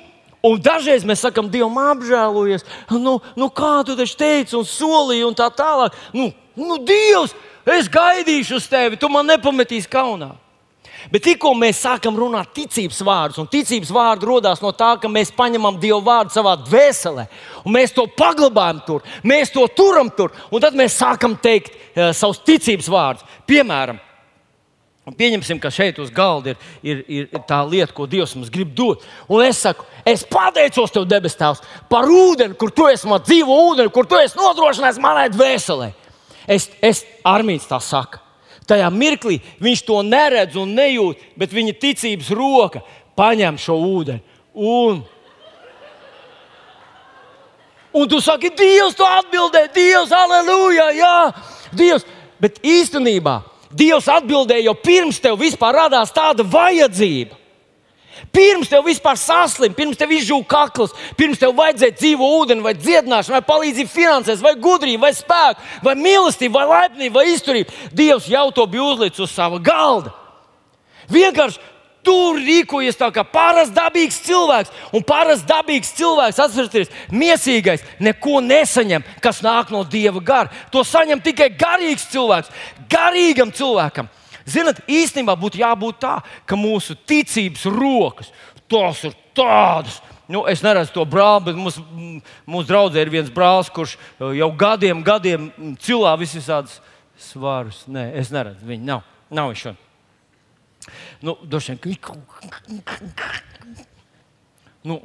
Un 0.46 0.60
dažreiz 0.62 1.02
mēs 1.02 1.24
sakām, 1.24 1.48
Dievam, 1.50 1.74
apžēlojies, 1.90 2.62
nu, 3.02 3.16
nu 3.34 3.48
kā 3.50 3.80
tu 3.86 3.96
taču 3.98 4.14
teici 4.20 4.54
un 4.54 4.66
solīji, 4.68 5.24
un 5.26 5.34
tā 5.34 5.48
tālāk. 5.50 5.96
Nu, 6.14 6.28
nu, 6.54 6.76
Dievs, 6.86 7.32
es 7.66 7.88
gaidīšu 7.90 8.60
uz 8.60 8.68
tevi, 8.70 9.00
tu 9.00 9.10
man 9.10 9.26
nepametīsi 9.26 9.90
kaunā. 9.90 10.36
Bet 11.12 11.22
tikko 11.26 11.52
mēs 11.54 11.82
sākam 11.84 12.16
runāt 12.18 12.50
ticības 12.56 12.98
vārdus, 13.06 13.38
un 13.42 13.50
ticības 13.50 13.92
vārdi 13.94 14.26
radās 14.26 14.62
no 14.62 14.72
tā, 14.74 14.94
ka 15.00 15.10
mēs 15.12 15.30
paņemam 15.36 15.78
Dieva 15.82 16.00
vārdu 16.02 16.34
savā 16.34 16.56
dvēselē, 16.64 17.28
un 17.62 17.76
mēs 17.76 17.94
to 17.94 18.08
paglabājam 18.18 18.82
tur, 18.86 19.06
mēs 19.22 19.54
to 19.54 19.66
turam 19.76 20.10
tur, 20.16 20.34
un 20.50 20.64
tad 20.64 20.74
mēs 20.78 20.98
sākam 20.98 21.38
teikt 21.38 21.76
uh, 21.76 22.10
savus 22.16 22.42
ticības 22.46 22.90
vārdus. 22.90 23.38
Piemēram, 23.46 24.02
Pieņemsim, 25.06 25.60
ka 25.62 25.70
šeit 25.70 26.00
uz 26.02 26.08
galda 26.10 26.50
ir, 26.50 26.62
ir, 26.82 27.02
ir 27.06 27.42
tā 27.46 27.60
lieta, 27.62 27.92
ko 27.94 28.08
Dievs 28.10 28.32
mums 28.34 28.50
grib 28.50 28.72
dot. 28.74 29.04
Un 29.30 29.44
es 29.44 29.60
saku, 29.62 29.84
es 30.02 30.24
pateicos 30.26 30.90
Tev, 30.90 31.04
debes 31.06 31.38
Tēvs, 31.38 31.62
par 31.86 32.10
ūdeni, 32.10 32.56
kur 32.58 32.74
Tu 32.74 32.88
esi 32.90 33.06
man 33.06 33.22
dzīvo 33.22 33.60
ūdeni, 33.68 33.92
kur 33.94 34.08
Tu 34.10 34.18
esi 34.18 34.34
nodrošinājis 34.34 34.98
manai 35.04 35.28
dvēselē. 35.30 35.92
Es, 36.50 36.66
es 36.82 37.04
armijas 37.22 37.70
tā 37.70 37.78
saku. 37.78 38.25
Tajā 38.66 38.88
mirklī 38.90 39.38
viņš 39.62 39.82
to 39.86 40.00
neredz 40.02 40.56
un 40.58 40.74
nejūt, 40.74 41.20
bet 41.38 41.54
viņa 41.54 41.76
ticības 41.80 42.30
roka 42.34 42.82
paņem 43.18 43.58
šo 43.62 43.76
ūdeni. 43.78 44.22
Un, 44.56 45.02
un 47.94 48.08
tu 48.10 48.20
saki, 48.24 48.50
Dievs, 48.56 48.96
tu 48.96 49.06
atbildēji, 49.06 49.72
Dievs, 49.76 50.14
aleluja, 50.16 50.90
jā, 50.96 51.16
Dievs. 51.76 52.06
Bet 52.42 52.58
īstenībā 52.66 53.38
Dievs 53.76 54.08
atbildēja 54.12 54.68
jau 54.68 54.76
pirms 54.80 55.18
tev 55.22 55.38
vispār 55.40 55.76
radās 55.82 56.12
tāda 56.14 56.44
vajadzība. 56.44 57.45
Pirms 58.32 58.70
tev 58.70 58.84
vispār 58.86 59.18
saslimt, 59.20 59.76
pirms 59.76 59.98
tev 60.00 60.12
izžūta 60.16 60.48
kakls, 60.50 60.94
pirms 61.18 61.40
tev 61.40 61.54
vajadzēja 61.56 61.96
dzīvo 61.98 62.28
ūdeni, 62.40 62.64
vai 62.64 62.74
dziedināšanu, 62.76 63.36
vai 63.36 63.44
palīdzību 63.48 63.92
finansēs, 63.92 64.42
vai 64.44 64.54
gudrību, 64.60 65.02
vai 65.04 65.12
spēku, 65.16 65.64
vai 65.84 65.94
mīlestību, 66.00 66.56
vai 66.56 66.66
laipnību, 66.72 67.14
vai 67.18 67.26
izturību. 67.32 67.80
Dievs 67.96 68.28
jau 68.32 68.48
to 68.56 68.66
bija 68.72 68.90
uzlicis 68.92 69.26
uz 69.26 69.32
sava 69.36 69.60
galda. 69.62 70.12
Vienkārši 71.12 71.60
tur 72.06 72.38
rīkojies 72.38 72.98
tā 72.98 73.08
kā 73.14 73.24
parasts 73.26 73.74
dabīgs 73.74 74.20
cilvēks. 74.26 74.72
Un 74.94 75.04
parasts 75.06 75.46
dabīgs 75.48 75.92
cilvēks, 75.98 76.40
atcerieties, 76.42 76.92
mīsīgais, 77.10 77.84
neko 78.02 78.40
nesaņem, 78.44 79.06
kas 79.24 79.42
nāk 79.46 79.72
no 79.74 79.82
dieva 79.84 80.22
gara. 80.22 80.52
To 80.74 80.84
saņem 80.86 81.22
tikai 81.24 81.50
garīgs 81.58 82.06
cilvēks. 82.12 82.52
Garīgam 82.90 83.50
cilvēkam 83.54 84.10
Ziniet, 84.46 84.82
īstenībā 84.86 85.34
būtu 85.38 85.58
jābūt 85.60 86.02
tā, 86.04 86.18
ka 86.46 86.58
mūsu 86.58 86.94
ticības 87.08 87.66
rokas 87.72 88.30
tos 88.70 89.04
ir 89.06 89.16
tādas, 89.36 90.00
Nu, 90.26 90.42
es 90.50 90.58
neredzu 90.58 90.90
to 90.90 91.04
brāli, 91.06 91.44
bet 91.46 91.58
mums, 91.58 91.76
mūsu 92.50 92.66
draudzē 92.66 93.04
ir 93.04 93.12
viens 93.14 93.28
brālis, 93.30 93.70
kurš 93.70 93.92
uh, 93.94 94.32
jau 94.34 94.48
gadiem, 94.58 94.98
gadiem 95.06 95.52
cilā 95.78 96.16
visādus 96.18 96.80
svarus. 97.28 97.84
Nē, 97.86 98.08
es 98.18 98.32
neredzu 98.34 98.66
viņu. 98.66 98.88
Nav, 98.88 99.04
nav 99.30 99.52
viņš. 99.52 99.78
Nu, 101.22 101.36
došiem, 101.46 101.78
nu, 104.82 104.98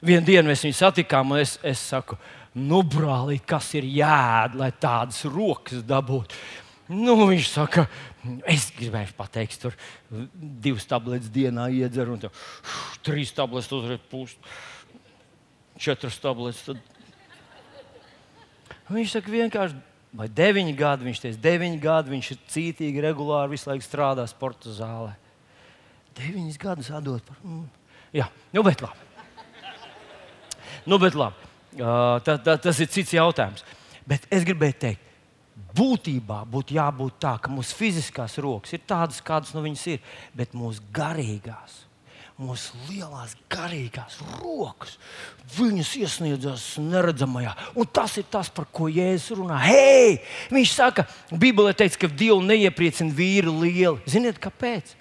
Vienu 0.00 0.24
dienu 0.24 0.48
mēs 0.48 0.62
viņu 0.64 0.78
satikām, 0.78 1.34
un 1.34 1.42
es, 1.42 1.58
es 1.66 1.80
saku, 1.90 2.16
nu, 2.56 2.78
brāl, 2.80 3.34
kas 3.44 3.66
ir 3.76 3.84
jādara, 3.84 4.56
lai 4.62 4.70
tādas 4.72 5.18
rokas 5.28 5.82
dabūtu. 5.84 6.38
Nu, 6.90 7.14
viņš 7.28 7.48
saka, 7.52 7.84
es 8.50 8.66
gribēju 8.74 9.14
pateikt, 9.14 9.60
tur 9.62 9.76
divas 10.34 10.88
tabletes 10.90 11.30
dienā 11.30 11.68
iedzer, 11.70 12.08
un 12.10 12.18
tā, 12.18 12.30
uf, 12.32 12.96
trīs 13.06 13.30
tabletes 13.36 13.70
uzreiz 13.76 14.00
pūst, 14.10 14.48
četras 15.78 16.18
tabletes. 16.18 16.64
Tad... 16.66 16.80
Viņš 18.90 19.14
saka, 19.14 19.30
vienkārši, 19.30 19.78
vai 20.18 20.26
deviņi 20.34 20.74
gadi, 20.78 21.06
viņš 21.06 21.20
teica, 21.22 21.40
deviņi 21.44 21.78
gadi, 21.84 22.14
viņš 22.16 22.30
ir 22.34 22.40
cītīgi, 22.56 23.04
regulāri, 23.06 23.52
visu 23.54 23.70
laiku 23.70 23.86
strādā 23.86 24.24
sporta 24.26 24.74
zālē. 24.74 25.14
Deviņus 26.18 26.58
gadus 26.58 26.90
atdot 26.90 27.22
par. 27.22 27.38
Mm. 27.44 27.68
Jā, 28.18 28.26
nu, 28.56 28.64
bet 28.66 28.82
labi. 28.82 29.06
Nu, 30.90 30.98
bet 30.98 31.14
labi, 31.14 31.52
tā, 32.26 32.34
tā, 32.34 32.56
tas 32.58 32.82
ir 32.82 32.90
cits 32.90 33.14
jautājums. 33.14 33.62
Bet 34.10 34.26
es 34.34 34.42
gribēju 34.48 34.78
teikt, 34.82 35.09
būtībā 35.76 36.42
būtu 36.50 36.76
jābūt 36.76 37.20
tā, 37.22 37.36
ka 37.42 37.52
mūsu 37.52 37.76
fiziskās 37.78 38.38
rokas 38.42 38.74
ir 38.76 38.82
tādas, 38.88 39.20
kādas 39.24 39.54
nu 39.56 39.62
viņas 39.64 39.86
ir, 39.94 40.02
bet 40.36 40.56
mūsu 40.56 40.84
garīgās. 40.94 41.84
Mūsu 42.40 42.72
lielās 42.88 43.34
garīgās 43.52 44.14
rokas, 44.38 44.94
viņas 45.58 45.90
iesniedzas 46.00 46.62
neredzamajā. 46.80 47.52
Un 47.76 47.88
tas 47.92 48.14
ir 48.16 48.24
tas, 48.32 48.48
par 48.48 48.64
ko 48.72 48.88
Jēzus 48.88 49.36
runā. 49.36 49.58
Hei! 49.60 50.22
Viņš 50.48 50.72
saka, 50.72 51.04
Bībelē 51.28 51.74
teica, 51.76 52.00
ka 52.00 52.08
Dievu 52.08 52.40
neiepriecina 52.48 53.12
vīri 53.12 53.52
lieli. 53.52 54.00
Ziniet, 54.08 54.40
kāpēc? 54.40 54.94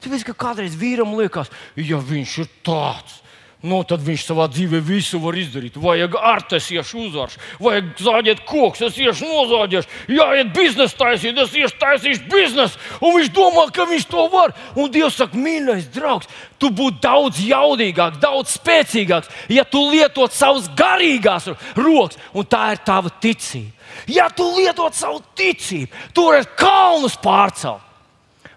Tāpēc, 0.00 0.24
ka 0.30 0.36
kādreiz 0.46 0.74
vīram 0.78 1.12
liekas, 1.18 1.52
ja 1.76 2.00
viņš 2.00 2.38
ir 2.40 2.50
tāds, 2.64 3.21
Nu, 3.62 3.84
tad 3.86 4.02
viņš 4.02 4.24
savā 4.26 4.48
dzīvē 4.50 4.80
visu 4.82 5.20
var 5.22 5.36
izdarīt. 5.38 5.76
Vajag 5.78 6.16
artes, 6.18 6.66
iešu 6.74 7.04
uzvarš, 7.04 7.36
vajag 7.62 7.92
zāģēt 8.02 8.40
koks, 8.48 8.80
es 8.88 8.96
iešu 8.98 9.28
nozāģēšu, 9.30 10.00
jāiet 10.10 10.50
biznesa 10.56 10.98
taisīt, 10.98 11.38
es 11.38 11.54
iešu 11.60 11.78
taisīšu 11.78 12.26
biznesu. 12.32 12.80
Un 12.98 13.14
viņš 13.20 13.30
domā, 13.36 13.68
ka 13.70 13.86
viņš 13.86 14.08
to 14.10 14.24
var. 14.32 14.56
Un 14.74 14.90
Dievs 14.90 15.20
saka, 15.20 15.38
mīļais 15.38 15.86
draugs, 15.94 16.26
tu 16.58 16.72
būtu 16.74 16.98
daudz 17.06 17.38
jaudīgāks, 17.46 18.18
daudz 18.24 18.56
spēcīgāks, 18.58 19.30
ja 19.54 19.62
tu 19.62 19.84
lietot 19.92 20.34
savus 20.34 20.66
garīgās 20.74 21.46
rokas, 21.78 22.18
un 22.34 22.50
tā 22.50 22.72
ir 22.74 22.82
tava 22.82 23.14
ticība. 23.22 23.70
Ja 24.10 24.26
tu 24.32 24.48
lietot 24.56 24.98
savu 24.98 25.22
ticību, 25.38 26.10
tu 26.16 26.26
vari 26.32 26.50
kalnus 26.58 27.14
pārcelt 27.22 27.91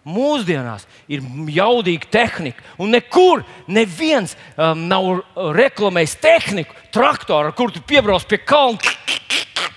mūsdienās 0.05 0.85
ir 1.11 1.23
jaudīga 1.51 2.09
tehnika. 2.13 2.63
Un 2.81 2.93
nekur 2.93 3.43
neviens 3.67 4.35
um, 4.55 4.85
nav 4.89 5.09
reklamējis 5.57 6.17
tehniku, 6.21 6.75
traktoru, 6.93 7.49
ar 7.49 7.57
kuru 7.57 7.81
piebrauc 7.87 8.27
pie 8.29 8.39
kalna, 8.45 8.95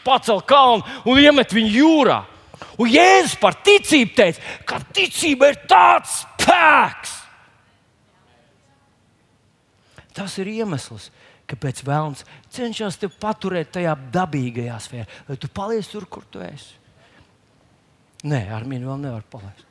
pacel 0.04 0.42
kalnu 0.48 0.84
un 1.08 1.20
iemet 1.20 1.54
viņu 1.54 1.72
jūrā. 1.80 2.22
Un 2.78 2.90
Jēzus 2.92 3.38
par 3.40 3.56
ticību 3.66 4.14
teica, 4.14 4.42
ka 4.68 4.78
ticība 4.94 5.50
ir 5.50 5.62
tāds 5.70 6.20
spēks. 6.22 7.14
Tas 10.14 10.34
ir 10.42 10.50
iemesls, 10.50 11.10
kāpēc 11.50 11.84
Vēlns 11.86 12.24
cenšas 12.54 12.98
te 12.98 13.10
paturēt 13.10 13.70
tajā 13.76 13.94
dabīgajā 14.14 14.78
sfērā, 14.82 15.06
lai 15.28 15.38
tu 15.38 15.50
paliec 15.50 15.86
tur, 15.90 16.06
kur 16.10 16.26
tu 16.30 16.42
esi. 16.42 16.74
Nē, 18.26 18.48
ar 18.50 18.66
mani 18.66 18.86
vēl 18.86 18.98
nevar 18.98 19.22
palaist. 19.30 19.67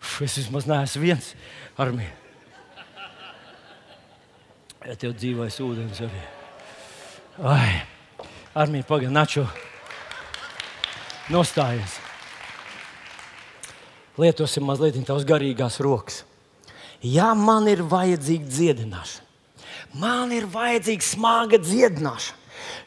Es 0.00 0.36
vismaz 0.36 0.66
neesmu 0.68 1.02
viens 1.02 1.34
ar 1.80 1.92
mani. 1.92 2.08
Ja 4.88 4.96
tev 4.96 5.12
dzīvojas 5.16 5.58
ūdens 5.60 6.00
arī. 6.04 6.22
Ai, 7.44 7.82
ar 8.56 8.72
mani 8.72 8.84
pagaidi, 8.88 9.12
načo. 9.12 9.44
Nostājies. 11.30 12.00
Lietosim 14.20 14.66
mazliet 14.66 14.98
tavas 15.06 15.24
garīgās 15.28 15.78
rokas. 15.84 16.24
Ja 17.00 17.32
man 17.32 17.68
ir 17.70 17.80
vajadzīga 17.88 18.50
dziedināšana, 18.50 19.24
man 19.96 20.32
ir 20.36 20.44
vajadzīga 20.52 21.06
smaga 21.06 21.60
dziedināšana. 21.62 22.36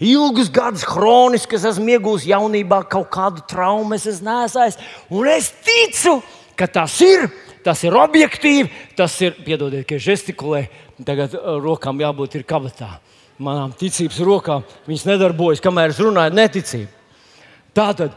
Ilgus 0.03 0.51
gadus 0.53 0.83
chroniski 0.85 1.57
es 1.57 1.65
esmu 1.65 1.95
iegūmis 1.95 2.27
jaunībā 2.29 2.83
kaut 2.91 3.09
kādu 3.13 3.41
traumu, 3.49 3.95
es 3.95 4.05
esmu 4.09 4.27
nesājis, 4.27 4.77
un 5.09 5.29
es 5.31 5.49
ticu, 5.65 6.19
ka 6.21 6.42
ka 6.63 6.69
tas 6.71 6.95
ir, 7.03 7.27
tas 7.63 7.81
ir 7.83 7.95
objektīvi, 7.99 8.69
tas 8.95 9.11
ir, 9.19 9.35
piedodiet, 9.43 9.83
ka 9.89 9.99
žestikulē, 9.99 10.63
tagad 11.03 11.35
uh, 11.35 11.57
rokām 11.59 11.99
jābūt 11.99 12.39
ir 12.39 12.45
kabatā. 12.47 12.95
Manām 13.43 13.73
ticības 13.75 14.21
rokām 14.23 14.63
viņas 14.87 15.07
nedarbojas, 15.09 15.63
kamēr 15.63 15.91
es 15.91 15.99
runāju 15.99 16.37
neticību. 16.37 16.87
Tā 17.75 17.89
tad 17.97 18.15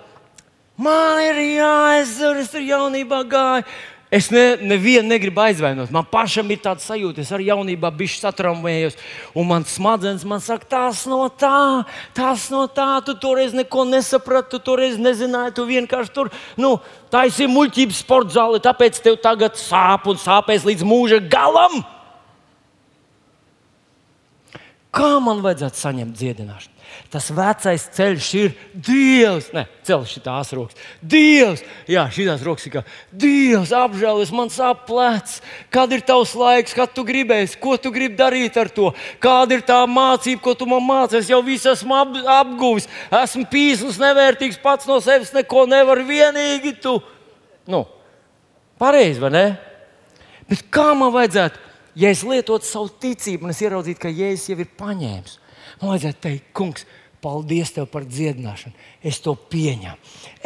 man 0.78 1.18
ir 1.24 1.40
jāizdara, 1.56 2.44
es 2.44 2.52
tur 2.52 2.62
jaunībā 2.62 3.22
gāju. 3.26 3.66
Es 4.10 4.28
ne, 4.30 4.54
nevienu 4.62 5.08
negribu 5.10 5.40
aizvainot. 5.42 5.90
Man 5.90 6.06
pašam 6.06 6.46
ir 6.54 6.60
tāds 6.62 6.84
sajūta, 6.86 7.24
es 7.24 7.32
arī 7.34 7.48
jaunībā 7.48 7.90
biju 7.90 8.12
satraumējies. 8.14 8.94
Un 9.34 9.48
man 9.48 9.66
smadzenes 9.66 10.22
man 10.28 10.42
saka, 10.44 10.68
tas 10.76 11.02
no 11.10 11.24
tā, 11.26 11.82
tas 12.14 12.46
no 12.54 12.62
tā. 12.70 13.00
Tu 13.06 13.16
toreiz 13.18 13.56
neko 13.56 13.82
nesaprati, 13.90 14.52
tu 14.54 14.62
toreiz 14.70 14.94
nezināji. 15.02 15.56
Tu 15.58 15.66
vienkārši 15.72 16.14
tur 16.14 16.30
nu, 16.60 16.76
taisīji 17.10 17.50
muļķības 17.50 18.04
sporta 18.06 18.38
zāli, 18.38 18.62
tāpēc 18.62 19.02
tev 19.02 19.18
tagad 19.24 19.58
sāp 19.58 20.06
un 20.06 20.22
sāpēs 20.22 20.68
līdz 20.70 20.86
mūža 20.86 21.20
galam. 21.26 21.82
Kā 24.96 25.16
man 25.20 25.42
vajadzētu 25.44 25.76
saņemt 25.76 26.16
dziedināšanu? 26.16 26.72
Tas 27.12 27.26
vecais 27.34 27.82
ceļš 27.92 28.28
ir 28.40 28.54
Dievs. 28.72 29.50
Nē, 29.54 29.66
ceļš 29.86 30.14
ir 30.16 30.22
tās 30.24 30.52
rokas. 30.56 30.78
Dievs, 31.04 31.62
jā, 31.90 32.06
šīs 32.12 32.44
rokas 32.46 32.66
ir 32.68 32.72
kā 32.78 32.82
Dievs, 33.12 33.74
apžēlies, 33.76 34.32
man 34.34 34.48
sāp 34.52 34.86
plecs. 34.88 35.40
Kad 35.74 35.92
ir 35.92 36.04
tavs 36.06 36.32
laiks, 36.38 36.74
kad 36.76 36.94
tu 36.96 37.04
gribēsi, 37.06 37.58
ko 37.60 37.76
tu 37.80 37.92
gribi 37.94 38.16
darīt 38.18 38.56
ar 38.60 38.70
to? 38.72 38.92
Kāda 39.22 39.58
ir 39.58 39.66
tā 39.68 39.82
mācība, 39.90 40.42
ko 40.46 40.56
tu 40.56 40.70
man 40.70 40.84
māci? 40.86 41.20
Es 41.20 41.30
jau 41.30 41.42
visu 41.44 41.70
esmu 41.74 41.98
ap, 41.98 42.16
apguvis, 42.38 42.88
esmu 43.20 43.44
pīslis, 43.52 44.00
nevērtīgs 44.00 44.62
pats 44.64 44.88
no 44.88 44.98
sevis, 45.04 45.34
neko 45.36 45.66
nevaru 45.70 46.06
vienīgi 46.08 46.76
tu. 46.80 46.96
Nu, 47.68 47.84
pareizi, 48.80 49.20
vai 49.20 49.34
ne? 49.34 49.46
Bet 50.48 50.64
kā 50.72 50.92
man 50.96 51.12
vajadzētu, 51.14 51.65
ja 51.96 52.12
es 52.12 52.22
lietotu 52.26 52.68
savu 52.68 52.92
ticību 53.02 53.48
un 53.48 53.54
es 53.54 53.64
ieraudzītu, 53.64 54.02
ka 54.02 54.12
Jēzus 54.12 54.52
jau 54.52 54.60
ir 54.62 54.70
paņēmis? 54.78 55.40
Man 55.80 55.92
vajadzētu 55.92 56.22
teikt, 56.24 56.46
kungs, 56.56 56.86
paldies 57.26 57.72
tev 57.74 57.88
par 57.90 58.04
dziedināšanu. 58.06 58.74
Es 59.06 59.18
to 59.24 59.34
pieņemu. 59.50 59.96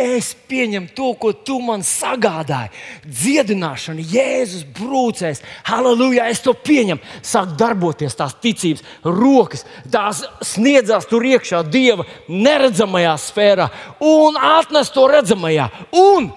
Es 0.00 0.30
pieņemu 0.48 0.92
to, 0.96 1.10
ko 1.20 1.32
tu 1.44 1.58
man 1.62 1.82
sagādāji. 1.84 2.72
Dziedināšana, 3.04 4.04
Jēzus 4.14 4.64
brūcēs, 4.78 5.42
halleluja, 5.68 6.28
es 6.32 6.42
to 6.44 6.54
pieņemu. 6.56 7.02
Sāk 7.26 7.52
darboties 7.60 8.16
tās 8.16 8.36
ticības, 8.40 8.84
rokas, 9.04 9.66
tās 9.92 10.22
sniedzās 10.54 11.08
tur 11.10 11.26
iekšā 11.26 11.64
Dieva 11.68 12.06
neredzamajā 12.28 13.16
sfērā 13.26 13.68
un 14.06 14.38
atnes 14.40 14.92
to 14.94 15.08
redzamajā. 15.10 15.68
Un 16.00 16.30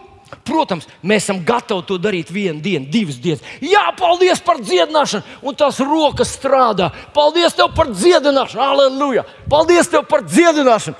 Protams, 0.44 0.90
mēs 1.00 1.24
esam 1.24 1.40
gatavi 1.48 1.86
to 1.88 1.96
darīt 2.02 2.32
vienu 2.34 2.60
dienu, 2.64 2.90
divas 2.92 3.16
dienas. 3.24 3.44
Jā, 3.64 3.86
paldies 3.96 4.42
par 4.44 4.60
dziedināšanu, 4.60 5.40
un 5.48 5.56
tās 5.56 5.80
rokas 5.80 6.34
strādā. 6.36 6.90
Paldies 7.16 7.56
tev 7.56 7.72
par 7.78 7.94
dziedināšanu, 7.94 8.64
aleluja! 8.64 9.24
Paldies 9.52 9.88
tev 9.92 10.04
par 10.10 10.26
dziedināšanu! 10.28 11.00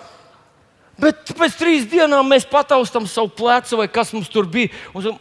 Bet 1.04 1.34
pēc 1.36 1.58
trīs 1.60 1.88
dienām 1.90 2.28
mēs 2.30 2.46
pataustām 2.48 3.08
savu 3.10 3.34
plecu, 3.36 3.80
vai 3.82 3.90
kas 3.92 4.14
mums 4.16 4.30
tur 4.32 4.48
bija. 4.48 4.72
Un... 4.96 5.12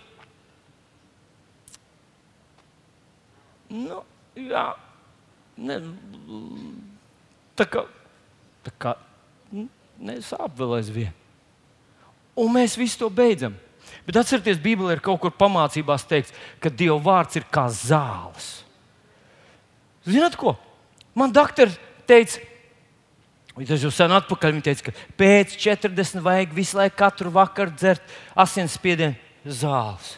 Nu, 3.73 4.03
jā, 4.37 4.67
ne, 5.57 5.81
tā 7.57 7.67
kā, 7.73 7.87
tā 8.69 8.75
kā 8.77 8.95
nesāp 10.03 10.55
vēl 10.61 10.77
aizvien. 10.79 11.19
Un 12.37 12.53
mēs 12.53 12.77
visu 12.79 13.01
to 13.01 13.09
beidzam. 13.13 13.57
Bet 14.07 14.19
atcerieties, 14.19 14.61
Bībelē 14.63 14.97
ir 14.97 15.03
kaut 15.05 15.21
kur 15.23 15.35
pamācībās 15.35 16.07
teikts, 16.11 16.35
ka 16.63 16.73
Dieva 16.73 16.99
vārds 17.03 17.39
ir 17.39 17.47
kā 17.53 17.69
zāles. 17.71 18.49
Ziniet, 20.07 20.35
ko? 20.39 20.57
Man 21.15 21.35
doktori 21.35 21.77
teica, 22.09 22.41
tas 23.69 23.85
jau 23.85 23.93
sen 23.95 24.15
atpakaļ, 24.17 24.57
viņi 24.57 24.67
teica, 24.67 24.89
ka 24.89 24.97
pēc 25.21 25.55
40 25.61 26.25
vajag 26.25 26.57
visu 26.57 26.81
laiku 26.81 26.99
katru 27.05 27.31
vakaru 27.35 27.77
dzert 27.77 28.17
asinsspiedienu 28.35 29.15
zāles. 29.47 30.17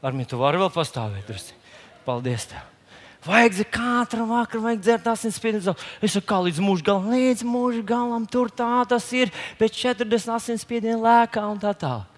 Ar 0.00 0.16
viņu 0.16 0.30
tu 0.32 0.40
vari 0.40 0.60
vēl 0.60 0.72
pastāvēt. 0.72 1.28
Drusci. 1.28 1.52
Paldies! 2.06 2.48
Tev. 2.48 2.64
Vajag 3.26 3.64
katru 3.74 4.24
vakaru, 4.30 4.62
vajag 4.68 4.82
dzert 4.84 5.08
asinsspiedienu. 5.10 5.74
Es 6.00 6.14
saku, 6.14 6.28
kā 6.30 6.38
līdz 6.46 6.60
mūža 6.62 6.86
galam, 6.86 7.08
līdz 7.10 7.42
mūža 7.44 7.82
galam, 7.84 8.26
tur 8.30 8.52
tā 8.54 8.84
tas 8.88 9.08
ir. 9.18 9.32
Pēc 9.58 9.80
40 9.82 10.36
asinsspiedienu 10.36 11.02
lēkā 11.02 11.42
un 11.50 11.58
tā 11.60 11.74
tālāk. 11.74 12.15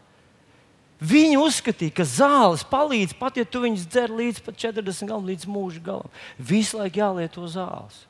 Viņi 0.99 1.37
uzskatīja, 1.39 1.95
ka 1.95 2.05
zāles 2.09 2.65
palīdz 2.67 3.15
pat, 3.21 3.37
ja 3.39 3.47
tu 3.47 3.63
viņus 3.63 3.87
dzer 3.87 4.11
līdz 4.11 4.43
40 4.51 5.07
gadam, 5.07 5.27
līdz 5.29 5.47
mūža 5.47 5.83
galam. 5.85 6.11
Visu 6.39 6.81
laiku 6.81 6.99
jālieto 6.99 7.47
zāles. 7.47 8.01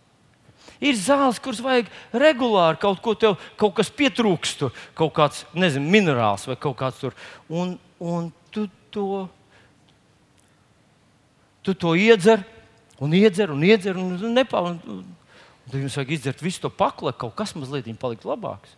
Ir 0.80 0.96
zāles, 0.96 1.40
kuras 1.42 1.60
vajag 1.60 1.90
regulāri 2.14 2.80
kaut 2.80 3.02
ko 3.04 3.12
tev, 3.18 3.36
kaut 3.60 3.74
kas 3.76 3.90
pietrūkst, 3.92 4.64
kaut 4.96 5.12
kāds, 5.16 5.42
nezinu, 5.52 5.90
minerāls 5.90 6.46
vai 6.48 6.56
kaut 6.56 6.78
kāds 6.80 7.02
tur. 7.02 7.16
Un, 7.50 7.74
un 8.00 8.30
tu 8.54 8.64
to, 8.94 9.26
tu 11.66 11.74
to 11.76 11.92
iedzer, 11.98 12.46
un 13.02 13.12
iedzer, 13.12 13.52
un 13.52 13.68
iedzer, 13.68 14.00
un, 14.00 14.16
un 14.16 14.36
nepār. 14.38 14.72
Un, 14.72 14.80
un 14.88 15.68
tad 15.68 15.82
jums 15.82 16.00
vajag 16.00 16.16
izdzert 16.16 16.46
visu 16.46 16.64
to 16.64 16.72
paklu, 16.72 17.10
lai 17.10 17.18
kaut 17.20 17.36
kas 17.36 17.52
mazliet 17.58 17.90
palikt 18.00 18.24
labāks. 18.24 18.77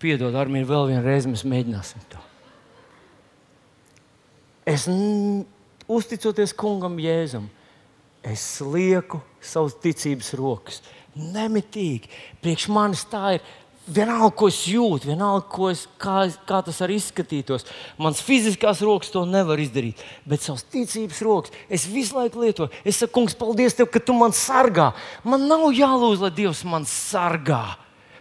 Piedod, 0.00 0.32
Armīna, 0.32 0.64
vēl 0.68 0.86
vienu 0.94 1.04
reizi 1.04 1.28
mēs 1.28 1.44
mēģināsim 1.44 2.04
to. 2.08 2.20
Es 4.68 4.86
uzticoties 5.90 6.54
kungam 6.56 6.96
Jēzum, 7.02 7.48
es 8.24 8.44
lieku 8.64 9.20
savas 9.44 9.76
ticības 9.82 10.32
rokas. 10.38 10.80
Nemitīgi. 11.16 12.08
Priekš 12.40 12.68
manis 12.72 13.02
tā 13.10 13.34
ir 13.36 13.44
vienalga, 13.90 14.30
ko 14.38 14.48
es 14.50 14.60
jūtu, 14.70 15.10
vienalga, 15.10 15.44
ko 15.50 15.70
es, 15.72 15.84
kā, 16.00 16.22
kā 16.48 16.60
tas 16.64 16.80
arī 16.84 16.96
izskatītos. 17.00 17.66
Mans 18.00 18.22
fiziskās 18.24 18.82
rokas 18.86 19.12
to 19.12 19.24
nevar 19.28 19.60
izdarīt, 19.60 20.00
bet 20.28 20.44
savas 20.44 20.64
ticības 20.70 21.20
rokas 21.26 21.60
es 21.68 21.84
visu 21.90 22.16
laiku 22.18 22.44
lietoju. 22.44 22.70
Es 22.84 23.02
saku, 23.02 23.18
kungs, 23.18 23.36
paldies 23.36 23.76
tev, 23.76 23.90
ka 23.92 24.00
tu 24.00 24.16
man 24.16 24.32
sargā. 24.36 24.92
Man 25.26 25.48
nav 25.50 25.68
jālūdz, 25.74 26.24
lai 26.24 26.34
Dievs 26.40 26.64
man 26.68 26.88
sargā. 26.88 27.64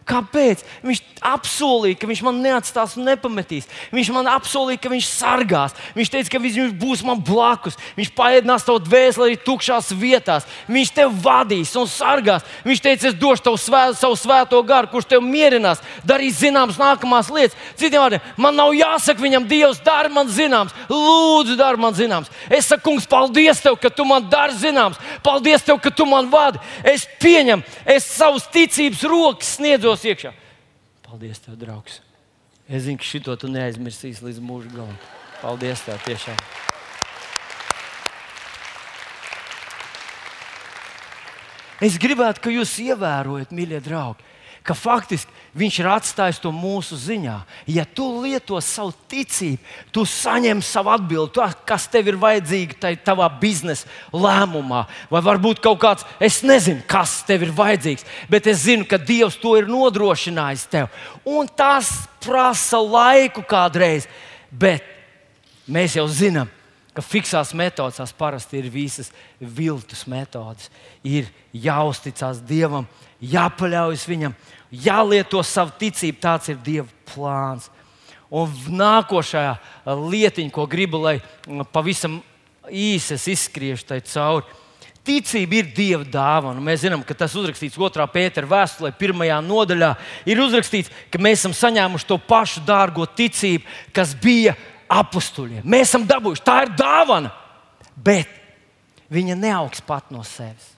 Kāpēc? 0.09 0.63
Viņš 0.81 1.01
apsolīja, 1.21 1.97
ka 1.99 2.07
viņš 2.09 2.21
man 2.25 2.39
neatstās 2.41 2.95
un 2.97 3.05
nepametīs. 3.09 3.67
Viņš 3.93 4.09
man 4.15 4.29
apsolīja, 4.31 4.81
ka 4.81 4.91
viņš 4.91 5.09
sargās. 5.09 5.75
Viņš 5.97 6.11
teica, 6.15 6.31
ka 6.33 6.41
viņš 6.41 6.73
būs 6.79 7.03
man 7.05 7.21
blakus. 7.21 7.77
Viņš 7.97 8.09
paēdinās 8.17 8.65
tavu 8.65 8.81
dvēseli 8.87 9.27
arī 9.27 9.37
tukšās 9.45 9.91
vietās. 9.99 10.47
Viņš 10.71 10.93
tevi 10.97 11.21
vadīs 11.23 11.75
un 11.77 11.85
sargās. 11.89 12.47
Viņš 12.65 12.83
teica, 12.85 13.11
es 13.11 13.19
došu 13.19 13.45
tev 13.45 13.59
svē, 13.61 13.83
savu 13.99 14.17
svēto 14.17 14.61
garu, 14.65 14.89
kurš 14.89 15.11
tev 15.13 15.23
mierinās, 15.25 15.83
darīs 16.07 16.39
zināmas 16.41 16.79
nākamās 16.81 17.29
lietas. 17.33 17.57
Citiem 17.79 18.01
vārdiem, 18.01 18.25
man 18.37 18.57
nav 18.57 18.73
jāsaka 18.77 19.21
viņam, 19.21 19.47
Dievs, 19.49 19.83
dari 19.85 20.11
man 20.13 20.29
zināms, 20.29 20.73
lūdzu, 20.89 21.57
dari 21.59 21.81
man 21.81 21.95
zināms. 21.97 22.31
Es 22.49 22.69
saku, 22.69 22.89
kungs, 22.89 23.07
paldies 23.09 23.61
tev, 23.61 23.77
ka 23.81 23.91
tu 23.93 24.05
man 24.07 24.25
dari 24.31 24.57
zināms. 24.57 24.99
Paldies 25.25 25.65
tev, 25.65 25.79
ka 25.83 25.91
tu 25.93 26.07
man 26.09 26.29
vadi. 26.31 26.61
Es 26.87 27.05
pieņemu, 27.21 27.65
es 27.89 28.07
savus 28.09 28.47
ticības 28.53 29.05
rokas 29.09 29.55
sniedzos 29.57 29.98
Dievs 29.99 30.15
iekšā. 30.15 30.29
Paldies, 31.03 31.39
tev, 31.43 31.57
draugs. 31.59 31.97
Es 32.71 32.85
zinu, 32.85 33.01
ka 33.01 33.03
šito 33.03 33.33
tu 33.35 33.49
neaizmirsīsi 33.51 34.23
līdz 34.23 34.37
mūža 34.39 34.69
galam. 34.71 34.93
Paldies, 35.41 35.81
tev 35.83 35.99
tiešām. 36.05 36.37
Es 41.83 41.97
gribētu, 41.99 42.45
ka 42.45 42.53
jūs 42.53 42.77
ievērojat, 42.79 43.51
mīļie 43.51 43.81
draugi, 43.83 44.23
ka 44.63 44.75
faktiski 44.77 45.31
viņš 45.57 45.77
ir 45.81 45.87
atstājis 45.89 46.39
to 46.43 46.51
mūsu 46.53 46.97
ziņā. 46.99 47.35
Ja 47.69 47.85
tu 47.85 48.05
lieto 48.23 48.59
savu 48.63 48.93
ticību, 49.11 49.59
tu 49.95 50.05
saņem 50.07 50.61
savu 50.65 50.91
atbildi, 50.93 51.33
to, 51.35 51.47
kas 51.67 51.87
tev 51.91 52.11
ir 52.11 52.19
vajadzīga 52.21 52.93
tajā 53.05 53.29
biznesa 53.41 53.89
lēmumā. 54.13 54.85
Vai 55.11 55.23
varbūt 55.25 55.63
kaut 55.63 55.81
kāds, 55.81 56.05
es 56.21 56.41
nezinu, 56.45 56.83
kas 56.89 57.21
tev 57.27 57.47
ir 57.47 57.55
vajadzīgs, 57.55 58.05
bet 58.29 58.49
es 58.51 58.65
zinu, 58.67 58.87
ka 58.89 59.01
Dievs 59.01 59.39
to 59.41 59.55
ir 59.59 59.69
nodrošinājis 59.71 60.67
tev. 60.69 60.93
Un 61.25 61.49
tas 61.49 61.91
prasa 62.23 62.81
laiku 62.83 63.43
kādreiz, 63.47 64.07
bet 64.51 64.85
mēs 65.69 65.97
jau 65.97 66.07
zinām. 66.07 66.58
Ka 66.99 67.05
fiksās 67.07 67.53
metodēs 67.55 68.11
parasti 68.19 68.57
ir 68.59 68.65
visas 68.67 69.07
viltus 69.39 70.01
metodes. 70.11 70.65
Ir 71.07 71.29
jāuzticas 71.55 72.41
Dievam, 72.43 72.89
jāpaļaujas 73.23 74.01
viņam, 74.09 74.33
jālieto 74.67 75.39
savu 75.47 75.71
ticību. 75.79 76.17
Tāds 76.19 76.49
ir 76.51 76.57
Dieva 76.59 76.89
plāns. 77.07 77.69
Un 78.35 78.51
nākošā 78.81 79.43
lietiņa, 79.87 80.51
ko 80.51 80.65
gribu, 80.67 80.99
lai 81.05 81.21
pavisam 81.71 82.17
īsi 82.67 83.15
izskriešu 83.31 83.87
tai 83.93 84.01
cauri. 84.03 84.59
Ticība 85.07 85.61
ir 85.61 85.69
Dieva 85.71 86.03
dāvana. 86.03 86.59
Mēs 86.59 86.83
zinām, 86.83 87.05
ka 87.07 87.15
tas 87.15 87.37
uzrakstīts 87.39 87.79
2. 87.79 88.09
pētera 88.11 88.51
vēstulē, 88.51 88.91
1. 88.91 89.23
nodaļā. 89.47 89.93
Ir 90.27 90.43
uzrakstīts, 90.43 90.91
ka 91.07 91.23
mēs 91.23 91.39
esam 91.39 91.55
saņēmuši 91.55 92.09
to 92.11 92.19
pašu 92.27 92.65
dārgo 92.67 93.07
ticību, 93.07 93.63
kas 93.95 94.11
bija 94.19 94.57
apstuļiem. 94.89 95.63
Mēs 95.63 95.91
esam 95.91 96.07
dabūjuši, 96.09 96.45
tā 96.45 96.57
ir 96.65 96.73
dāvana, 96.77 97.31
bet 97.95 98.31
viņa 99.13 99.37
neaugs 99.39 99.81
pat 99.85 100.11
no 100.13 100.25
sevis 100.27 100.75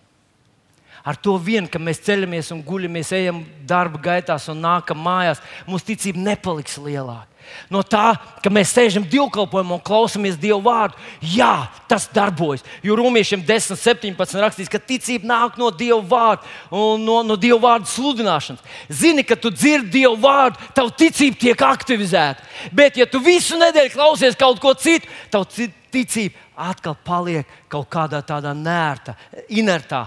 ar 1.03 1.17
to 1.17 1.35
vien, 1.41 1.67
ka 1.67 1.81
mēs 1.81 2.01
ceļamies 2.05 2.51
un 2.53 2.61
guļamies, 2.65 3.11
ejam 3.17 3.41
darba 3.67 3.99
gaitās 4.01 4.47
un 4.51 4.61
nākam 4.61 4.99
mājās, 5.01 5.41
mūsu 5.65 5.91
ticība 5.91 6.21
nepaliks 6.31 6.77
lielāka. 6.81 7.30
No 7.71 7.81
tā, 7.83 8.13
ka 8.43 8.51
mēs 8.53 8.73
sēžam 8.75 9.05
divkalpojumā 9.07 9.77
un 9.77 9.83
klausāmies 9.85 10.37
Dieva 10.39 10.59
vārdu, 10.65 10.99
jā, 11.33 11.67
tas 11.89 12.07
darbojas. 12.13 12.63
Jo 12.83 12.97
Romiešiem 12.99 13.43
10, 13.47 13.79
17 13.79 14.41
rakstīts, 14.43 14.71
ka 14.71 14.81
ticība 14.81 15.29
nāk 15.29 15.59
no 15.61 15.71
Dieva 15.71 16.01
vārda 16.01 16.47
un 16.75 17.05
no, 17.05 17.19
no 17.25 17.37
Dieva 17.39 17.59
vārda 17.65 17.91
sludināšanas. 17.91 18.63
Zini, 18.89 19.25
ka 19.27 19.37
tu 19.39 19.51
dzirdi 19.53 20.01
Dieva 20.01 20.15
vārdu, 20.19 20.71
tava 20.77 20.93
ticība 20.95 21.39
tiek 21.45 21.65
aktivizēta. 21.67 22.47
Bet, 22.75 22.99
ja 22.99 23.07
tu 23.09 23.21
visu 23.23 23.59
nedēļu 23.59 23.95
klausies 23.95 24.39
kaut 24.39 24.59
ko 24.63 24.73
citu, 24.77 25.09
tava 25.31 25.47
ticība 25.91 26.49
atkal 26.71 26.95
paliek 27.03 27.47
kaut 27.71 27.89
kādā 27.91 28.21
tādā 28.25 28.53
nērta, 28.55 29.15
inertā 29.49 30.05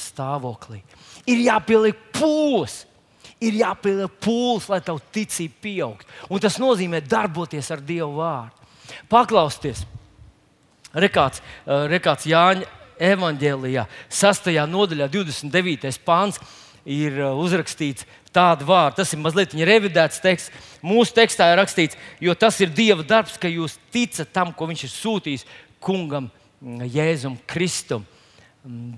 stāvoklī. 0.00 0.82
Ir 1.28 1.44
jāpieliek 1.44 1.98
pūles, 2.14 2.84
ir 3.44 3.58
jāpieliek 3.60 4.18
pūles, 4.22 4.68
lai 4.70 4.80
tavu 4.84 5.02
ticību 5.14 5.62
pieaugtu. 5.62 6.08
Un 6.30 6.42
tas 6.42 6.58
nozīmē 6.60 7.00
darboties 7.04 7.70
ar 7.74 7.82
Dievu 7.84 8.18
vārdu. 8.18 8.54
Paklausties, 9.10 9.84
rekāds, 10.96 11.42
rekāds 11.66 12.26
Jāņa 12.28 12.68
evanģēlijā, 13.10 13.84
6. 14.10 14.48
nodaļā, 14.70 15.10
29. 15.12 16.00
pāns. 16.06 16.40
Ir 16.88 17.18
uzrakstīts 17.20 18.06
tādu 18.32 18.64
vārdu, 18.64 19.02
tas 19.02 19.10
ir 19.12 19.20
mazliet 19.20 19.52
revidēts 19.52 20.22
teksts. 20.24 20.68
Mūsu 20.80 21.12
tekstā 21.18 21.50
ir 21.52 21.58
rakstīts, 21.60 21.98
jo 22.24 22.32
tas 22.38 22.56
ir 22.64 22.72
Dieva 22.72 23.04
darbs, 23.04 23.36
ka 23.36 23.50
jūs 23.50 23.74
ticat 23.92 24.30
tam, 24.32 24.54
ko 24.56 24.70
Viņš 24.70 24.86
ir 24.86 24.92
sūtījis 24.94 25.44
kungam 25.84 26.30
Jēzum 26.62 27.36
Kristum 27.50 28.06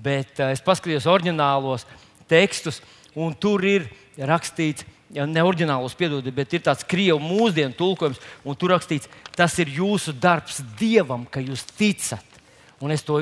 bet 0.01 0.39
uh, 0.39 0.51
es 0.51 0.63
paskatījos 0.63 1.07
oriģinālos 1.09 1.85
tekstus, 2.29 2.81
un 3.15 3.35
tur 3.35 3.63
ir 3.67 3.87
rakstīts, 4.27 4.85
ja 5.13 5.25
ne 5.27 5.43
oriģinālos, 5.43 5.95
piedodiet, 5.97 6.35
bet 6.35 6.53
ir 6.55 6.63
tāds 6.65 6.85
krievu 6.87 7.19
mūsdienu 7.23 7.75
tulkojums, 7.77 8.21
un 8.47 8.57
tur 8.59 8.75
rakstīts, 8.75 9.09
tas 9.35 9.57
ir 9.59 9.71
jūsu 9.75 10.13
darbs 10.13 10.61
Dievam, 10.79 11.25
ka 11.29 11.43
jūs 11.43 11.65
ticat. 11.75 12.25
Un 12.81 12.89
es 12.89 13.03
to 13.05 13.19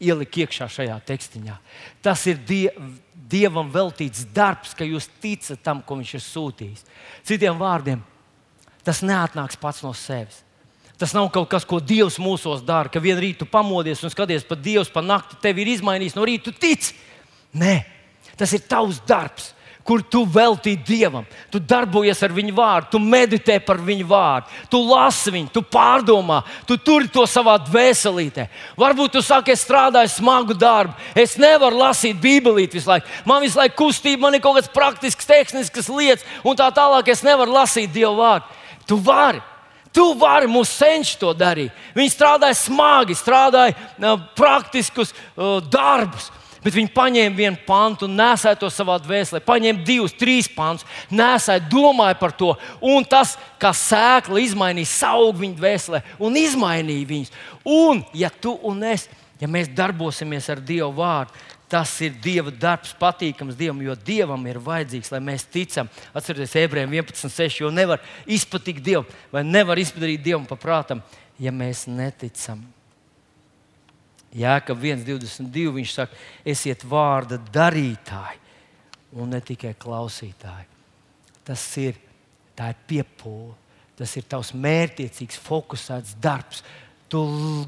ieliku 0.00 0.44
iekšā 0.44 0.68
šajā 0.72 0.94
tekstiņā. 1.04 1.58
Tas 2.04 2.22
ir 2.30 2.38
die, 2.48 2.70
Dievam 3.12 3.68
veltīts 3.72 4.24
darbs, 4.32 4.72
ka 4.76 4.86
jūs 4.88 5.10
ticat 5.20 5.60
tam, 5.64 5.82
ko 5.84 5.98
Viņš 6.00 6.14
ir 6.16 6.24
sūtījis. 6.24 6.86
Citiem 7.28 7.60
vārdiem, 7.60 8.00
tas 8.84 9.02
neatnāks 9.04 9.60
pats 9.60 9.84
no 9.84 9.92
sevis. 9.96 10.40
Tas 10.96 11.12
nav 11.16 11.28
kaut 11.34 11.48
kas, 11.50 11.64
ko 11.66 11.80
Dievs 11.82 12.16
mūsos 12.22 12.62
dara, 12.64 12.88
ka 12.92 13.00
vienā 13.02 13.20
rītā 13.24 13.46
pamodies 13.50 14.04
un 14.04 14.12
skaties 14.12 14.44
pa 14.46 14.54
Dievu 14.56 14.86
pa 14.94 15.02
nakti, 15.04 15.40
tevi 15.42 15.64
ir 15.64 15.72
izmainījis 15.74 16.14
no 16.16 16.24
rīta, 16.28 16.48
tu 16.48 16.52
tici. 16.62 16.94
Nē, 17.58 17.74
tas 18.38 18.52
ir 18.56 18.64
tavs 18.68 19.02
darbs 19.08 19.52
kur 19.86 20.02
tu 20.02 20.22
veltīji 20.28 20.80
Dievam. 20.86 21.26
Tu 21.50 21.60
darbojies 21.60 22.22
ar 22.22 22.32
Viņa 22.34 22.54
vārdu, 22.54 22.90
tu 22.94 23.00
meditē 23.02 23.58
par 23.64 23.80
Viņa 23.82 24.06
vārdu, 24.08 24.58
tu 24.70 24.80
lasi 24.86 25.32
viņu, 25.34 25.50
tu 25.54 25.62
pārdomā, 25.62 26.42
tu 26.68 26.78
turi 26.78 27.10
to 27.12 27.24
savā 27.28 27.58
dvēselītē. 27.66 28.48
Varbūt 28.78 29.16
tu 29.16 29.22
saki, 29.24 29.54
es 29.54 29.64
strādāju 29.66 30.12
smagu 30.14 30.56
darbu, 30.58 30.94
es 31.18 31.36
nevaru 31.40 31.82
lasīt 31.82 32.20
Bībelīti 32.22 32.78
visu 32.78 32.92
laiku. 32.92 33.10
Man 33.28 33.42
visu 33.44 33.60
laiku 33.60 33.78
kustība, 33.84 34.26
man 34.26 34.38
ir 34.38 34.44
kaut 34.44 34.60
kāds 34.60 34.72
praktisks, 34.72 35.28
tehnisks 35.28 35.90
lietas, 35.90 36.26
un 36.46 36.58
tā 36.58 36.70
tālāk 36.74 37.10
es 37.12 37.24
nevaru 37.26 37.58
lasīt 37.58 37.92
Dieva 37.92 38.14
vārdu. 38.16 38.60
Tu 38.86 38.98
vari. 38.98 39.42
Tu 39.92 40.04
vari 40.16 40.48
mūsu 40.48 40.72
senči 40.72 41.18
to 41.20 41.34
darīt. 41.36 41.74
Viņi 41.92 42.14
strādāja 42.14 42.56
smagi, 42.56 43.12
strādāja 43.12 43.74
uh, 43.76 44.14
praktiskus 44.38 45.12
uh, 45.12 45.58
darbus. 45.60 46.30
Bet 46.62 46.76
viņi 46.76 46.92
paņēma 46.94 47.36
vienu 47.36 47.58
pantu 47.66 48.06
nesēja 48.06 48.60
to 48.60 48.68
savā 48.70 48.94
dvēselē, 49.02 49.40
paņēma 49.42 49.82
divus, 49.86 50.14
trīs 50.14 50.46
pantus, 50.52 50.86
nesēja, 51.10 51.64
domāja 51.70 52.14
par 52.20 52.34
to. 52.38 52.52
Un 52.78 53.02
tas, 53.08 53.34
kā 53.58 53.72
sēkla 53.74 54.42
izmainīja 54.44 55.10
augu 55.10 55.42
viņa 55.42 55.58
dvēselē 55.58 56.02
un 56.22 56.38
izmainīja 56.38 57.08
viņus. 57.08 57.32
Un, 57.66 58.04
ja 58.14 58.30
tu 58.30 58.54
un 58.68 58.84
es, 58.92 59.08
ja 59.42 59.50
mēs 59.50 59.72
darbosimies 59.74 60.46
ar 60.54 60.62
Dievu 60.62 60.92
vārdu, 61.00 61.34
tas 61.72 61.94
ir 62.04 62.12
Dieva 62.20 62.52
darbs, 62.52 62.92
patīkams 63.00 63.56
Dievam, 63.56 63.80
jo 63.80 63.96
Dievam 63.96 64.44
ir 64.50 64.60
vajadzīgs, 64.60 65.08
lai 65.14 65.22
mēs 65.24 65.46
ticam. 65.48 65.88
Atcerieties, 66.12 66.58
ebrejiem 66.60 66.98
11.6. 67.00 67.62
Jo 67.64 67.72
nevar 67.72 68.02
izpatikt 68.28 68.84
Dievam, 68.84 69.08
vai 69.32 69.42
nevar 69.46 69.80
izpadarīt 69.80 70.20
Dievam 70.26 70.44
paprātam, 70.48 71.00
ja 71.40 71.54
mēs 71.54 71.86
neticam. 71.88 72.60
Jēkab 74.36 74.80
1,22. 74.80 75.72
Viņš 75.76 75.96
saka, 75.96 76.16
esiet 76.48 76.84
vārda 76.88 77.38
darītāji 77.52 78.40
un 79.20 79.34
ne 79.34 79.40
tikai 79.44 79.74
klausītāji. 79.78 80.68
Tas 81.44 81.64
ir, 81.82 81.98
ir 82.56 82.78
piepūle, 82.88 83.52
tas 83.98 84.14
ir 84.16 84.24
tavs 84.30 84.52
mērķiecīgs, 84.56 85.40
fokusēts 85.42 86.16
darbs. 86.22 86.62
Tu 87.12 87.20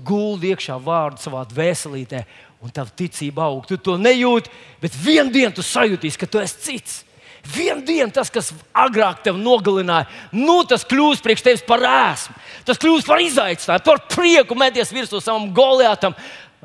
guldi 0.06 0.54
iekšā 0.54 0.78
vārdu 0.80 1.20
savā 1.20 1.42
dvēselītē, 1.50 2.22
un 2.64 2.72
tava 2.72 2.94
ticība 2.96 3.44
aug. 3.50 3.66
Tu 3.68 3.76
to 3.76 3.98
nejūti, 4.00 4.52
bet 4.80 4.94
vienā 4.96 5.28
dienā 5.34 5.52
tu 5.52 5.64
sajūtīsi, 5.64 6.20
ka 6.20 6.30
tu 6.30 6.40
esi 6.40 6.62
cits. 6.64 7.02
Vienu 7.44 7.82
dienu 7.84 8.08
tas, 8.08 8.30
kas 8.32 8.54
agrāk 8.72 9.18
tevi 9.26 9.42
nogalināja, 9.44 10.08
nu, 10.32 10.62
tas 10.64 10.86
kļūs 10.88 11.20
priekš 11.20 11.42
tevis 11.44 11.64
par 11.66 11.82
ēsmu. 11.84 12.38
Tas 12.64 12.80
kļūs 12.80 13.04
par 13.04 13.20
izaicinājumu, 13.20 13.84
par 13.84 14.00
prieku 14.08 14.56
meties 14.56 14.94
virsū 14.96 15.20
savam 15.20 15.50
goliatam, 15.52 16.16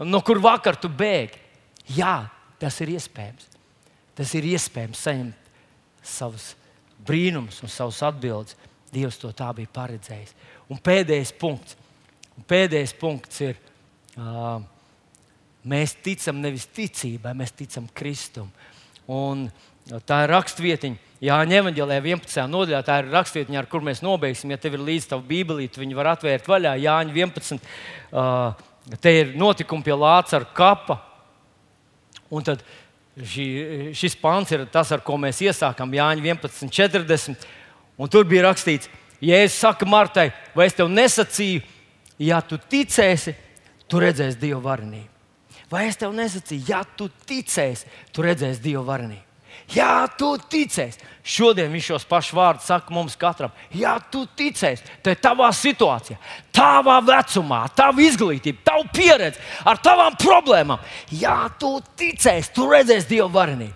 no 0.05 0.21
kur 0.25 0.39
vakar 0.43 0.77
tu 0.79 0.89
bēgi. 0.91 1.39
Jā, 1.95 2.29
tas 2.61 2.77
ir 2.83 2.93
iespējams. 2.95 3.47
Tas 4.17 4.33
ir 4.35 4.47
iespējams 4.51 5.03
saņemt 5.07 5.51
savus 6.05 6.53
brīnumus 7.07 7.61
un 7.63 7.71
savus 7.71 8.01
atbildības. 8.05 8.57
Dievs 8.93 9.19
to 9.21 9.31
tā 9.37 9.51
bija 9.53 9.69
paredzējis. 9.73 10.33
Un 10.73 10.79
pēdējais 10.81 11.31
punkts, 11.37 11.77
un 12.37 12.45
pēdējais 12.49 12.93
punkts 12.97 13.41
ir, 13.45 13.59
uh, 14.17 14.57
mēs 15.69 15.93
ticam 16.03 16.39
nevis 16.41 16.65
ticībai, 16.73 17.35
mēs 17.37 17.53
ticam 17.57 17.85
Kristum. 17.93 18.49
Un 19.09 19.47
tā 20.09 20.23
ir 20.25 20.33
rakstvietiņa. 20.33 21.05
Jāņem 21.19 21.65
evanģēlē 21.65 21.99
11. 21.99 22.45
nodaļā, 22.47 22.79
tā 22.87 23.01
ir 23.01 23.09
rakstvietiņa, 23.11 23.59
ar 23.61 23.67
kur 23.69 23.83
mēs 23.83 24.01
nobeigsim. 24.05 24.53
Ja 24.53 24.59
tev 24.61 24.77
ir 24.77 24.85
līdzi 24.87 25.11
tava 25.11 25.25
bībelīte, 25.27 25.81
viņi 25.81 25.97
var 25.97 26.13
atvērt 26.13 26.47
vaļā. 26.47 26.77
Jāņem 26.79 27.17
11. 27.17 27.59
Uh, 28.09 28.68
Te 28.97 29.11
ir 29.13 29.35
notikumi 29.37 29.85
pie 29.85 29.93
Lācara 29.93 30.47
kapa. 30.55 30.97
Un 32.33 32.45
tad 32.45 32.63
šī, 33.17 33.45
šis 33.97 34.17
pāns 34.21 34.49
ir 34.55 34.65
tas, 34.73 34.89
ar 34.95 35.03
ko 35.05 35.17
mēs 35.21 35.41
iesākām 35.45 35.93
Jāņa 35.93 36.25
11.40. 36.25 37.45
Un 37.99 38.09
tur 38.09 38.25
bija 38.25 38.47
rakstīts, 38.47 38.89
Jēzus 39.19 39.59
saka 39.59 39.85
Martai, 39.89 40.29
vai 40.55 40.69
es 40.69 40.77
tev 40.77 40.87
nesacīju, 40.87 41.61
ja 42.23 42.39
tu 42.41 42.57
ticēsi, 42.71 43.35
tu 43.91 43.99
redzēsi 43.99 44.39
Dieva 44.39 44.61
varenību. 44.69 45.09
Vai 45.69 45.85
es 45.89 45.99
tev 45.99 46.13
nesacīju, 46.15 46.63
ja 46.69 46.83
tu 46.97 47.09
ticēsi, 47.27 47.89
tu 48.15 48.23
redzēsi 48.25 48.63
Dieva 48.63 48.85
varenību. 48.87 49.28
Jā, 49.69 50.07
tu 50.17 50.33
ticēsi. 50.49 51.07
Šodien 51.29 51.69
viņš 51.69 51.87
šos 51.91 52.05
pašus 52.09 52.33
vārdus 52.33 52.67
saka 52.69 52.93
mums 52.93 53.13
katram. 53.19 53.51
Jā, 53.75 53.97
tu 54.11 54.23
ticēsi, 54.37 54.85
tad 55.05 55.19
tavā 55.21 55.51
situācijā, 55.53 56.17
tavā 56.55 56.95
vecumā, 57.05 57.65
tavā 57.77 58.01
izglītībā, 58.07 58.63
tavā 58.65 58.87
pieredzē, 58.95 59.43
ar 59.69 59.81
tavām 59.83 60.17
problēmām. 60.17 60.81
Jā, 61.13 61.43
tu 61.61 61.75
ticēsi, 61.99 62.53
tu 62.55 62.65
redzēsi 62.71 63.11
Dieva 63.11 63.29
varenību. 63.35 63.75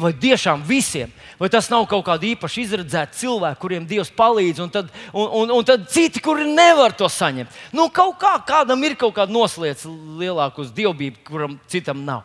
Vai 0.00 0.14
tiešām 0.16 0.62
visiem, 0.64 1.10
vai 1.38 1.50
tas 1.52 1.68
nav 1.68 1.84
kaut 1.90 2.06
kāda 2.06 2.24
īpaši 2.30 2.62
izredzēta 2.64 3.18
cilvēka, 3.20 3.60
kuriem 3.60 3.86
Dievs 3.86 4.10
palīdz, 4.16 4.62
un 4.64 4.72
tad, 4.72 4.88
un, 5.12 5.28
un, 5.42 5.52
un 5.58 5.66
tad 5.68 5.84
citi, 5.92 6.22
kuri 6.24 6.46
nevar 6.48 6.94
to 6.96 7.06
saņemt. 7.10 7.52
Nu, 7.76 7.86
kaut 7.92 8.16
kā 8.22 8.32
kādam 8.48 8.82
ir 8.86 8.96
kaut 8.98 9.14
kāda 9.18 9.34
noslēdz 9.34 9.84
lielāka 10.22 10.64
uz 10.64 10.72
dievbijību, 10.74 11.22
kuram 11.28 11.58
citam 11.70 12.02
nav. 12.06 12.24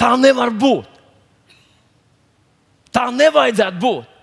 Tā 0.00 0.14
nevar 0.18 0.50
būt. 0.50 1.03
Tā 2.94 3.08
nevajadzētu 3.10 3.80
būt. 3.82 4.13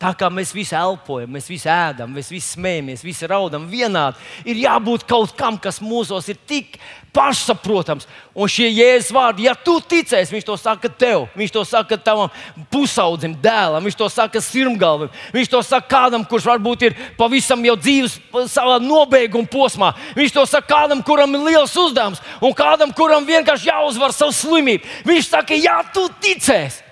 Tā 0.00 0.14
kā 0.16 0.30
mēs 0.32 0.54
visi 0.56 0.72
elpojam, 0.72 1.28
mēs 1.34 1.44
visi 1.50 1.68
ēdam, 1.68 2.14
mēs 2.16 2.30
visi 2.32 2.54
smējamies, 2.54 3.02
visi 3.04 3.26
raudam 3.28 3.66
vienādi, 3.68 4.16
ir 4.48 4.56
jābūt 4.62 5.02
kaut 5.04 5.34
kam, 5.36 5.58
kas 5.60 5.76
mūsos 5.84 6.30
ir 6.32 6.38
tik 6.48 6.78
pašsaprotams. 7.12 8.06
Un 8.32 8.48
šie 8.48 8.70
jēzus 8.70 9.10
vārdi, 9.12 9.44
ja 9.44 9.52
tu 9.52 9.74
ticēsi, 9.84 10.32
viņš 10.32 10.46
to 10.48 10.56
saka 10.56 10.88
tev, 10.88 11.26
viņš 11.36 11.52
to 11.52 11.64
saka 11.68 11.98
tavam 12.00 12.32
pusaudzim, 12.72 13.34
dēlam, 13.44 13.84
viņš 13.84 13.98
to 14.00 14.08
saka 14.14 14.40
sirmgalvam, 14.40 15.10
viņš 15.34 15.50
to 15.52 15.60
saka 15.68 15.90
kādam, 15.92 16.24
kurš 16.30 16.48
varbūt 16.48 16.86
ir 16.88 16.96
pavisam 17.18 17.60
jau 17.68 17.76
dzīves 17.76 18.16
savā 18.54 18.78
nobeiguma 18.80 19.52
posmā. 19.52 19.90
Viņš 20.16 20.32
to 20.38 20.46
saka 20.48 20.78
kādam, 20.78 21.04
kuram 21.04 21.36
ir 21.36 21.44
liels 21.50 21.76
uzdevums, 21.76 22.24
un 22.40 22.56
kādam, 22.56 22.96
kuram 22.96 23.28
vienkārši 23.28 23.68
jāuzvar 23.68 24.16
savu 24.16 24.32
slimību. 24.32 24.88
Viņš 25.12 25.28
saka, 25.34 25.60
ja 25.60 25.82
tu 25.92 26.06
ticēsi. 26.24 26.88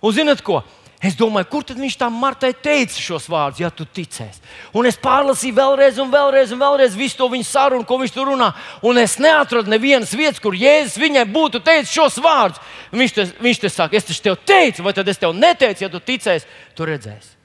Un 0.00 0.16
zinat 0.16 0.40
ko? 0.44 0.62
Es 1.06 1.14
domāju, 1.14 1.46
kur 1.50 1.64
tad 1.66 1.78
viņš 1.78 1.94
tam 2.00 2.16
Martai 2.18 2.50
teica 2.50 2.98
šos 2.98 3.28
vārdus, 3.30 3.60
ja 3.62 3.68
tu 3.70 3.84
ticēsi. 3.84 4.40
Un 4.74 4.88
es 4.88 4.96
pārlasīju 4.98 5.54
vēlreiz, 5.54 6.00
un 6.02 6.10
vēlreiz, 6.10 6.54
un 6.54 6.62
vēlreiz 6.62 6.96
visu 6.98 7.20
to 7.20 7.28
viņa 7.30 7.46
sarunu, 7.46 7.86
ko 7.86 7.98
viņš 8.00 8.14
tur 8.14 8.30
runā. 8.32 8.48
Un 8.86 8.98
es 8.98 9.18
neatradu 9.22 9.70
nevienas 9.70 10.14
vietas, 10.16 10.40
kur 10.42 10.56
Jēzus 10.56 10.98
viņai 10.98 11.26
būtu 11.30 11.60
teicis 11.66 11.92
šos 11.94 12.16
vārdus. 12.24 12.62
Viņš 12.96 13.14
te, 13.14 13.26
viņš 13.44 13.62
te 13.62 13.70
saka, 13.70 14.00
es 14.00 14.22
tev 14.24 14.38
teicu, 14.48 14.82
vai 14.86 14.94
tad 14.96 15.12
es 15.12 15.20
tev 15.22 15.36
neteicu, 15.36 15.84
ja 15.84 15.92
tu 15.92 16.00
ticēsi, 16.00 16.48
tu 16.74 16.88
redzēsi. 16.88 17.36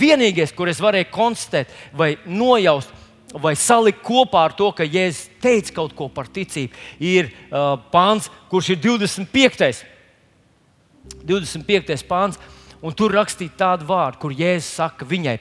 Vienīgais, 0.00 0.56
kur 0.56 0.72
es 0.72 0.80
varēju 0.82 1.12
konstatēt 1.12 1.70
vai 1.94 2.14
nojaust, 2.24 2.90
vai 3.38 3.52
salikt 3.60 4.02
kopā 4.06 4.48
ar 4.48 4.56
to, 4.56 4.72
ka 4.74 4.88
Jēzus 4.88 5.28
teica 5.44 5.78
kaut 5.82 5.94
ko 5.98 6.08
par 6.08 6.32
ticību, 6.32 6.74
ir 6.98 7.30
uh, 7.30 7.76
pāns, 7.92 8.32
kurš 8.50 8.72
ir 8.74 8.82
25. 8.88 9.84
25. 11.28 12.04
pāns. 12.08 12.40
Un 12.84 12.92
tur 12.92 13.14
rakstīja 13.16 13.56
tādu 13.56 13.88
vārdu, 13.88 14.20
kur 14.20 14.34
Jēzus 14.36 14.74
saka 14.76 15.06
viņai, 15.08 15.38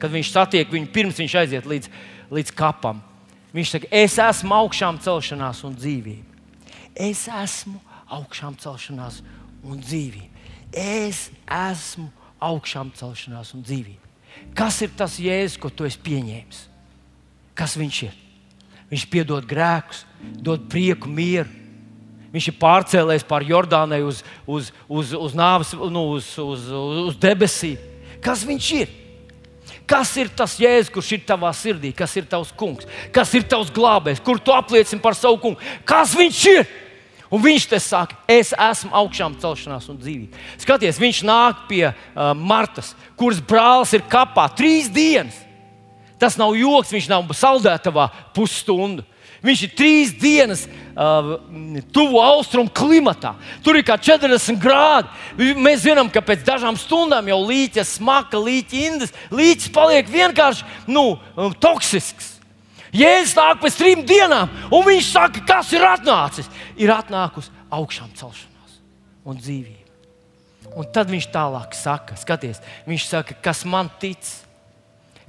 kad 0.00 0.10
viņš 0.10 0.30
satiek 0.34 0.72
viņu 0.74 0.90
pirms 0.94 1.20
viņš 1.22 1.36
aiziet 1.44 1.68
līdz, 1.70 1.90
līdz 2.34 2.54
kapam. 2.58 2.98
Viņš 3.54 3.74
saka, 3.76 3.90
es 3.94 4.18
esmu 4.18 4.56
augšām 4.56 4.98
celšanās 5.02 5.62
un 5.68 5.76
dzīvība. 5.78 6.42
Es 6.98 7.28
esmu 7.30 7.78
augšām 8.10 8.58
celšanās 8.58 9.20
un 9.62 9.78
dzīvība. 9.78 10.30
Es 10.74 11.28
esmu 11.46 12.08
augšām 12.42 12.90
celšanās 12.98 13.54
un 13.54 13.62
dzīvība. 13.62 14.02
Kas 14.58 14.80
ir 14.82 14.90
tas 14.98 15.20
jēzus, 15.22 15.60
ko 15.62 15.70
tu 15.70 15.86
esi 15.86 16.00
pieņēmis? 16.02 16.64
Kas 17.54 17.78
viņš 17.78 18.00
ir? 18.08 18.16
Viņš 18.90 19.04
piedod 19.10 19.46
grēkus, 19.46 20.02
dod 20.42 20.66
prieku, 20.70 21.06
mieru 21.06 21.63
Viņš 22.34 22.50
ir 22.50 22.56
pārcēlējis 22.58 23.26
pār 23.28 23.46
Jordānai 23.46 24.00
uz, 24.02 24.24
uz, 24.50 24.72
uz, 24.90 25.12
uz 25.14 25.34
nāves, 25.38 25.70
nu, 25.78 26.08
uz, 26.16 26.32
uz, 26.42 26.66
uz 27.06 27.18
debesīm. 27.22 27.78
Kas 28.24 28.42
viņš 28.46 28.70
ir? 28.80 28.94
Kas 29.86 30.14
ir 30.16 30.30
tas 30.32 30.56
jēzus, 30.58 30.90
kurš 30.90 31.10
ir 31.14 31.26
tavā 31.28 31.50
sirdī, 31.54 31.92
kas 31.94 32.14
ir 32.16 32.24
tavs 32.26 32.50
kungs, 32.56 32.88
kas 33.12 33.34
ir 33.36 33.44
tavs 33.46 33.70
glābējs, 33.74 34.22
kur 34.24 34.40
tu 34.40 34.54
apliecini 34.54 35.02
par 35.04 35.14
savu 35.14 35.38
kungu? 35.42 35.60
Kas 35.86 36.16
viņš 36.16 36.40
ir? 36.54 36.64
Un 37.34 37.42
viņš 37.42 37.66
te 37.68 37.80
saka, 37.82 38.16
es 38.30 38.52
esmu 38.52 38.92
augšām 38.94 39.34
celšanās 39.42 39.88
un 39.90 39.98
dzīvība. 40.00 40.42
Skaties, 40.62 41.00
viņš 41.02 41.22
nāk 41.26 41.64
pie 41.70 41.84
uh, 41.90 42.30
Martas, 42.36 42.92
kuras 43.18 43.40
brālis 43.42 43.94
ir 43.96 44.04
kapā 44.10 44.46
trīs 44.56 44.90
dienas. 44.92 45.36
Tas 46.20 46.38
nav 46.40 46.54
joks, 46.56 46.92
viņš 46.94 47.10
nav 47.10 47.32
saldētavā 47.34 48.06
pusstundu. 48.36 49.04
Viņš 49.44 49.62
ir 49.66 49.72
trīs 49.76 50.12
dienas 50.16 50.62
uh, 50.64 51.34
tuvu 51.92 52.20
austrumu 52.24 52.72
klimatā. 52.72 53.34
Tur 53.64 53.76
ir 53.76 53.84
kā 53.84 53.98
40 54.00 54.56
grādi. 54.62 55.10
Mēs 55.60 55.84
zinām, 55.84 56.08
ka 56.12 56.22
pēc 56.24 56.46
dažām 56.46 56.78
stundām 56.80 57.28
jau 57.28 57.42
līķa 57.44 57.84
smaka, 57.84 58.40
līķa 58.40 58.80
indas, 58.86 59.12
līķis 59.34 59.68
paliek 59.74 60.08
vienkārši 60.08 60.64
nu, 60.88 61.18
um, 61.36 61.52
toksisks. 61.60 62.32
Jēzus 62.94 63.34
nāk 63.36 63.60
pēc 63.60 63.76
trim 63.76 64.04
dienām, 64.06 64.52
un 64.72 64.84
viņš 64.86 65.12
saka, 65.12 65.42
kas 65.44 65.72
ir 65.74 65.82
atnācis? 65.82 66.48
Ir 66.78 66.94
atnākusi 66.94 67.50
augšām 67.74 68.12
celšanās 68.14 68.76
un 69.26 69.40
dzīvība. 69.40 69.82
Un 70.78 70.86
tad 70.94 71.10
viņš 71.10 71.26
tālāk 71.34 71.74
saka, 71.76 72.16
skaties, 72.16 72.62
viņš 72.86 73.08
saka, 73.10 73.36
kas 73.44 73.64
man 73.68 73.90
tic, 74.00 74.30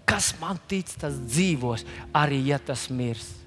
kas 0.08 0.32
man 0.40 0.62
tic, 0.70 0.94
tas 1.02 1.18
dzīvos, 1.18 1.84
arī 2.16 2.46
ja 2.54 2.62
tas 2.62 2.86
mirst 2.94 3.45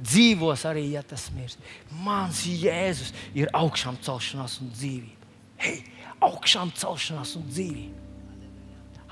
dzīvos 0.00 0.64
arī, 0.68 0.86
ja 0.94 1.02
tas 1.06 1.28
mirst. 1.34 1.60
Mans 2.04 2.42
Jēzus 2.48 3.12
ir 3.36 3.50
augšām 3.56 3.98
celšanās 4.04 4.58
un 4.64 4.72
dzīvība. 4.74 5.28
Hei, 5.60 5.80
augšām 6.24 6.72
celšanās 6.76 7.36
un 7.40 7.46
dzīvība. 7.50 8.08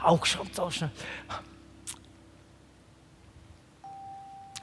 Augšām 0.08 0.50
celšanās. 0.54 1.06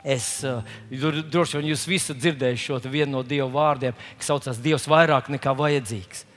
Es 0.05 0.43
uh, 0.45 0.61
droši 0.93 1.57
vien 1.57 1.71
jūs 1.71 1.87
visi 1.89 2.13
dzirdējuši 2.13 2.67
šo 2.67 2.77
vienu 2.83 3.17
no 3.17 3.23
Dieva 3.25 3.49
vārdiem, 3.49 3.95
kas 4.19 4.29
saucās 4.29 4.61
Dievs 4.61 4.85
vairāk 4.89 5.31
nekā 5.33 5.55
vajadzīgs. 5.57 6.27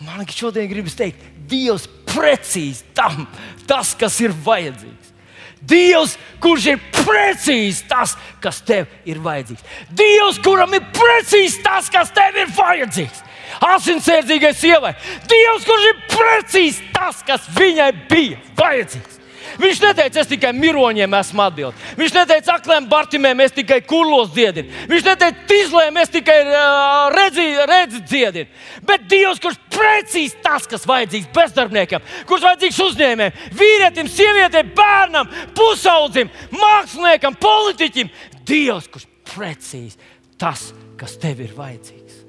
Man 0.00 0.24
šodien 0.32 0.70
gribas 0.70 0.96
teikt, 0.96 1.26
Dievs 1.50 1.84
precīzi 2.08 2.86
tam, 2.96 3.26
tas, 3.68 3.92
kas 3.98 4.16
ir 4.24 4.32
vajadzīgs. 4.32 5.12
Dievs, 5.60 6.16
kurš 6.40 6.66
ir 6.72 6.80
precīzi 6.94 7.84
tas, 7.90 8.16
kas 8.40 8.62
tev 8.64 8.88
ir 9.08 9.20
vajadzīgs. 9.22 9.64
Dievs, 9.92 10.40
kuram 10.44 10.72
ir 10.76 10.86
precīzi 10.96 11.60
tas, 11.64 11.90
kas 11.92 12.12
tev 12.16 12.40
ir 12.40 12.52
vajadzīgs. 12.56 13.22
Asinsērdzīgai 13.66 14.52
sievai. 14.56 14.94
Dievs, 15.28 15.66
kurš 15.68 15.88
ir 15.90 16.02
precīzi 16.14 16.92
tas, 16.94 17.22
kas 17.26 17.48
viņai 17.56 17.92
bija 18.10 18.40
vajadzīgs. 18.58 19.19
Viņš 19.60 19.80
neteica, 19.82 20.22
es 20.22 20.30
tikai 20.30 20.52
miroņiem 20.56 21.14
esmu 21.18 21.42
atbildīgs. 21.44 21.96
Viņš 21.98 22.14
neteica, 22.16 22.56
akliem 22.56 22.86
bartimēm 22.88 23.42
es 23.44 23.54
tikai 23.56 23.80
kurlos 23.84 24.30
dziedinu. 24.32 24.72
Viņš 24.88 25.04
neteica, 25.06 25.44
tīzlēm 25.50 26.00
es 26.00 26.12
tikai 26.14 26.38
uh, 26.46 27.10
redzi, 27.12 27.46
redzi 27.68 28.00
dziedinu. 28.08 28.48
Bet 28.88 29.04
Dievs, 29.10 29.42
kurš 29.42 29.60
precīzi 29.74 30.40
tas, 30.44 30.68
kas 30.70 30.86
vajadzīgs 30.88 31.28
bezdarbniekam, 31.36 32.04
kurš 32.30 32.48
vajadzīgs 32.48 32.80
uzņēmējam, 32.86 33.44
vīrietim, 33.60 34.10
sievietēm, 34.16 34.72
bērnam, 34.76 35.30
pusaudzim, 35.56 36.32
māksliniekam, 36.56 37.36
politiķim. 37.40 38.12
Dievs, 38.48 38.88
kurš 38.90 39.08
precīzi 39.34 40.00
tas, 40.40 40.70
kas 41.00 41.18
tev 41.20 41.44
ir 41.44 41.54
vajadzīgs. 41.56 42.20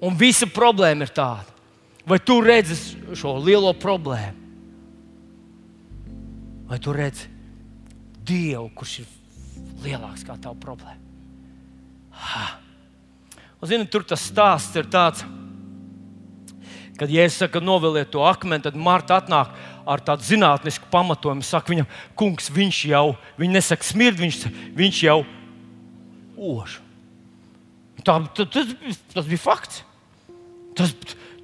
Un 0.00 0.16
visa 0.16 0.48
problēma 0.48 1.04
ir 1.04 1.12
tāda, 1.12 1.50
vai 2.08 2.16
tu 2.24 2.40
redzi 2.40 2.78
šo 3.12 3.36
lielo 3.44 3.74
problēmu? 3.76 4.39
Vai 6.70 6.78
tu 6.78 6.94
redzi 6.94 7.26
Dievu, 8.22 8.68
kurš 8.78 9.00
ir 9.02 9.06
lielāks 9.82 10.22
kā 10.22 10.36
tava 10.38 10.54
problēma? 10.60 11.00
Zini, 13.66 13.88
tur 13.90 14.04
tas 14.06 14.22
stāsts 14.22 14.78
ir 14.78 14.86
tāds, 14.88 15.24
kad 17.00 17.10
Jēzus 17.10 17.42
saka, 17.42 17.60
noveliet 17.64 18.12
to 18.12 18.22
akmeni, 18.24 18.62
tad 18.64 18.78
Marta 18.78 19.18
atnāk 19.18 19.50
ar 19.88 20.02
tādu 20.04 20.24
zinātnisku 20.28 20.88
pamatojumu. 20.92 21.44
Saka 21.44 21.72
viņam, 21.72 21.88
kungs, 22.16 22.50
viņš 22.54 22.80
jau, 22.92 23.04
viņš 23.40 23.54
nesaka 23.56 23.88
smird, 23.88 24.20
viņš, 24.20 24.40
viņš 24.78 25.02
jau 25.08 25.18
ož. 26.54 26.78
Tā, 28.04 28.16
tas, 28.38 28.74
tas 29.12 29.26
bija 29.28 29.42
fakts. 29.42 29.82
Tas, 30.78 30.94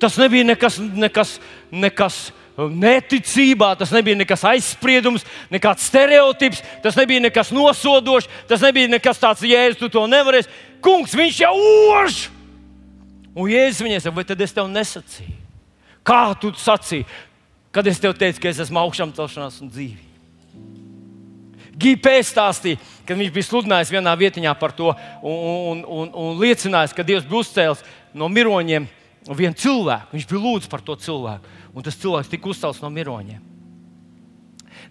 tas 0.01 0.16
nebija 0.20 0.47
nekas, 0.47 0.79
nekas, 0.79 1.37
nekas 1.72 2.20
neticībā, 2.57 3.74
tas 3.76 3.92
nebija 3.92 4.16
nekas 4.16 4.44
aizspriedums, 4.48 5.26
nekāds 5.52 5.84
stereotips, 5.90 6.62
tas 6.84 6.96
nebija 6.96 7.20
nekas 7.26 7.52
nosodošs, 7.52 8.30
tas 8.48 8.64
nebija 8.64 8.88
nekas 8.88 9.20
tāds, 9.20 9.44
jēzus, 9.44 9.80
tu 9.80 9.90
to 9.92 10.07
nevarēsi. 10.09 10.48
Kungs, 10.84 11.16
viņš 11.16 11.42
jau 11.44 11.52
ož! 12.00 12.26
Un 13.36 13.52
jēzus 13.52 13.84
viņai 13.84 14.00
saka, 14.00 14.16
vai 14.16 14.24
tad 14.24 14.40
es 14.40 14.57
tev 14.57 14.70
nesacīju? 14.72 15.36
Kā 16.07 16.22
tu 16.40 16.52
sacīji, 16.57 17.04
kad 17.74 17.86
es 17.90 18.00
tev 18.00 18.16
teicu, 18.16 18.40
ka 18.40 18.48
es 18.48 18.62
esmu 18.64 18.80
augšām 18.86 19.12
celšanās 19.16 19.61
un 19.61 19.72
dzīvība? 19.72 20.04
Gīpē 21.76 22.14
stāstīja, 22.24 22.80
kad 23.04 23.18
viņš 23.20 23.32
bija 23.34 23.44
sludinājis 23.44 23.92
vienā 23.92 24.14
vietiņā 24.16 24.54
par 24.57 24.72
to 24.72 24.94
un, 25.20 25.34
un, 25.74 25.82
un, 25.84 26.12
un 26.22 26.38
liecinājis, 26.40 26.94
ka 26.96 27.04
Dievs 27.04 27.26
būs 27.28 27.52
cēlis 27.52 27.82
no 28.16 28.30
miroņiem 28.32 28.86
vienu 29.35 29.59
cilvēku. 29.59 30.12
Viņš 30.14 30.27
bija 30.31 30.43
lūdzis 30.45 30.70
par 30.70 30.85
to 30.87 30.95
cilvēku 31.01 31.57
un 31.77 31.85
tas 31.85 31.99
cilvēks 32.01 32.33
tika 32.33 32.49
uzcelts 32.49 32.81
no 32.81 32.91
miroņiem. 32.93 33.43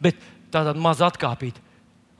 Bet 0.03 0.21
tādā 0.53 0.75
mazā 0.77 1.09
atkāpīte. 1.09 1.61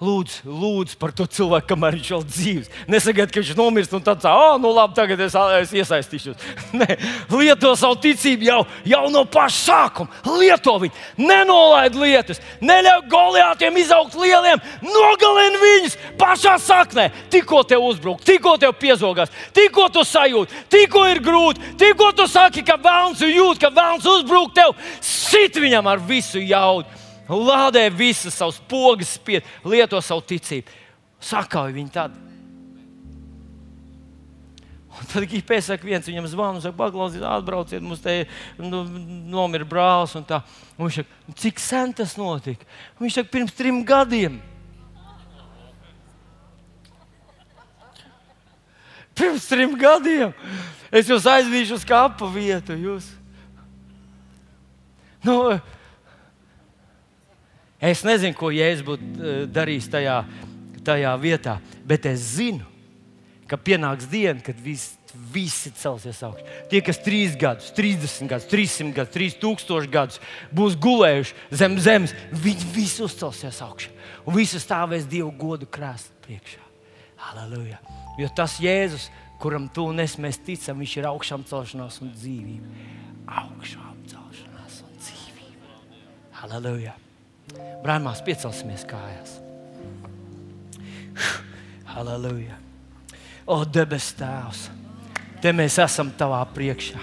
Lūdzu, 0.03 0.41
lūdzu 0.51 0.97
par 0.99 1.13
to 1.15 1.23
cilvēku, 1.23 1.69
kamēr 1.69 1.95
viņš 1.95 2.07
vēl 2.11 2.23
dzīves. 2.27 2.71
Nesagaidiet, 2.91 3.31
ka 3.31 3.39
viņš 3.39 3.51
nomirst 3.55 3.93
un 3.95 4.01
tad 4.03 4.19
tā, 4.19 4.33
ah, 4.35 4.57
nu 4.59 4.73
labi, 4.75 4.91
tagad 4.97 5.21
es, 5.23 5.37
es 5.61 5.71
iesaistīšos. 5.71 6.41
Nē, 6.81 6.97
lieto 7.31 7.71
savu 7.79 7.95
ticību 8.03 8.43
jau, 8.43 8.57
jau 8.91 9.05
no 9.13 9.21
paša 9.23 9.61
sākuma. 9.61 10.11
Lieto 10.35 10.73
viņu, 10.83 10.99
nenolaid 11.21 11.95
lietas, 11.95 12.43
neļauj 12.59 13.05
goliātiem 13.13 13.79
izaugt 13.79 14.19
lieliem, 14.19 14.59
nogalini 14.83 15.63
viņus 15.63 15.95
pašā 16.19 16.57
saknē. 16.59 17.07
Tikko 17.31 17.63
tev 17.63 17.87
uzbruk, 17.87 18.19
tikko 18.27 18.57
tev 18.59 18.75
piezogās, 18.81 19.31
tikko 19.55 19.87
tu 19.95 20.03
sajūti, 20.03 20.65
tikko 20.75 21.05
ir 21.13 21.23
grūti, 21.23 21.71
tikko 21.79 22.11
tu 22.19 22.27
saki, 22.27 22.67
ka 22.67 22.75
vēlams 22.83 23.23
jūt, 23.23 23.63
ka 23.63 23.71
vēlams 23.71 24.11
uzbruk 24.17 24.51
tev, 24.59 24.75
sit 24.99 25.55
viņam 25.55 25.87
ar 25.87 26.03
visu 26.03 26.43
jaudu 26.43 27.05
lādē 27.30 27.88
visas 27.89 28.38
savas 28.38 28.59
pogas, 28.69 29.15
spied, 29.17 29.43
lieto 29.65 30.01
savu 30.01 30.21
ticību. 30.26 30.84
Sakauj 31.26 31.73
viņu 31.73 31.93
tad. 31.93 32.13
Un 34.95 35.07
tad 35.11 35.26
Gigants 35.28 35.67
saka, 35.67 35.84
viens 35.84 36.07
viņam 36.07 36.28
zvana, 36.32 36.61
saka, 36.63 36.78
paklausies, 36.78 37.23
atbrauciet, 37.28 37.84
mums 37.84 37.99
te 38.03 38.23
nu, 38.61 38.84
nomira 39.28 39.67
brālis. 39.67 40.15
Un 40.15 40.23
tā. 40.28 40.39
un 40.78 40.86
viņš 40.86 40.95
saka, 41.01 41.09
cik 41.41 41.59
sen 41.59 41.91
tas 41.97 42.15
notika? 42.19 42.63
Un 42.95 43.07
viņš 43.07 43.15
saka, 43.19 43.32
pirms 43.34 43.53
trim 43.57 43.84
gadiem. 43.88 44.39
Pirms 49.15 49.45
trim 49.47 49.71
gadiem 49.80 50.34
es 50.91 51.07
jūs 51.07 51.26
aizvīšu 51.28 51.76
uz 51.78 51.86
kapa 51.88 52.28
vietu. 52.32 52.76
Jūs. 52.76 53.07
Nu, 55.26 55.59
Es 57.86 58.01
nezinu, 58.05 58.33
ko 58.38 58.49
Jēzus 58.53 58.86
būtu 58.86 59.05
eh, 59.05 59.41
darījis 59.51 59.89
tajā, 59.93 60.21
tajā 60.86 61.11
vietā, 61.21 61.59
bet 61.86 62.07
es 62.09 62.23
zinu, 62.39 62.65
ka 63.49 63.59
pienāks 63.61 64.07
diena, 64.09 64.41
kad 64.41 64.57
visi, 64.61 64.95
visi 65.31 65.71
celsies 65.77 66.21
augšā. 66.25 66.45
Tie, 66.71 66.81
kas 66.86 66.99
3 67.05 67.38
gadus, 67.41 67.69
30 67.77 68.31
gadus, 68.31 68.49
300 68.49 68.95
gadus, 68.95 69.13
3000 69.13 69.91
gadus 69.93 70.21
būs 70.55 70.77
gulējuši 70.81 71.38
zem 71.61 71.77
zemes, 71.81 72.15
viņi 72.33 72.71
visi 72.73 73.05
uzcelsies 73.05 73.61
augšā. 73.65 73.93
Un 74.25 74.39
visi 74.39 74.61
stāvēs 74.61 75.05
Dievu 75.09 75.29
godu 75.38 75.69
krāsā 75.69 76.09
priekšā. 76.25 76.63
Halleluja! 77.21 77.79
Jo 78.19 78.31
tas 78.36 78.57
Jēzus, 78.63 79.09
kuram 79.41 79.69
tu 79.69 79.88
un 79.91 80.01
es 80.01 80.17
ticam, 80.17 80.81
viņš 80.81 80.97
ir 80.97 81.09
augšām 81.11 81.45
celšanās 81.47 82.01
un 82.01 82.13
dzīvība. 82.17 82.91
Augšām 83.45 84.05
celšanās 84.09 84.83
un 84.86 85.01
dzīvība. 85.01 85.81
Halleluja! 86.41 87.05
Brāļmās, 87.85 88.23
piecelsimies 88.25 88.85
kājās. 88.89 89.35
Halleluja! 91.93 92.57
O, 93.45 93.61
debes 93.61 94.09
Tēvs! 94.17 94.69
Te 95.41 95.51
mēs 95.53 95.77
esam 95.83 96.09
tavā 96.17 96.39
priekšā. 96.55 97.01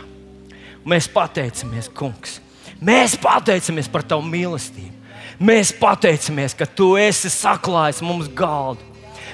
Mēs 0.88 1.07
pateicamies, 1.12 1.86
Kungs. 1.95 2.40
Mēs 2.82 3.14
pateicamies 3.22 3.86
par 3.93 4.03
tavu 4.03 4.26
mīlestību. 4.26 4.99
Mēs 5.43 5.70
pateicamies, 5.78 6.57
ka 6.59 6.66
tu 6.66 6.97
esi 6.99 7.30
saklājis 7.30 8.03
mums 8.03 8.26
galdu. 8.34 8.82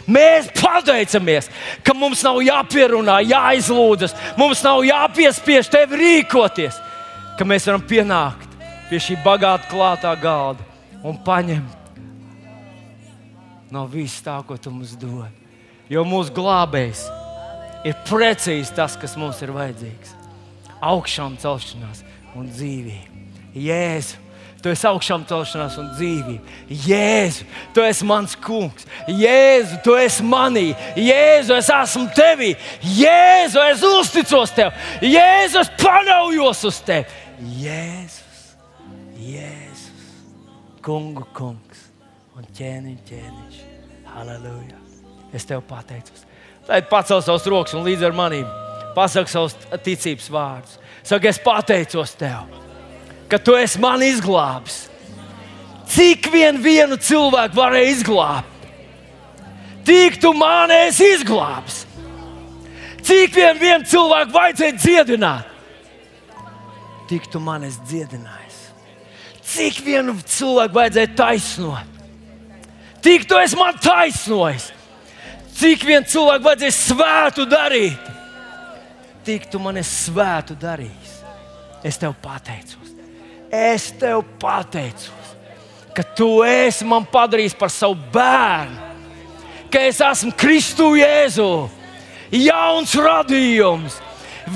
Mēs 0.08 0.52
pateicamies, 0.56 1.48
ka 1.84 1.96
mums 1.96 2.20
nav 2.24 2.42
jāpierunā, 2.44 3.18
jāizlūdzas, 3.28 4.14
mums 4.40 4.60
nav 4.64 4.84
jāpiespiež 4.84 5.68
tevi 5.72 6.00
rīkoties, 6.00 6.76
ka 7.40 7.48
mēs 7.48 7.68
varam 7.68 7.84
pienākt 7.88 8.56
pie 8.88 9.00
šī 9.04 9.18
bagāta 9.24 9.68
klātā 9.68 10.14
galda 10.20 10.67
un 11.06 11.18
paņemt 11.24 11.78
no 13.74 13.84
vis 13.90 14.16
tā, 14.24 14.38
ko 14.46 14.56
tu 14.56 14.72
mums 14.72 14.94
dod. 14.98 15.32
Jo 15.88 16.04
mūsu 16.08 16.32
glābējs 16.36 17.04
ir 17.88 17.96
precīzi 18.08 18.74
tas, 18.76 18.96
kas 19.00 19.16
mums 19.20 19.40
ir 19.44 19.52
vajadzīgs. 19.56 20.14
Augšām 20.84 21.36
celšanās 21.40 22.04
un 22.38 22.48
dzīvība. 22.52 23.28
Jēzu! 23.58 24.24
Tu 24.58 24.72
esi 24.72 24.88
augšām 24.90 25.22
celšanās 25.28 25.76
un 25.78 25.92
dzīvība. 25.92 26.56
Jēzu, 26.66 27.44
tu 27.76 27.82
esi 27.86 28.06
mans 28.08 28.34
kungs. 28.42 28.88
Jēzu, 29.06 29.78
tu 29.84 29.94
esi 29.94 30.26
manī. 30.26 30.72
Jēzu, 30.98 31.54
es 31.60 31.70
esmu 31.70 32.08
tevī. 32.16 32.50
Jēzu, 32.82 33.62
es 33.68 33.86
uzticos 33.86 34.56
tev. 34.56 34.74
Jēzu, 34.98 35.62
es 35.62 35.70
paļaujos 35.78 36.66
uz 36.72 36.82
tevi. 36.90 37.22
Jēzus, 37.62 38.44
Jēzus 39.28 39.57
kungu 40.88 41.26
kungs 41.36 41.88
un 42.38 42.46
ķēniņš, 42.56 43.00
ķēniņš. 43.10 43.56
Halleluja! 44.08 44.78
Es 45.36 45.44
tev 45.44 45.60
pateicos. 45.68 46.24
Tad 46.64 46.88
pacel 46.88 47.20
savus 47.24 47.44
rokas 47.50 47.76
un 47.76 47.84
līdz 47.84 48.06
ar 48.08 48.16
maniem 48.16 48.48
pasak 48.96 49.28
savus 49.30 49.54
ticības 49.84 50.30
vārdus. 50.32 50.78
Saka, 51.06 51.28
es 51.28 51.40
pateicos 51.44 52.14
tev, 52.18 52.48
ka 53.28 53.40
tu 53.40 53.56
esi 53.58 53.80
man 53.82 54.02
izglābis. 54.04 54.86
Cik 55.88 56.30
vien 56.32 56.58
vienu 56.60 56.98
cilvēku 57.00 57.56
varēja 57.56 57.92
izglābt? 57.92 58.66
Tik 59.88 60.18
tu 60.20 60.34
man 60.36 60.72
esi 60.72 61.12
izglābis. 61.16 61.84
Cik 63.04 63.32
vien 63.36 63.60
vienu 63.60 63.88
cilvēku 63.88 64.34
vajadzēja 64.34 64.80
dziedināt? 64.80 65.54
Tik 67.08 67.30
tu 67.32 67.40
man 67.40 67.64
esi 67.68 67.80
dziedinājis. 67.88 68.37
Cik 69.48 69.78
vienu 69.86 70.16
cilvēku 70.28 70.76
vajadzēja 70.76 71.14
taisnot? 71.16 71.98
tik 73.08 73.24
tu 73.28 73.38
esi 73.38 73.56
man 73.56 73.76
taisnojis. 73.80 74.72
Cik 75.58 75.84
vien 75.86 76.04
cilvēku 76.06 76.44
vajadzēja 76.46 76.74
svētu 76.76 77.46
darīt, 77.50 78.10
tik 79.26 79.48
tu 79.50 79.60
man 79.62 79.80
esi 79.80 80.04
svētu 80.08 80.54
darījis. 80.58 81.14
Es 81.86 81.98
tev 81.98 82.14
pateicos, 82.22 82.92
es 83.54 83.88
tev 83.98 84.22
pateicos, 84.42 85.32
ka 85.94 86.04
tu 86.18 86.42
esi 86.46 86.86
man 86.86 87.06
padarījis 87.10 87.56
par 87.58 87.72
savu 87.72 87.96
bērnu, 88.14 88.86
ka 89.72 89.82
es 89.88 90.02
esmu 90.02 90.34
Kristu 90.38 90.92
Jēzu, 90.98 91.50
jauns 92.34 92.94
radījums, 92.98 93.98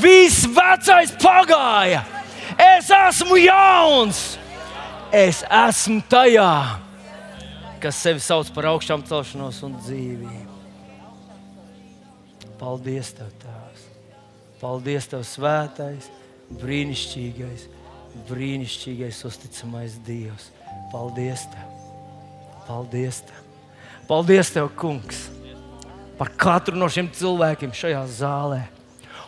viss 0.02 0.46
vecais 0.50 1.14
pagāja, 1.22 2.02
es 2.76 2.90
esmu 2.90 3.38
jauns, 3.42 4.22
es 5.12 5.42
esmu 5.44 6.00
tajā, 6.08 6.80
kas 7.82 8.00
sevi 8.00 8.22
sauc 8.22 8.48
par 8.56 8.70
augšām 8.72 9.04
celšanos 9.06 9.60
un 9.66 9.76
dzīvību. 9.82 10.58
Paldies, 12.62 13.10
Tev, 13.18 13.30
Tēvs! 13.42 13.86
Paldies, 14.60 15.08
Tev, 15.10 15.24
Svētais, 15.26 16.08
brīnišķīgais, 16.62 17.66
brīnišķīgais, 18.28 19.22
uzticamais 19.28 19.98
Dievs! 20.06 20.50
Paldies, 20.92 21.48
Tev! 21.52 21.72
Paldies, 22.68 23.24
Tev! 23.26 23.42
Paldies, 24.08 24.52
Tev, 24.54 24.70
Kungs! 24.78 25.26
Par 26.20 26.30
katru 26.38 26.78
no 26.78 26.86
šiem 26.92 27.10
cilvēkiem 27.10 27.74
šajā 27.74 28.06
zālē! 28.20 28.62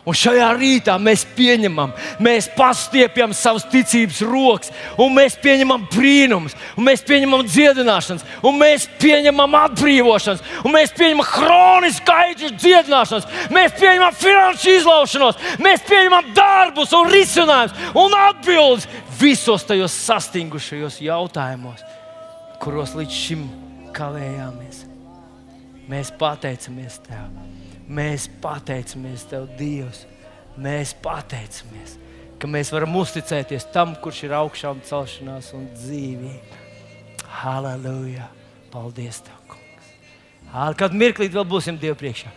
Un 0.05 0.13
šajā 0.13 0.51
rītā 0.53 0.95
mēs 1.01 1.23
pieņemam, 1.33 1.89
mēs 2.21 2.45
pastiepjam 2.53 3.31
savas 3.33 3.63
ticības 3.71 4.19
rokas, 4.21 4.69
un 5.01 5.15
mēs 5.15 5.33
pieņemam 5.41 5.87
brīnumus, 5.89 6.53
un 6.77 6.85
mēs 6.85 7.01
pieņemam 7.07 7.41
dziedināšanas, 7.47 8.25
un 8.45 8.59
mēs 8.59 8.85
pieņemam 9.01 9.57
atbrīvošanas, 9.63 10.43
un 10.61 10.75
mēs 10.77 10.93
pieņemam 10.93 11.25
chronisku 11.31 12.05
gaidu 12.11 12.51
dziedināšanas, 12.53 13.25
mēs 13.55 13.73
pieņemam 13.81 14.21
finanšu 14.21 14.75
izlaušanos, 14.75 15.41
mēs 15.65 15.89
pieņemam 15.89 16.29
darbus 16.37 16.93
un 16.93 17.09
risinājumus 17.09 17.97
un 17.97 18.17
atbildes 18.27 18.87
visos 19.17 19.65
tajos 19.65 19.97
sastingušajos 20.05 21.01
jautājumos, 21.01 21.81
kuros 22.61 22.93
līdz 22.93 23.21
šim 23.25 23.49
kavējāmies. 23.95 24.85
Mēs 25.89 26.13
pateicamies 26.17 27.01
Tev! 27.09 27.54
Mēs 27.85 28.27
pateicamies 28.41 29.27
Tev, 29.29 29.49
Dievs. 29.59 30.05
Mēs 30.57 30.93
pateicamies, 31.03 31.97
ka 32.39 32.47
mēs 32.47 32.71
varam 32.71 32.95
uzticēties 32.95 33.67
tam, 33.75 33.93
kurš 33.99 34.23
ir 34.25 34.35
augšām 34.37 34.79
celšanās 34.87 35.51
un 35.57 35.67
dzīvība. 35.75 36.63
Halleluja! 37.41 38.29
Paldies, 38.71 39.19
Tev, 39.25 39.37
Kungs! 39.51 39.93
Kādu 40.79 40.97
mirklī 40.99 41.27
vēl 41.31 41.45
būsim 41.47 41.77
Dievu 41.79 41.99
priekšā 41.99 42.31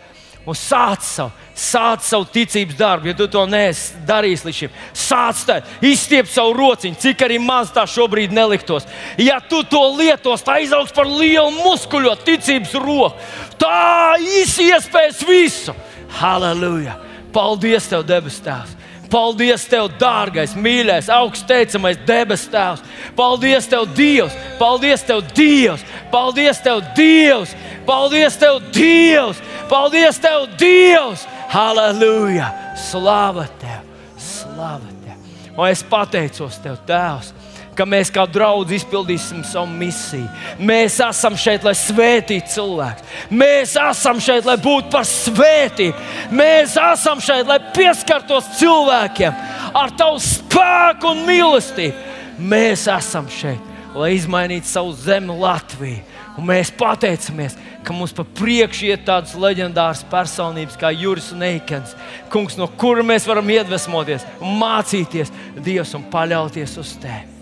un 0.48 0.56
sāc 0.56 1.04
savu, 1.04 1.32
sāc 1.58 2.04
savu 2.06 2.24
ticības 2.32 2.76
darbu, 2.78 3.10
ja 3.10 3.16
tu 3.18 3.26
to 3.30 3.44
neesi 3.50 3.98
darījis 4.08 4.44
līdz 4.46 4.58
šim. 4.62 4.78
Sāc 4.96 5.42
tā, 5.48 5.58
izstiep 5.84 6.30
savu 6.32 6.54
rociņu, 6.56 6.98
cik 7.02 7.24
arī 7.26 7.36
maz 7.42 7.72
tā 7.74 7.84
šobrīd 7.88 8.32
neliktos. 8.34 8.88
Ja 9.20 9.38
tu 9.44 9.60
to 9.68 9.82
lietos, 9.98 10.44
tā 10.46 10.58
izaugs 10.64 10.94
par 10.96 11.08
lielu 11.10 11.52
muskuļo 11.58 12.16
ticības 12.24 12.74
roku. 12.80 13.12
Tā 13.60 14.16
iespējas 14.22 15.22
visu. 15.28 15.76
Halleluja! 16.18 16.96
Paldies, 17.32 17.90
Tev, 17.90 18.06
debes 18.08 18.40
Tēvs! 18.40 18.78
Paldies, 19.08 19.64
Tev, 19.68 19.88
dārgais, 20.00 20.52
mīļais, 20.52 21.08
augstteicamais 21.12 21.96
debes 22.08 22.44
Tēvs! 22.52 22.82
Paldies, 23.16 23.68
Tev, 23.70 23.86
Dievs! 23.96 24.36
Paldies, 24.60 25.04
Tev, 25.08 25.22
Dievs! 25.36 25.84
Paldies, 26.12 26.60
Tev, 26.64 26.82
Dievs! 26.96 27.54
Paldies, 27.88 28.36
Tev, 28.36 28.60
Dievs! 28.74 29.40
Paldies, 29.70 30.20
Tev, 30.20 30.44
Dievs! 30.60 31.24
Halleluja! 31.48 32.52
Slava 32.76 33.48
Tev! 33.60 33.88
Slava 34.20 34.92
Tev! 35.04 35.16
Un 35.56 35.70
es 35.70 35.82
pateicos 35.88 36.60
Tev, 36.60 36.76
Tēvs! 36.88 37.32
Ka 37.78 37.86
mēs 37.86 38.10
kā 38.10 38.24
draugi 38.26 38.78
izpildīsim 38.78 39.44
savu 39.46 39.70
misiju. 39.70 40.26
Mēs 40.58 40.98
esam 41.04 41.36
šeit, 41.38 41.62
lai 41.66 41.76
svētītu 41.78 42.50
cilvēku. 42.56 43.06
Mēs 43.30 43.76
esam 43.78 44.18
šeit, 44.22 44.48
lai 44.48 44.56
būtu 44.62 44.90
par 44.92 45.06
svētību. 45.06 45.94
Mēs 46.34 46.74
esam 46.82 47.22
šeit, 47.22 47.46
lai 47.46 47.60
pieskartos 47.76 48.50
cilvēkiem 48.58 49.46
ar 49.78 49.94
tavu 49.98 50.18
spēku 50.22 51.14
un 51.14 51.24
mīlestību. 51.28 52.06
Mēs 52.38 52.86
esam 52.90 53.30
šeit, 53.30 53.62
lai 53.94 54.12
izmainītu 54.16 54.70
savu 54.70 54.94
zemi, 54.98 55.34
Latviju. 55.38 56.02
Un 56.38 56.46
mēs 56.46 56.70
pateicamies, 56.70 57.56
ka 57.82 57.94
mums 57.94 58.12
pa 58.14 58.22
priekšu 58.22 58.92
iet 58.92 59.02
tādas 59.08 59.32
leģendāras 59.34 60.04
personības 60.10 60.78
kā 60.78 60.92
Juris 60.94 61.32
un 61.34 61.42
Eikens, 61.42 61.96
kungs, 62.30 62.54
no 62.58 62.68
kura 62.78 63.02
mēs 63.06 63.26
varam 63.26 63.50
iedvesmoties, 63.50 64.26
mācīties 64.38 65.34
Dievs 65.58 65.96
un 65.98 66.06
paļauties 66.12 66.78
uz 66.78 66.94
Tevi. 67.02 67.37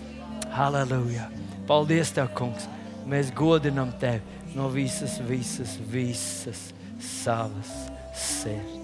Halleluja! 0.57 1.27
Paldies, 1.69 2.09
Tev, 2.15 2.31
kungs! 2.33 2.65
Mēs 3.05 3.29
godinam 3.37 3.91
Tevi 4.01 4.55
no 4.57 4.71
visas, 4.73 5.19
visas, 5.29 5.77
visas 5.93 6.63
savas 6.97 7.75
sirds. 8.17 8.76